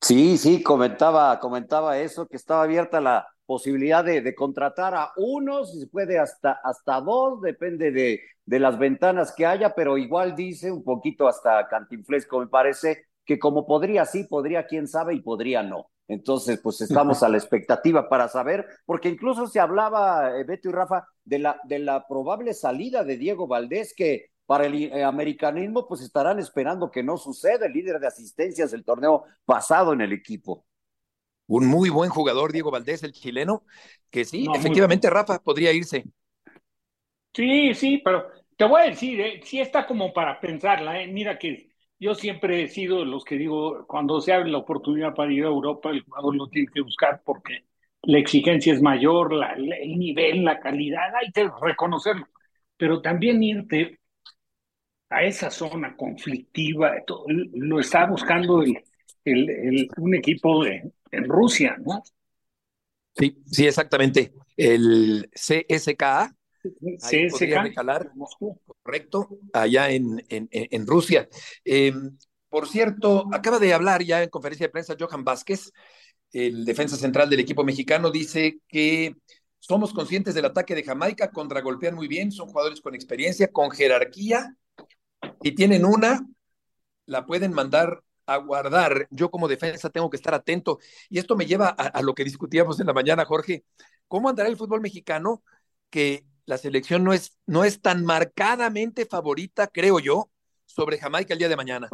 Sí, 0.00 0.38
sí, 0.38 0.62
comentaba, 0.62 1.38
comentaba 1.40 1.98
eso, 1.98 2.26
que 2.26 2.36
estaba 2.36 2.62
abierta 2.62 3.00
la 3.00 3.26
posibilidad 3.48 4.04
de, 4.04 4.20
de 4.20 4.34
contratar 4.34 4.94
a 4.94 5.10
uno, 5.16 5.64
si 5.64 5.80
se 5.80 5.86
puede 5.86 6.18
hasta, 6.18 6.60
hasta 6.62 7.00
dos, 7.00 7.40
depende 7.40 7.90
de, 7.90 8.20
de 8.44 8.58
las 8.58 8.78
ventanas 8.78 9.32
que 9.34 9.46
haya, 9.46 9.74
pero 9.74 9.96
igual 9.96 10.36
dice 10.36 10.70
un 10.70 10.84
poquito 10.84 11.26
hasta 11.26 11.66
cantinflesco, 11.66 12.40
me 12.40 12.48
parece, 12.48 13.06
que 13.24 13.38
como 13.38 13.66
podría 13.66 14.04
sí, 14.04 14.24
podría 14.24 14.66
quién 14.66 14.86
sabe 14.86 15.14
y 15.14 15.22
podría 15.22 15.62
no. 15.62 15.90
Entonces, 16.08 16.60
pues 16.62 16.82
estamos 16.82 17.22
a 17.22 17.30
la 17.30 17.38
expectativa 17.38 18.10
para 18.10 18.28
saber, 18.28 18.66
porque 18.84 19.08
incluso 19.08 19.46
se 19.46 19.60
hablaba, 19.60 20.38
eh, 20.38 20.44
Beto 20.44 20.68
y 20.68 20.72
Rafa, 20.72 21.06
de 21.24 21.38
la, 21.38 21.58
de 21.64 21.78
la 21.78 22.06
probable 22.06 22.52
salida 22.52 23.02
de 23.02 23.16
Diego 23.16 23.46
Valdés, 23.46 23.94
que 23.96 24.26
para 24.44 24.66
el 24.66 24.74
eh, 24.74 25.04
americanismo, 25.04 25.88
pues 25.88 26.02
estarán 26.02 26.38
esperando 26.38 26.90
que 26.90 27.02
no 27.02 27.16
suceda 27.16 27.64
el 27.64 27.72
líder 27.72 27.98
de 27.98 28.08
asistencias 28.08 28.72
del 28.72 28.84
torneo 28.84 29.24
pasado 29.46 29.94
en 29.94 30.02
el 30.02 30.12
equipo. 30.12 30.66
Un 31.48 31.66
muy 31.66 31.88
buen 31.88 32.10
jugador, 32.10 32.52
Diego 32.52 32.70
Valdés, 32.70 33.02
el 33.02 33.12
chileno, 33.12 33.64
que 34.10 34.24
sí, 34.24 34.44
no, 34.44 34.54
efectivamente, 34.54 35.10
Rafa, 35.10 35.40
podría 35.40 35.72
irse. 35.72 36.04
Sí, 37.34 37.74
sí, 37.74 38.02
pero 38.04 38.26
te 38.56 38.64
voy 38.64 38.82
a 38.82 38.84
decir, 38.84 39.20
eh, 39.20 39.40
sí 39.44 39.60
está 39.60 39.86
como 39.86 40.12
para 40.12 40.38
pensarla, 40.40 41.00
eh. 41.00 41.06
mira 41.06 41.38
que 41.38 41.70
yo 41.98 42.14
siempre 42.14 42.62
he 42.62 42.68
sido 42.68 42.98
de 42.98 43.06
los 43.06 43.24
que 43.24 43.36
digo, 43.36 43.86
cuando 43.86 44.20
se 44.20 44.32
abre 44.32 44.50
la 44.50 44.58
oportunidad 44.58 45.14
para 45.14 45.32
ir 45.32 45.44
a 45.44 45.48
Europa, 45.48 45.90
el 45.90 46.02
jugador 46.02 46.36
lo 46.36 46.48
tiene 46.48 46.68
que 46.72 46.82
buscar 46.82 47.22
porque 47.24 47.64
la 48.02 48.18
exigencia 48.18 48.72
es 48.72 48.82
mayor, 48.82 49.32
la, 49.32 49.52
el 49.54 49.98
nivel, 49.98 50.44
la 50.44 50.60
calidad, 50.60 51.14
hay 51.14 51.32
que 51.32 51.50
reconocerlo, 51.62 52.26
pero 52.76 53.00
también 53.00 53.42
irte 53.42 53.98
a 55.10 55.22
esa 55.24 55.50
zona 55.50 55.96
conflictiva, 55.96 56.92
lo 57.54 57.80
está 57.80 58.06
buscando 58.06 58.62
el, 58.62 58.82
el, 59.24 59.48
el, 59.50 59.88
un 59.96 60.14
equipo 60.14 60.64
de, 60.64 60.92
en 61.10 61.24
Rusia, 61.24 61.76
¿no? 61.84 62.02
Sí, 63.16 63.42
sí, 63.46 63.66
exactamente. 63.66 64.32
El 64.56 65.30
CSKA. 65.34 66.34
CSKA. 66.98 68.12
correcto, 68.82 69.38
allá 69.52 69.90
en, 69.90 70.24
en, 70.28 70.48
en 70.50 70.86
Rusia. 70.86 71.28
Eh, 71.64 71.92
por 72.48 72.68
cierto, 72.68 73.26
acaba 73.32 73.58
de 73.58 73.74
hablar 73.74 74.02
ya 74.02 74.22
en 74.22 74.30
conferencia 74.30 74.66
de 74.66 74.72
prensa 74.72 74.96
Johan 74.98 75.24
Vázquez, 75.24 75.70
el 76.32 76.64
defensa 76.64 76.96
central 76.96 77.28
del 77.28 77.40
equipo 77.40 77.64
mexicano, 77.64 78.10
dice 78.10 78.58
que 78.68 79.14
somos 79.58 79.92
conscientes 79.92 80.34
del 80.34 80.44
ataque 80.44 80.74
de 80.74 80.84
Jamaica, 80.84 81.30
contragolpean 81.30 81.94
muy 81.94 82.08
bien, 82.08 82.32
son 82.32 82.48
jugadores 82.48 82.80
con 82.80 82.94
experiencia, 82.94 83.48
con 83.48 83.70
jerarquía 83.70 84.54
y 85.42 85.52
tienen 85.52 85.84
una, 85.84 86.26
la 87.06 87.26
pueden 87.26 87.52
mandar 87.52 88.02
a 88.28 88.36
guardar. 88.36 89.08
Yo 89.10 89.30
como 89.30 89.48
defensa 89.48 89.88
tengo 89.90 90.10
que 90.10 90.18
estar 90.18 90.34
atento. 90.34 90.78
Y 91.08 91.18
esto 91.18 91.34
me 91.34 91.46
lleva 91.46 91.68
a, 91.68 92.02
lo 92.02 92.14
que 92.14 92.24
discutíamos 92.24 92.78
en 92.78 92.86
la 92.86 92.92
mañana, 92.92 93.24
Jorge. 93.24 93.64
¿Cómo 94.06 94.28
andará 94.28 94.48
el 94.48 94.56
fútbol 94.56 94.82
mexicano? 94.82 95.42
Que 95.90 96.24
la 96.44 96.58
selección 96.58 97.04
no 97.04 97.12
es, 97.12 97.38
no 97.46 97.64
es 97.64 97.80
tan 97.80 98.04
marcadamente 98.04 99.06
favorita, 99.06 99.66
creo 99.66 99.98
yo, 99.98 100.30
sobre 100.66 100.98
Jamaica 100.98 101.32
el 101.32 101.38
día 101.38 101.48
de 101.48 101.56
mañana. 101.56 101.88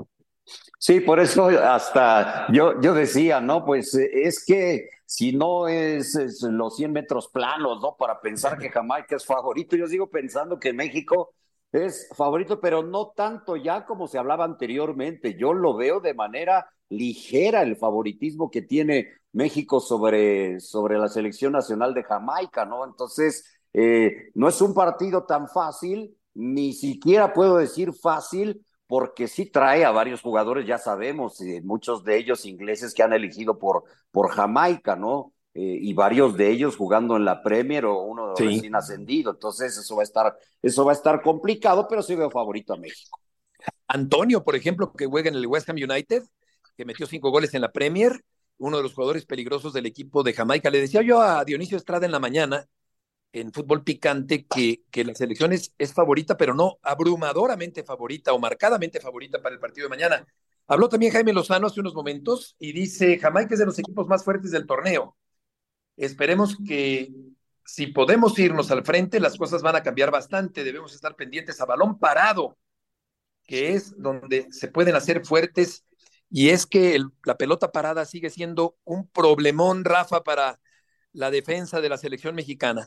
Sí, 0.78 1.00
por 1.00 1.20
eso 1.20 1.46
hasta 1.46 2.46
yo, 2.52 2.80
yo 2.80 2.92
decía, 2.94 3.40
¿no? 3.40 3.64
Pues 3.64 3.94
es 3.94 4.44
que 4.44 4.88
si 5.06 5.32
no 5.32 5.68
es, 5.68 6.16
es 6.16 6.42
los 6.42 6.76
100 6.76 6.92
metros 6.92 7.28
planos, 7.28 7.80
¿no? 7.80 7.96
Para 7.96 8.20
pensar 8.20 8.58
que 8.58 8.70
Jamaica 8.70 9.16
es 9.16 9.24
favorito, 9.24 9.76
yo 9.76 9.86
sigo 9.86 10.10
pensando 10.10 10.58
que 10.58 10.72
México 10.72 11.32
es 11.78 12.08
favorito, 12.14 12.60
pero 12.60 12.82
no 12.82 13.12
tanto 13.16 13.56
ya 13.56 13.84
como 13.84 14.06
se 14.06 14.18
hablaba 14.18 14.44
anteriormente. 14.44 15.36
Yo 15.36 15.52
lo 15.52 15.76
veo 15.76 16.00
de 16.00 16.14
manera 16.14 16.66
ligera 16.88 17.62
el 17.62 17.76
favoritismo 17.76 18.50
que 18.50 18.62
tiene 18.62 19.08
México 19.32 19.80
sobre, 19.80 20.60
sobre 20.60 20.98
la 20.98 21.08
selección 21.08 21.52
nacional 21.52 21.92
de 21.92 22.04
Jamaica, 22.04 22.64
¿no? 22.64 22.84
Entonces, 22.84 23.44
eh, 23.72 24.30
no 24.34 24.48
es 24.48 24.60
un 24.62 24.74
partido 24.74 25.24
tan 25.24 25.48
fácil, 25.48 26.16
ni 26.34 26.72
siquiera 26.72 27.32
puedo 27.32 27.56
decir 27.56 27.92
fácil, 27.92 28.64
porque 28.86 29.26
sí 29.28 29.46
trae 29.46 29.84
a 29.84 29.90
varios 29.90 30.22
jugadores, 30.22 30.66
ya 30.66 30.78
sabemos, 30.78 31.40
eh, 31.40 31.60
muchos 31.64 32.04
de 32.04 32.16
ellos 32.16 32.46
ingleses 32.46 32.94
que 32.94 33.02
han 33.02 33.12
elegido 33.12 33.58
por, 33.58 33.84
por 34.12 34.30
Jamaica, 34.30 34.94
¿no? 34.94 35.33
Eh, 35.56 35.78
y 35.82 35.94
varios 35.94 36.36
de 36.36 36.50
ellos 36.50 36.76
jugando 36.76 37.16
en 37.16 37.24
la 37.24 37.40
Premier 37.40 37.84
o 37.84 38.02
uno 38.02 38.34
sí. 38.36 38.44
recién 38.44 38.74
ascendido. 38.74 39.30
Entonces, 39.30 39.76
eso 39.76 39.94
va 39.94 40.02
a 40.02 40.04
estar, 40.04 40.36
eso 40.60 40.84
va 40.84 40.90
a 40.90 40.94
estar 40.96 41.22
complicado, 41.22 41.86
pero 41.88 42.02
sí 42.02 42.16
veo 42.16 42.28
favorito 42.28 42.74
a 42.74 42.76
México. 42.76 43.20
Antonio, 43.86 44.42
por 44.42 44.56
ejemplo, 44.56 44.92
que 44.92 45.06
juega 45.06 45.28
en 45.28 45.36
el 45.36 45.46
West 45.46 45.68
Ham 45.70 45.76
United, 45.76 46.24
que 46.76 46.84
metió 46.84 47.06
cinco 47.06 47.30
goles 47.30 47.54
en 47.54 47.60
la 47.60 47.70
Premier, 47.70 48.24
uno 48.58 48.78
de 48.78 48.82
los 48.82 48.94
jugadores 48.94 49.26
peligrosos 49.26 49.72
del 49.72 49.86
equipo 49.86 50.24
de 50.24 50.32
Jamaica. 50.32 50.70
Le 50.70 50.80
decía 50.80 51.02
yo 51.02 51.20
a 51.20 51.44
Dionisio 51.44 51.76
Estrada 51.76 52.04
en 52.04 52.12
la 52.12 52.18
mañana, 52.18 52.66
en 53.32 53.52
fútbol 53.52 53.84
picante, 53.84 54.46
que, 54.46 54.82
que 54.90 55.04
la 55.04 55.14
selección 55.14 55.52
es, 55.52 55.72
es 55.78 55.92
favorita, 55.92 56.36
pero 56.36 56.54
no 56.54 56.78
abrumadoramente 56.82 57.84
favorita 57.84 58.32
o 58.32 58.40
marcadamente 58.40 59.00
favorita 59.00 59.40
para 59.40 59.54
el 59.54 59.60
partido 59.60 59.86
de 59.86 59.90
mañana. 59.90 60.26
Habló 60.66 60.88
también 60.88 61.12
Jaime 61.12 61.32
Lozano 61.32 61.66
hace 61.66 61.80
unos 61.80 61.94
momentos 61.94 62.56
y 62.58 62.72
dice, 62.72 63.18
Jamaica 63.18 63.54
es 63.54 63.60
de 63.60 63.66
los 63.66 63.78
equipos 63.78 64.08
más 64.08 64.24
fuertes 64.24 64.50
del 64.50 64.66
torneo. 64.66 65.16
Esperemos 65.96 66.56
que 66.66 67.12
si 67.64 67.86
podemos 67.88 68.38
irnos 68.38 68.70
al 68.70 68.84
frente, 68.84 69.20
las 69.20 69.36
cosas 69.36 69.62
van 69.62 69.76
a 69.76 69.82
cambiar 69.82 70.10
bastante. 70.10 70.64
Debemos 70.64 70.94
estar 70.94 71.16
pendientes 71.16 71.60
a 71.60 71.66
balón 71.66 71.98
parado, 71.98 72.58
que 73.44 73.72
es 73.72 73.96
donde 73.96 74.46
se 74.50 74.68
pueden 74.68 74.94
hacer 74.96 75.24
fuertes. 75.24 75.84
Y 76.30 76.50
es 76.50 76.66
que 76.66 76.94
el, 76.94 77.06
la 77.24 77.36
pelota 77.36 77.72
parada 77.72 78.04
sigue 78.04 78.30
siendo 78.30 78.76
un 78.84 79.08
problemón, 79.08 79.84
Rafa, 79.84 80.22
para 80.24 80.60
la 81.12 81.30
defensa 81.30 81.80
de 81.80 81.88
la 81.88 81.96
selección 81.96 82.34
mexicana. 82.34 82.84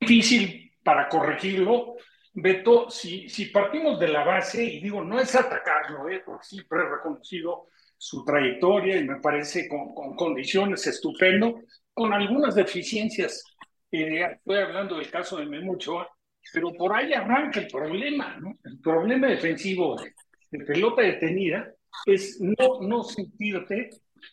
Difícil 0.00 0.72
para 0.82 1.08
corregirlo. 1.08 1.96
Beto, 2.32 2.90
si, 2.90 3.28
si 3.28 3.46
partimos 3.46 3.98
de 3.98 4.08
la 4.08 4.24
base, 4.24 4.64
y 4.64 4.80
digo, 4.80 5.02
no 5.02 5.20
es 5.20 5.34
atacarlo, 5.34 6.08
¿eh? 6.08 6.22
porque 6.24 6.44
siempre 6.44 6.80
he 6.80 6.88
reconocido 6.88 7.68
su 8.04 8.22
trayectoria 8.22 8.98
y 8.98 9.04
me 9.04 9.18
parece 9.18 9.66
con, 9.66 9.94
con 9.94 10.14
condiciones 10.14 10.86
estupendo, 10.86 11.62
con 11.94 12.12
algunas 12.12 12.54
deficiencias. 12.54 13.42
Eh, 13.90 14.22
estoy 14.22 14.58
hablando 14.58 14.98
del 14.98 15.10
caso 15.10 15.38
de 15.38 15.46
Memo 15.46 15.72
Ochoa, 15.72 16.06
pero 16.52 16.70
por 16.74 16.94
ahí 16.94 17.14
arranca 17.14 17.60
el 17.60 17.66
problema, 17.66 18.36
¿no? 18.38 18.58
El 18.62 18.78
problema 18.80 19.28
defensivo 19.28 19.96
de, 19.96 20.64
pelota 20.66 21.00
detenida 21.00 21.72
es 22.04 22.38
no, 22.42 22.82
no 22.82 23.04
sentirte 23.04 23.88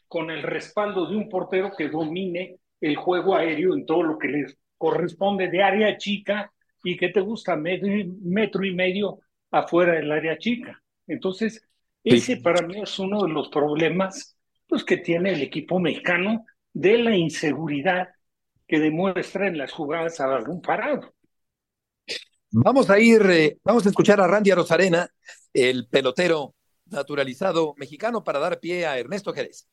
con 0.06 0.30
el 0.32 0.44
respaldo 0.44 1.10
de 1.10 1.16
un 1.16 1.30
portero 1.30 1.72
que 1.78 1.88
domine 1.88 2.58
el 2.82 2.98
juego 2.98 3.38
aéreo 3.38 3.74
en 3.74 3.86
todo 3.86 4.04
lo 4.04 4.18
que 4.18 4.28
le 4.28 4.46
corresponde 4.78 5.48
de 5.48 5.64
área 5.64 5.98
chica 5.98 6.52
y 6.84 6.98
que 6.98 7.08
te 7.08 7.22
gusta 7.22 7.56
metro, 7.56 7.88
metro 8.22 8.66
y 8.66 8.76
medio 8.76 9.20
afuera 9.50 9.94
del 9.94 10.12
área 10.12 10.38
chica. 10.38 10.84
Entonces, 11.08 11.66
ese 12.04 12.38
para 12.38 12.66
mí 12.66 12.82
es 12.82 12.98
uno 13.00 13.24
de 13.24 13.30
los 13.30 13.50
problemas 13.50 14.38
pues, 14.68 14.84
que 14.84 14.98
tiene 14.98 15.34
el 15.34 15.42
equipo 15.42 15.80
mexicano 15.80 16.46
de 16.74 16.98
la 16.98 17.16
inseguridad 17.16 18.10
que 18.68 18.80
demuestra 18.80 19.48
en 19.48 19.58
las 19.58 19.72
jugadas 19.72 20.20
a 20.20 20.36
algún 20.36 20.62
parado. 20.62 21.14
Vamos 22.52 22.90
a 22.90 23.00
ir, 23.00 23.22
eh, 23.30 23.58
vamos 23.64 23.86
a 23.86 23.90
escuchar 23.90 24.20
a 24.20 24.28
Randy 24.28 24.52
Arozarena, 24.52 25.10
el 25.54 25.88
pelotero 25.88 26.56
naturalizado 26.86 27.74
mexicano, 27.78 28.24
para 28.24 28.40
dar 28.40 28.60
pie 28.60 28.86
a 28.86 28.98
Ernesto 28.98 29.34
Jerez. 29.34 29.68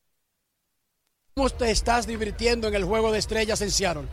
¿Cómo 1.35 1.51
te 1.51 1.71
estás 1.71 2.07
divirtiendo 2.07 2.69
en 2.69 2.75
el 2.75 2.85
juego 2.85 3.13
de 3.13 3.19
estrellas 3.19 3.61
en 3.63 3.71
Seattle? 3.71 4.09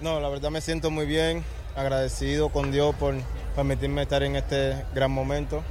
No, 0.00 0.20
la 0.20 0.28
verdad 0.28 0.50
me 0.50 0.60
siento 0.60 0.90
muy 0.90 1.06
bien, 1.06 1.44
agradecido 1.76 2.50
con 2.50 2.72
Dios 2.72 2.94
por 2.96 3.14
permitirme 3.54 4.02
estar 4.02 4.22
en 4.22 4.36
este 4.36 4.84
gran 4.94 5.10
momento. 5.10 5.62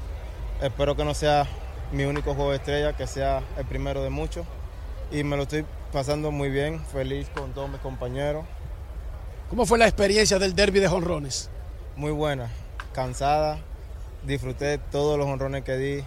Espero 0.61 0.95
que 0.95 1.05
no 1.05 1.13
sea 1.13 1.47
mi 1.91 2.03
único 2.05 2.33
juego 2.33 2.51
de 2.51 2.57
estrella, 2.57 2.95
que 2.95 3.07
sea 3.07 3.41
el 3.57 3.65
primero 3.65 4.03
de 4.03 4.09
muchos. 4.09 4.45
Y 5.11 5.23
me 5.23 5.35
lo 5.35 5.43
estoy 5.43 5.65
pasando 5.91 6.31
muy 6.31 6.49
bien, 6.49 6.83
feliz 6.85 7.29
con 7.29 7.53
todos 7.53 7.69
mis 7.69 7.81
compañeros. 7.81 8.45
¿Cómo 9.49 9.65
fue 9.65 9.77
la 9.77 9.85
experiencia 9.85 10.39
del 10.39 10.55
derby 10.55 10.79
de 10.79 10.87
jonrones? 10.87 11.49
Muy 11.97 12.11
buena, 12.11 12.49
cansada, 12.93 13.59
disfruté 14.23 14.77
todos 14.77 15.17
los 15.17 15.27
honrones 15.27 15.63
que 15.63 15.77
di 15.77 16.03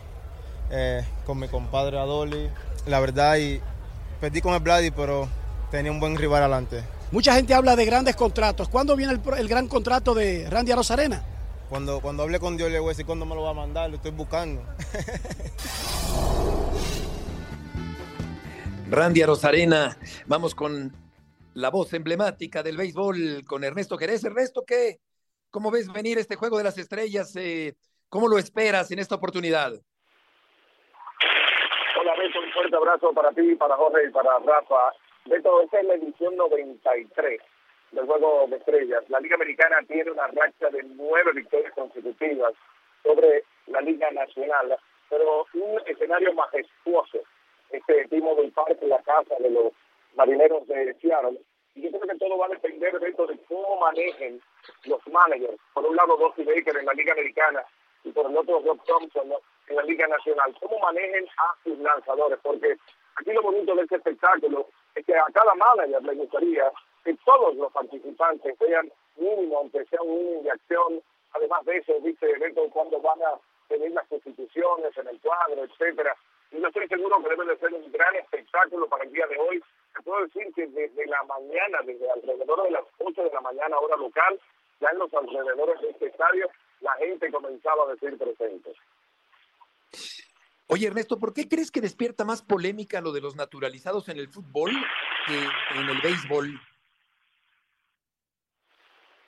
eh, 0.70 1.05
con 1.26 1.39
mi 1.39 1.49
compadre 1.49 1.99
Adoli. 1.99 2.49
La 2.87 3.01
verdad, 3.01 3.37
y 3.37 3.61
perdí 4.20 4.41
con 4.41 4.55
el 4.55 4.61
Vladi, 4.61 4.91
pero 4.91 5.28
tenía 5.70 5.93
un 5.93 6.01
buen 6.01 6.16
rival 6.16 6.43
adelante. 6.43 6.82
Mucha 7.12 7.35
gente 7.35 7.53
habla 7.53 7.76
de 7.76 7.85
grandes 7.85 8.16
contratos. 8.16 8.68
¿Cuándo 8.68 8.97
viene 8.97 9.12
el, 9.12 9.20
el 9.39 9.49
gran 9.49 9.68
contrato 9.68 10.14
de 10.14 10.49
Randy 10.49 10.72
Rosarena? 10.72 11.22
Cuando, 11.69 12.01
cuando 12.01 12.23
hable 12.23 12.39
con 12.39 12.57
Dios 12.57 12.71
le 12.71 12.79
voy 12.79 12.89
a 12.89 12.91
decir 12.91 13.07
cuándo 13.07 13.25
me 13.25 13.35
lo 13.35 13.43
va 13.43 13.51
a 13.51 13.55
mandar, 13.55 13.89
lo 13.89 13.97
estoy 13.97 14.12
buscando. 14.12 14.62
Randy 18.91 19.25
Rosarena, 19.25 19.97
vamos 20.27 20.55
con 20.55 20.93
la 21.55 21.71
voz 21.71 21.93
emblemática 21.95 22.62
del 22.62 22.77
béisbol 22.77 23.45
con 23.47 23.65
Ernesto 23.65 23.97
Jerez. 23.97 24.23
Ernesto, 24.25 24.65
¿qué? 24.67 24.99
¿Cómo 25.51 25.71
ves 25.71 25.91
venir 25.93 26.19
este 26.19 26.37
juego 26.37 26.59
de 26.59 26.65
las 26.65 26.77
estrellas? 26.77 27.35
Eh, 27.37 27.75
¿Cómo 28.11 28.29
lo 28.29 28.39
esperas 28.39 28.91
en 28.91 28.99
esta 28.99 29.15
oportunidad? 29.15 29.73
Hola, 32.01 32.12
Beto, 32.19 32.41
un 32.41 32.53
fuerte 32.53 32.77
abrazo 32.77 33.12
para 33.15 33.33
ti, 33.33 33.55
para 33.55 33.77
Jorge 33.77 34.09
y 34.09 34.11
para 34.11 34.39
Rafa. 34.41 34.93
Beto, 35.25 35.62
esta 35.62 35.81
es 35.81 35.87
la 35.87 35.95
edición 35.95 36.37
93 36.37 37.41
del 37.95 38.07
Juego 38.07 38.47
de 38.49 38.57
Estrellas. 38.57 39.05
La 39.09 39.20
Liga 39.20 39.36
Americana 39.36 39.76
tiene 39.86 40.11
una 40.11 40.26
racha 40.26 40.68
de 40.70 40.82
nueve 40.82 41.32
victorias 41.32 41.72
consecutivas 41.74 42.53
sobre 43.03 43.45
la 43.66 43.80
Liga 43.80 44.11
Nacional, 44.11 44.76
pero 45.09 45.47
un 45.55 45.80
escenario 45.86 46.32
majestuoso. 46.34 47.20
Este 47.70 48.07
timo 48.09 48.34
del 48.34 48.53
parque, 48.53 48.86
la 48.86 49.03
casa 49.03 49.34
de 49.38 49.51
los 49.51 49.72
marineros 50.14 50.66
de 50.66 50.95
Seattle. 51.01 51.40
Y 51.74 51.82
yo 51.82 51.90
creo 51.90 52.03
que 52.03 52.18
todo 52.18 52.38
va 52.38 52.47
a 52.47 52.51
depender 52.51 52.99
Beto, 53.01 53.26
de 53.26 53.38
cómo 53.49 53.80
manejen 53.80 54.40
los 54.84 55.01
managers. 55.09 55.59
Por 55.72 55.86
un 55.86 55.97
lado, 55.97 56.16
Dusty 56.16 56.45
Baker 56.45 56.76
en 56.76 56.86
la 56.86 56.92
Liga 56.92 57.12
Americana 57.12 57.64
y 58.05 58.12
por 58.12 58.30
el 58.30 58.36
otro, 58.36 58.61
Rob 58.61 58.78
Thompson 58.84 59.32
en 59.68 59.76
la 59.76 59.82
Liga 59.82 60.07
Nacional. 60.07 60.55
Cómo 60.61 60.78
manejen 60.78 61.26
a 61.38 61.55
sus 61.64 61.78
lanzadores, 61.78 62.38
porque 62.42 62.76
aquí 63.16 63.32
lo 63.32 63.42
bonito 63.42 63.74
de 63.74 63.82
este 63.82 63.97
espectáculo 63.97 64.68
es 64.95 65.05
que 65.05 65.16
a 65.16 65.24
cada 65.32 65.55
manager 65.55 66.03
le 66.03 66.14
gustaría 66.14 66.70
que 67.05 67.15
todos 67.25 67.55
los 67.57 67.73
participantes 67.73 68.57
sean 68.59 68.91
mínimo, 69.17 69.59
aunque 69.59 69.85
sea 69.87 70.01
un 70.03 70.17
mínimo 70.19 70.43
de 70.43 70.51
acción. 70.51 71.03
Además 71.33 71.65
de 71.65 71.77
eso, 71.77 71.93
dice 72.01 72.27
Beto, 72.39 72.69
cuando 72.71 73.01
van 73.01 73.21
a 73.23 73.39
tener 73.69 73.91
las 73.93 74.07
constituciones 74.09 74.97
en 74.97 75.09
el 75.09 75.21
cuadro, 75.21 75.65
etcétera. 75.65 76.17
Y 76.51 76.61
yo 76.61 76.69
estoy 76.69 76.87
seguro 76.89 77.17
que 77.23 77.31
debe 77.31 77.47
de 77.47 77.59
ser 77.59 77.75
un 77.75 77.91
gran 77.91 78.15
espectáculo 78.17 78.89
para 78.89 79.05
el 79.05 79.13
día 79.13 79.27
de 79.27 79.39
hoy. 79.39 79.63
Puedo 80.05 80.23
decir 80.23 80.53
que 80.55 80.67
desde 80.67 81.07
la 81.07 81.23
mañana, 81.25 81.79
desde 81.85 82.11
alrededor 82.11 82.63
de 82.65 82.71
las 82.71 82.85
8 82.99 83.23
de 83.23 83.31
la 83.33 83.41
mañana, 83.41 83.79
hora 83.79 83.97
local, 83.97 84.41
ya 84.81 84.89
en 84.91 84.99
los 84.99 85.13
alrededores 85.15 85.81
de 85.81 85.91
este 85.91 86.07
estadio, 86.07 86.49
la 86.81 86.93
gente 86.95 87.31
comenzaba 87.31 87.85
a 87.85 87.95
decir 87.95 88.19
presentes. 88.19 88.77
Oye, 90.67 90.87
Ernesto, 90.87 91.19
¿por 91.19 91.33
qué 91.33 91.49
crees 91.49 91.71
que 91.71 91.81
despierta 91.81 92.25
más 92.25 92.43
polémica 92.43 93.01
lo 93.01 93.13
de 93.13 93.21
los 93.21 93.37
naturalizados 93.37 94.09
en 94.09 94.19
el 94.19 94.29
fútbol 94.29 94.73
que 95.27 95.79
en 95.79 95.89
el 95.89 96.01
béisbol? 96.03 96.61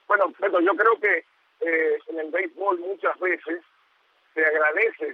Bueno, 0.08 0.32
Beto, 0.38 0.60
yo 0.60 0.72
creo 0.72 1.00
que 1.00 1.24
eh, 1.60 1.98
en 2.08 2.20
el 2.20 2.30
béisbol 2.30 2.78
muchas 2.80 3.18
veces 3.18 3.62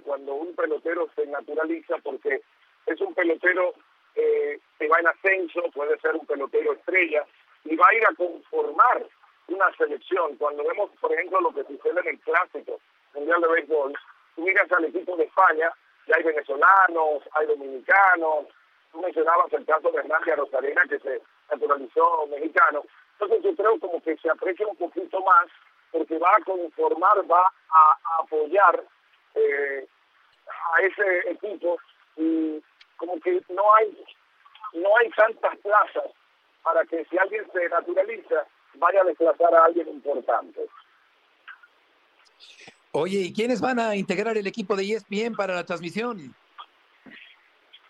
cuando 0.03 0.33
un 0.33 0.55
pelotero 0.55 1.09
se 1.15 1.25
naturaliza 1.27 1.97
porque 2.03 2.41
es 2.85 3.01
un 3.01 3.13
pelotero 3.13 3.73
eh, 4.15 4.59
que 4.77 4.87
va 4.87 4.99
en 4.99 5.07
ascenso, 5.07 5.61
puede 5.73 5.97
ser 5.99 6.13
un 6.15 6.25
pelotero 6.25 6.73
estrella 6.73 7.25
y 7.65 7.75
va 7.75 7.87
a 7.87 7.95
ir 7.95 8.05
a 8.05 8.15
conformar 8.15 9.05
una 9.47 9.71
selección. 9.77 10.35
Cuando 10.37 10.63
vemos, 10.63 10.91
por 10.99 11.13
ejemplo, 11.13 11.41
lo 11.41 11.53
que 11.53 11.63
sucede 11.63 11.99
en 12.01 12.07
el 12.07 12.19
clásico 12.19 12.79
mundial 13.13 13.41
de 13.41 13.47
béisbol, 13.47 13.93
tú 14.35 14.41
miras 14.41 14.71
al 14.71 14.85
equipo 14.85 15.15
de 15.15 15.23
España, 15.23 15.71
ya 16.07 16.15
hay 16.17 16.23
venezolanos, 16.23 17.23
hay 17.33 17.47
dominicanos, 17.47 18.47
tú 18.91 19.01
mencionabas 19.01 19.51
el 19.53 19.65
caso 19.65 19.91
de 19.91 19.99
Hernández 19.99 20.35
Rosarena 20.35 20.81
que 20.89 20.99
se 20.99 21.21
naturalizó 21.49 22.27
mexicano. 22.27 22.83
Entonces 23.13 23.43
yo 23.43 23.55
creo 23.55 23.79
como 23.79 24.01
que 24.01 24.17
se 24.17 24.29
aprecia 24.29 24.67
un 24.67 24.75
poquito 24.75 25.21
más 25.21 25.47
porque 25.91 26.17
va 26.17 26.31
a 26.35 26.43
conformar, 26.43 27.31
va 27.31 27.41
a, 27.69 28.21
apoyar 28.23 28.83
eh, 29.35 29.87
a 30.73 30.81
ese 30.81 31.31
equipo 31.31 31.77
y 32.17 32.61
como 32.97 33.19
que 33.19 33.41
no 33.49 33.63
hay 33.75 34.05
no 34.73 34.89
hay 34.97 35.09
tantas 35.11 35.57
plazas 35.59 36.11
para 36.63 36.83
que 36.85 37.05
si 37.05 37.17
alguien 37.17 37.45
se 37.51 37.69
naturaliza 37.69 38.45
vaya 38.75 39.01
a 39.01 39.05
desplazar 39.05 39.53
a 39.53 39.65
alguien 39.65 39.87
importante. 39.87 40.67
Oye, 42.91 43.19
¿y 43.19 43.33
quiénes 43.33 43.61
van 43.61 43.79
a 43.79 43.95
integrar 43.95 44.37
el 44.37 44.47
equipo 44.47 44.75
de 44.75 44.83
ESPN 44.83 45.35
para 45.35 45.55
la 45.55 45.63
transmisión? 45.63 46.35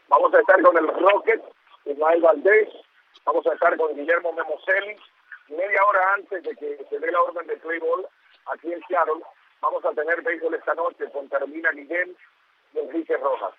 Vamos 0.08 0.34
a 0.34 0.39
estar 0.39 0.62
con 0.62 0.78
el 0.78 0.88
Rocket, 0.88 1.44
Ismael 1.86 2.22
Valdés, 2.22 2.70
vamos 3.26 3.46
a 3.48 3.54
estar 3.54 3.76
con 3.78 3.96
Guillermo 3.96 4.32
Memoselli, 4.32 4.96
media 5.50 5.84
hora 5.89 6.14
antes 6.16 6.44
de 6.44 6.56
que 6.56 6.86
se 6.89 7.00
dé 7.00 7.12
la 7.12 7.22
orden 7.22 7.48
de 7.48 7.58
play 7.58 7.80
ball 7.80 8.08
aquí 8.54 8.72
en 8.72 8.82
Seattle, 8.88 9.22
vamos 9.64 9.84
a 9.86 9.91
tener 9.93 10.22
béisbol 10.22 10.53
esta 10.55 10.76
noche 10.76 11.05
con 11.11 11.28
Carolina 11.30 11.72
Guillén 11.72 12.16
y 12.74 12.80
Enrique 12.80 13.16
Rojas. 13.18 13.53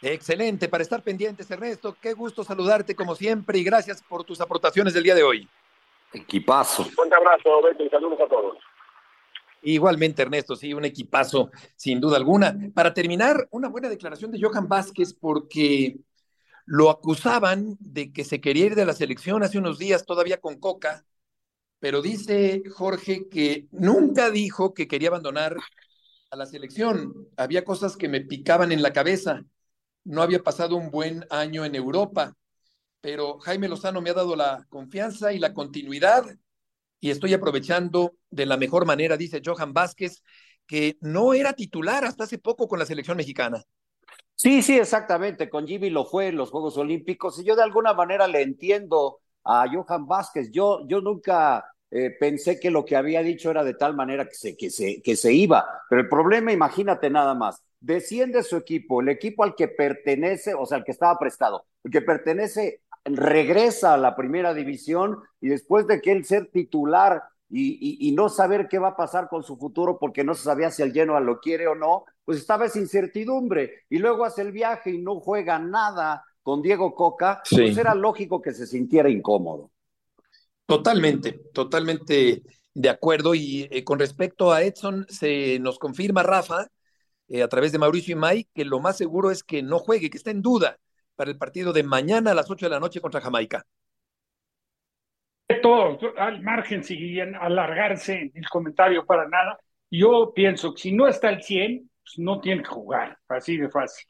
Excelente, 0.00 0.68
para 0.68 0.82
estar 0.82 1.02
pendientes, 1.02 1.50
Ernesto. 1.50 1.96
Qué 2.00 2.14
gusto 2.14 2.42
saludarte 2.44 2.94
como 2.94 3.14
siempre 3.14 3.58
y 3.58 3.64
gracias 3.64 4.02
por 4.02 4.24
tus 4.24 4.40
aportaciones 4.40 4.94
del 4.94 5.02
día 5.02 5.14
de 5.14 5.22
hoy. 5.22 5.48
Equipazo. 6.12 6.84
Fuerte 6.84 7.14
abrazo, 7.14 7.62
Beto, 7.62 7.84
y 7.84 7.90
saludos 7.90 8.20
a 8.20 8.28
todos. 8.28 8.56
Igualmente, 9.60 10.22
Ernesto, 10.22 10.56
sí, 10.56 10.72
un 10.72 10.84
equipazo, 10.84 11.50
sin 11.76 12.00
duda 12.00 12.16
alguna. 12.16 12.56
Para 12.74 12.94
terminar, 12.94 13.48
una 13.50 13.68
buena 13.68 13.88
declaración 13.88 14.30
de 14.30 14.40
Johan 14.40 14.68
Vázquez, 14.68 15.12
porque 15.12 15.96
lo 16.64 16.90
acusaban 16.90 17.76
de 17.80 18.12
que 18.12 18.24
se 18.24 18.40
quería 18.40 18.66
ir 18.66 18.74
de 18.76 18.86
la 18.86 18.92
selección 18.92 19.42
hace 19.42 19.58
unos 19.58 19.78
días, 19.78 20.06
todavía 20.06 20.40
con 20.40 20.60
Coca, 20.60 21.04
pero 21.78 22.02
dice 22.02 22.62
Jorge 22.70 23.28
que 23.28 23.66
nunca 23.70 24.30
dijo 24.30 24.74
que 24.74 24.88
quería 24.88 25.08
abandonar 25.08 25.56
a 26.30 26.36
la 26.36 26.46
selección. 26.46 27.28
Había 27.36 27.64
cosas 27.64 27.96
que 27.96 28.08
me 28.08 28.20
picaban 28.20 28.72
en 28.72 28.82
la 28.82 28.92
cabeza. 28.92 29.44
No 30.04 30.22
había 30.22 30.42
pasado 30.42 30.76
un 30.76 30.90
buen 30.90 31.24
año 31.30 31.64
en 31.64 31.74
Europa, 31.74 32.36
pero 33.00 33.38
Jaime 33.38 33.68
Lozano 33.68 34.00
me 34.00 34.10
ha 34.10 34.14
dado 34.14 34.36
la 34.36 34.66
confianza 34.68 35.32
y 35.32 35.38
la 35.38 35.54
continuidad 35.54 36.24
y 37.00 37.10
estoy 37.10 37.34
aprovechando 37.34 38.16
de 38.30 38.46
la 38.46 38.56
mejor 38.56 38.84
manera, 38.84 39.16
dice 39.16 39.40
Johan 39.44 39.72
Vázquez, 39.72 40.22
que 40.66 40.96
no 41.00 41.32
era 41.32 41.52
titular 41.52 42.04
hasta 42.04 42.24
hace 42.24 42.38
poco 42.38 42.68
con 42.68 42.78
la 42.78 42.86
selección 42.86 43.16
mexicana. 43.16 43.62
Sí, 44.34 44.62
sí, 44.62 44.78
exactamente. 44.78 45.48
Con 45.48 45.66
Jimmy 45.66 45.90
lo 45.90 46.04
fue 46.04 46.28
en 46.28 46.36
los 46.36 46.50
Juegos 46.50 46.76
Olímpicos 46.76 47.38
y 47.38 47.44
yo 47.44 47.56
de 47.56 47.62
alguna 47.62 47.94
manera 47.94 48.26
le 48.28 48.42
entiendo 48.42 49.20
a 49.48 49.66
Johan 49.72 50.06
Vázquez. 50.06 50.50
Yo, 50.52 50.86
yo 50.86 51.00
nunca 51.00 51.64
eh, 51.90 52.10
pensé 52.20 52.60
que 52.60 52.70
lo 52.70 52.84
que 52.84 52.96
había 52.96 53.22
dicho 53.22 53.50
era 53.50 53.64
de 53.64 53.74
tal 53.74 53.96
manera 53.96 54.26
que 54.28 54.34
se, 54.34 54.56
que, 54.56 54.70
se, 54.70 55.00
que 55.02 55.16
se 55.16 55.32
iba. 55.32 55.66
Pero 55.88 56.02
el 56.02 56.08
problema, 56.08 56.52
imagínate 56.52 57.08
nada 57.08 57.34
más, 57.34 57.64
desciende 57.80 58.42
su 58.42 58.56
equipo, 58.56 59.00
el 59.00 59.08
equipo 59.08 59.42
al 59.42 59.54
que 59.54 59.68
pertenece, 59.68 60.52
o 60.54 60.66
sea, 60.66 60.78
el 60.78 60.84
que 60.84 60.92
estaba 60.92 61.18
prestado, 61.18 61.64
el 61.82 61.90
que 61.90 62.02
pertenece 62.02 62.82
regresa 63.04 63.94
a 63.94 63.96
la 63.98 64.14
primera 64.14 64.52
división 64.52 65.18
y 65.40 65.48
después 65.48 65.86
de 65.86 66.02
que 66.02 66.12
él 66.12 66.26
ser 66.26 66.50
titular 66.50 67.22
y, 67.48 68.06
y, 68.06 68.12
no 68.12 68.28
saber 68.28 68.68
qué 68.68 68.78
va 68.78 68.88
a 68.88 68.96
pasar 68.96 69.30
con 69.30 69.42
su 69.42 69.56
futuro 69.56 69.98
porque 69.98 70.22
no 70.22 70.34
se 70.34 70.42
sabía 70.42 70.70
si 70.70 70.82
el 70.82 70.92
Genoa 70.92 71.20
lo 71.20 71.40
quiere 71.40 71.66
o 71.66 71.74
no, 71.74 72.04
pues 72.26 72.36
estaba 72.36 72.66
esa 72.66 72.78
incertidumbre 72.78 73.84
y 73.88 73.96
luego 73.96 74.26
hace 74.26 74.42
el 74.42 74.52
viaje 74.52 74.90
y 74.90 74.98
no 74.98 75.18
juega 75.20 75.58
nada 75.58 76.26
con 76.48 76.62
Diego 76.62 76.94
Coca, 76.94 77.42
pues 77.50 77.76
era 77.76 77.94
lógico 77.94 78.40
que 78.40 78.52
se 78.52 78.66
sintiera 78.66 79.10
incómodo. 79.10 79.70
Totalmente, 80.64 81.32
totalmente 81.52 82.42
de 82.72 82.88
acuerdo. 82.88 83.34
Y 83.34 83.68
eh, 83.70 83.84
con 83.84 83.98
respecto 83.98 84.50
a 84.50 84.62
Edson, 84.62 85.04
se 85.10 85.58
nos 85.58 85.78
confirma 85.78 86.22
Rafa, 86.22 86.66
eh, 87.28 87.42
a 87.42 87.48
través 87.48 87.70
de 87.72 87.78
Mauricio 87.78 88.16
Imay, 88.16 88.48
que 88.54 88.64
lo 88.64 88.80
más 88.80 88.96
seguro 88.96 89.30
es 89.30 89.42
que 89.42 89.62
no 89.62 89.78
juegue, 89.78 90.08
que 90.08 90.16
está 90.16 90.30
en 90.30 90.40
duda 90.40 90.78
para 91.16 91.30
el 91.30 91.36
partido 91.36 91.74
de 91.74 91.82
mañana 91.82 92.30
a 92.30 92.34
las 92.34 92.50
8 92.50 92.64
de 92.64 92.70
la 92.70 92.80
noche 92.80 93.02
contra 93.02 93.20
Jamaica. 93.20 93.66
Todo, 95.60 95.98
al 96.16 96.40
margen, 96.40 96.82
sin 96.82 97.34
alargarse 97.34 98.32
el 98.34 98.48
comentario 98.48 99.04
para 99.04 99.28
nada, 99.28 99.60
yo 99.90 100.32
pienso 100.34 100.72
que 100.72 100.80
si 100.80 100.92
no 100.92 101.08
está 101.08 101.28
al 101.28 101.42
100, 101.42 101.90
pues 102.00 102.18
no 102.18 102.40
tiene 102.40 102.62
que 102.62 102.70
jugar, 102.70 103.18
así 103.28 103.58
de 103.58 103.68
fácil. 103.68 104.06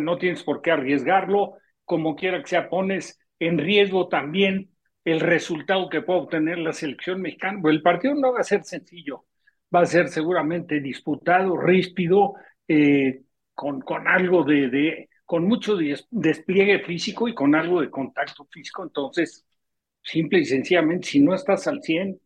No 0.00 0.18
tienes 0.18 0.42
por 0.42 0.62
qué 0.62 0.70
arriesgarlo, 0.72 1.54
como 1.84 2.16
quiera 2.16 2.40
que 2.42 2.48
sea, 2.48 2.68
pones 2.68 3.18
en 3.38 3.58
riesgo 3.58 4.08
también 4.08 4.70
el 5.04 5.20
resultado 5.20 5.88
que 5.88 6.02
pueda 6.02 6.20
obtener 6.20 6.58
la 6.58 6.72
selección 6.72 7.20
mexicana. 7.20 7.60
el 7.64 7.82
partido 7.82 8.14
no 8.14 8.32
va 8.32 8.40
a 8.40 8.44
ser 8.44 8.64
sencillo, 8.64 9.24
va 9.74 9.80
a 9.80 9.86
ser 9.86 10.08
seguramente 10.08 10.80
disputado, 10.80 11.56
ríspido, 11.56 12.34
eh, 12.68 13.22
con, 13.54 13.80
con 13.80 14.06
algo 14.08 14.44
de, 14.44 14.68
de, 14.70 15.08
con 15.24 15.44
mucho 15.46 15.76
despliegue 16.10 16.80
físico 16.84 17.28
y 17.28 17.34
con 17.34 17.54
algo 17.54 17.80
de 17.80 17.90
contacto 17.90 18.44
físico. 18.50 18.82
Entonces, 18.84 19.44
Simple 20.04 20.38
y 20.40 20.44
sencillamente, 20.44 21.08
si 21.08 21.20
no 21.20 21.34
estás 21.34 21.66
al 21.66 21.82
100, 21.82 22.20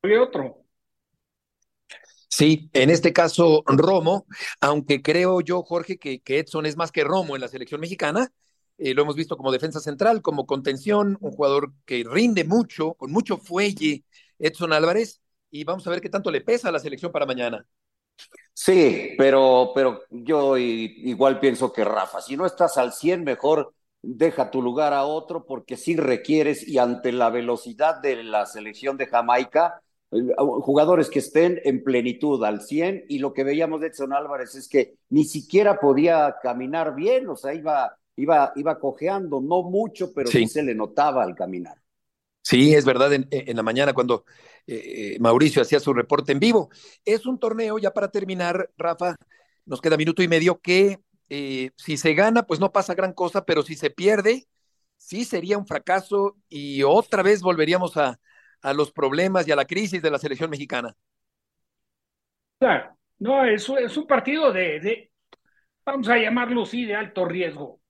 pues, 0.00 0.18
otro. 0.20 0.65
Sí, 2.36 2.68
en 2.74 2.90
este 2.90 3.14
caso 3.14 3.62
Romo, 3.64 4.26
aunque 4.60 5.00
creo 5.00 5.40
yo, 5.40 5.62
Jorge, 5.62 5.96
que, 5.96 6.20
Edson 6.22 6.66
es 6.66 6.76
más 6.76 6.92
que 6.92 7.02
Romo 7.02 7.34
en 7.34 7.40
la 7.40 7.48
selección 7.48 7.80
mexicana, 7.80 8.30
eh, 8.76 8.92
lo 8.92 9.00
hemos 9.00 9.16
visto 9.16 9.38
como 9.38 9.50
defensa 9.50 9.80
central, 9.80 10.20
como 10.20 10.44
contención, 10.44 11.16
un 11.22 11.30
jugador 11.30 11.72
que 11.86 12.04
rinde 12.06 12.44
mucho, 12.44 12.92
con 12.92 13.10
mucho 13.10 13.38
fuelle, 13.38 14.04
Edson 14.38 14.74
Álvarez, 14.74 15.22
y 15.50 15.64
vamos 15.64 15.86
a 15.86 15.90
ver 15.90 16.02
qué 16.02 16.10
tanto 16.10 16.30
le 16.30 16.42
pesa 16.42 16.68
a 16.68 16.72
la 16.72 16.78
selección 16.78 17.10
para 17.10 17.24
mañana. 17.24 17.66
Sí, 18.52 19.14
pero, 19.16 19.72
pero 19.74 20.02
yo 20.10 20.58
igual 20.58 21.40
pienso 21.40 21.72
que 21.72 21.86
Rafa, 21.86 22.20
si 22.20 22.36
no 22.36 22.44
estás 22.44 22.76
al 22.76 22.92
100, 22.92 23.24
mejor 23.24 23.72
deja 24.02 24.50
tu 24.50 24.60
lugar 24.60 24.92
a 24.92 25.06
otro 25.06 25.46
porque 25.46 25.78
sí 25.78 25.96
requieres 25.96 26.68
y 26.68 26.76
ante 26.76 27.12
la 27.12 27.30
velocidad 27.30 28.02
de 28.02 28.22
la 28.22 28.44
selección 28.44 28.98
de 28.98 29.06
Jamaica, 29.06 29.80
jugadores 30.08 31.10
que 31.10 31.18
estén 31.18 31.60
en 31.64 31.82
plenitud 31.82 32.42
al 32.44 32.60
100 32.60 33.06
y 33.08 33.18
lo 33.18 33.32
que 33.32 33.44
veíamos 33.44 33.80
de 33.80 33.88
Edson 33.88 34.12
Álvarez 34.12 34.54
es 34.54 34.68
que 34.68 34.94
ni 35.10 35.24
siquiera 35.24 35.80
podía 35.80 36.36
caminar 36.42 36.94
bien, 36.94 37.28
o 37.28 37.36
sea, 37.36 37.54
iba, 37.54 37.98
iba, 38.14 38.52
iba 38.54 38.78
cojeando, 38.78 39.40
no 39.40 39.62
mucho, 39.62 40.12
pero 40.14 40.30
sí, 40.30 40.46
se 40.46 40.62
le 40.62 40.74
notaba 40.74 41.22
al 41.22 41.34
caminar. 41.34 41.76
Sí, 42.42 42.74
es 42.74 42.84
verdad, 42.84 43.12
en, 43.12 43.26
en 43.30 43.56
la 43.56 43.62
mañana 43.64 43.92
cuando 43.92 44.24
eh, 44.66 45.14
eh, 45.14 45.18
Mauricio 45.20 45.62
hacía 45.62 45.80
su 45.80 45.92
reporte 45.92 46.32
en 46.32 46.40
vivo. 46.40 46.70
Es 47.04 47.26
un 47.26 47.38
torneo, 47.38 47.78
ya 47.78 47.92
para 47.92 48.10
terminar, 48.10 48.70
Rafa, 48.76 49.16
nos 49.64 49.80
queda 49.80 49.96
minuto 49.96 50.22
y 50.22 50.28
medio, 50.28 50.60
que 50.60 51.00
eh, 51.28 51.70
si 51.76 51.96
se 51.96 52.14
gana, 52.14 52.46
pues 52.46 52.60
no 52.60 52.72
pasa 52.72 52.94
gran 52.94 53.12
cosa, 53.12 53.44
pero 53.44 53.62
si 53.62 53.74
se 53.74 53.90
pierde, 53.90 54.46
sí 54.96 55.24
sería 55.24 55.58
un 55.58 55.66
fracaso 55.66 56.36
y 56.48 56.82
otra 56.82 57.22
vez 57.22 57.42
volveríamos 57.42 57.96
a, 57.96 58.18
a 58.66 58.74
los 58.74 58.90
problemas 58.90 59.46
y 59.46 59.52
a 59.52 59.56
la 59.56 59.64
crisis 59.64 60.02
de 60.02 60.10
la 60.10 60.18
selección 60.18 60.50
mexicana. 60.50 60.94
Claro, 62.58 62.96
no, 63.20 63.44
eso 63.44 63.78
es 63.78 63.96
un 63.96 64.06
partido 64.08 64.52
de, 64.52 65.10
vamos 65.84 66.08
a 66.08 66.18
llamarlo 66.18 66.62
así, 66.62 66.84
de 66.84 66.96
alto 66.96 67.24
riesgo, 67.26 67.80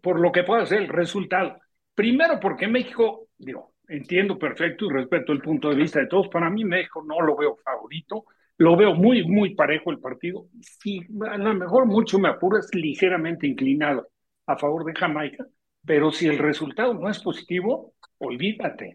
por 0.00 0.18
lo 0.18 0.32
que 0.32 0.42
pueda 0.42 0.64
ser 0.64 0.80
el 0.80 0.88
resultado. 0.88 1.58
Primero 1.94 2.40
porque 2.40 2.66
México, 2.66 3.28
digo, 3.36 3.74
entiendo 3.88 4.38
perfecto 4.38 4.86
y 4.86 4.94
respeto 4.94 5.32
el 5.32 5.42
punto 5.42 5.68
de 5.68 5.76
vista 5.76 6.00
de 6.00 6.06
todos. 6.06 6.28
Para 6.28 6.48
mí 6.48 6.64
México 6.64 7.04
no 7.06 7.20
lo 7.20 7.36
veo 7.36 7.56
favorito, 7.56 8.24
lo 8.56 8.74
veo 8.74 8.94
muy, 8.94 9.22
muy 9.26 9.54
parejo 9.54 9.90
el 9.90 10.00
partido. 10.00 10.46
Si 10.60 11.00
a 11.28 11.36
lo 11.36 11.54
mejor 11.54 11.84
mucho 11.84 12.18
me 12.18 12.28
apuras, 12.28 12.74
ligeramente 12.74 13.46
inclinado 13.46 14.08
a 14.46 14.56
favor 14.56 14.86
de 14.86 14.94
Jamaica, 14.94 15.46
pero 15.84 16.10
si 16.10 16.26
el 16.26 16.38
resultado 16.38 16.94
no 16.94 17.10
es 17.10 17.18
positivo, 17.18 17.92
olvídate. 18.16 18.94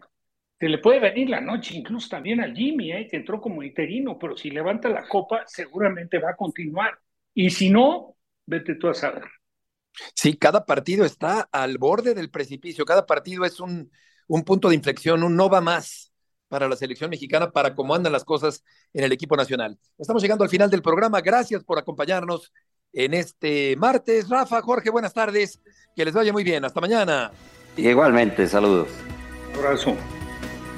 Se 0.60 0.68
le 0.68 0.78
puede 0.78 0.98
venir 0.98 1.30
la 1.30 1.40
noche 1.40 1.76
incluso 1.76 2.08
también 2.08 2.40
al 2.40 2.54
Jimmy, 2.54 2.92
¿eh? 2.92 3.06
que 3.08 3.16
entró 3.16 3.40
como 3.40 3.62
interino, 3.62 4.18
pero 4.18 4.36
si 4.36 4.50
levanta 4.50 4.88
la 4.88 5.06
copa, 5.06 5.44
seguramente 5.46 6.18
va 6.18 6.30
a 6.30 6.36
continuar. 6.36 6.98
Y 7.32 7.50
si 7.50 7.70
no, 7.70 8.16
vete 8.46 8.74
tú 8.74 8.88
a 8.88 8.94
saber. 8.94 9.24
Sí, 10.14 10.36
cada 10.36 10.66
partido 10.66 11.04
está 11.04 11.48
al 11.52 11.78
borde 11.78 12.14
del 12.14 12.30
precipicio, 12.30 12.84
cada 12.84 13.06
partido 13.06 13.44
es 13.44 13.60
un, 13.60 13.90
un 14.26 14.42
punto 14.44 14.68
de 14.68 14.74
inflexión, 14.74 15.22
un 15.22 15.36
no 15.36 15.48
va 15.48 15.60
más 15.60 16.12
para 16.48 16.68
la 16.68 16.76
selección 16.76 17.10
mexicana, 17.10 17.50
para 17.50 17.74
cómo 17.74 17.94
andan 17.94 18.12
las 18.12 18.24
cosas 18.24 18.64
en 18.92 19.04
el 19.04 19.12
equipo 19.12 19.36
nacional. 19.36 19.78
Estamos 19.98 20.22
llegando 20.22 20.44
al 20.44 20.50
final 20.50 20.70
del 20.70 20.82
programa. 20.82 21.20
Gracias 21.20 21.62
por 21.62 21.78
acompañarnos 21.78 22.52
en 22.92 23.14
este 23.14 23.76
martes. 23.76 24.28
Rafa, 24.28 24.62
Jorge, 24.62 24.90
buenas 24.90 25.12
tardes. 25.12 25.60
Que 25.94 26.04
les 26.04 26.14
vaya 26.14 26.32
muy 26.32 26.44
bien. 26.44 26.64
Hasta 26.64 26.80
mañana. 26.80 27.30
Igualmente, 27.76 28.48
saludos. 28.48 28.88
Un 29.52 29.64
abrazo. 29.64 30.17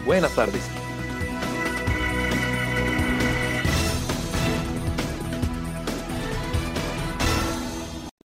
Buenas 0.04 0.34
tardes. 0.34 0.79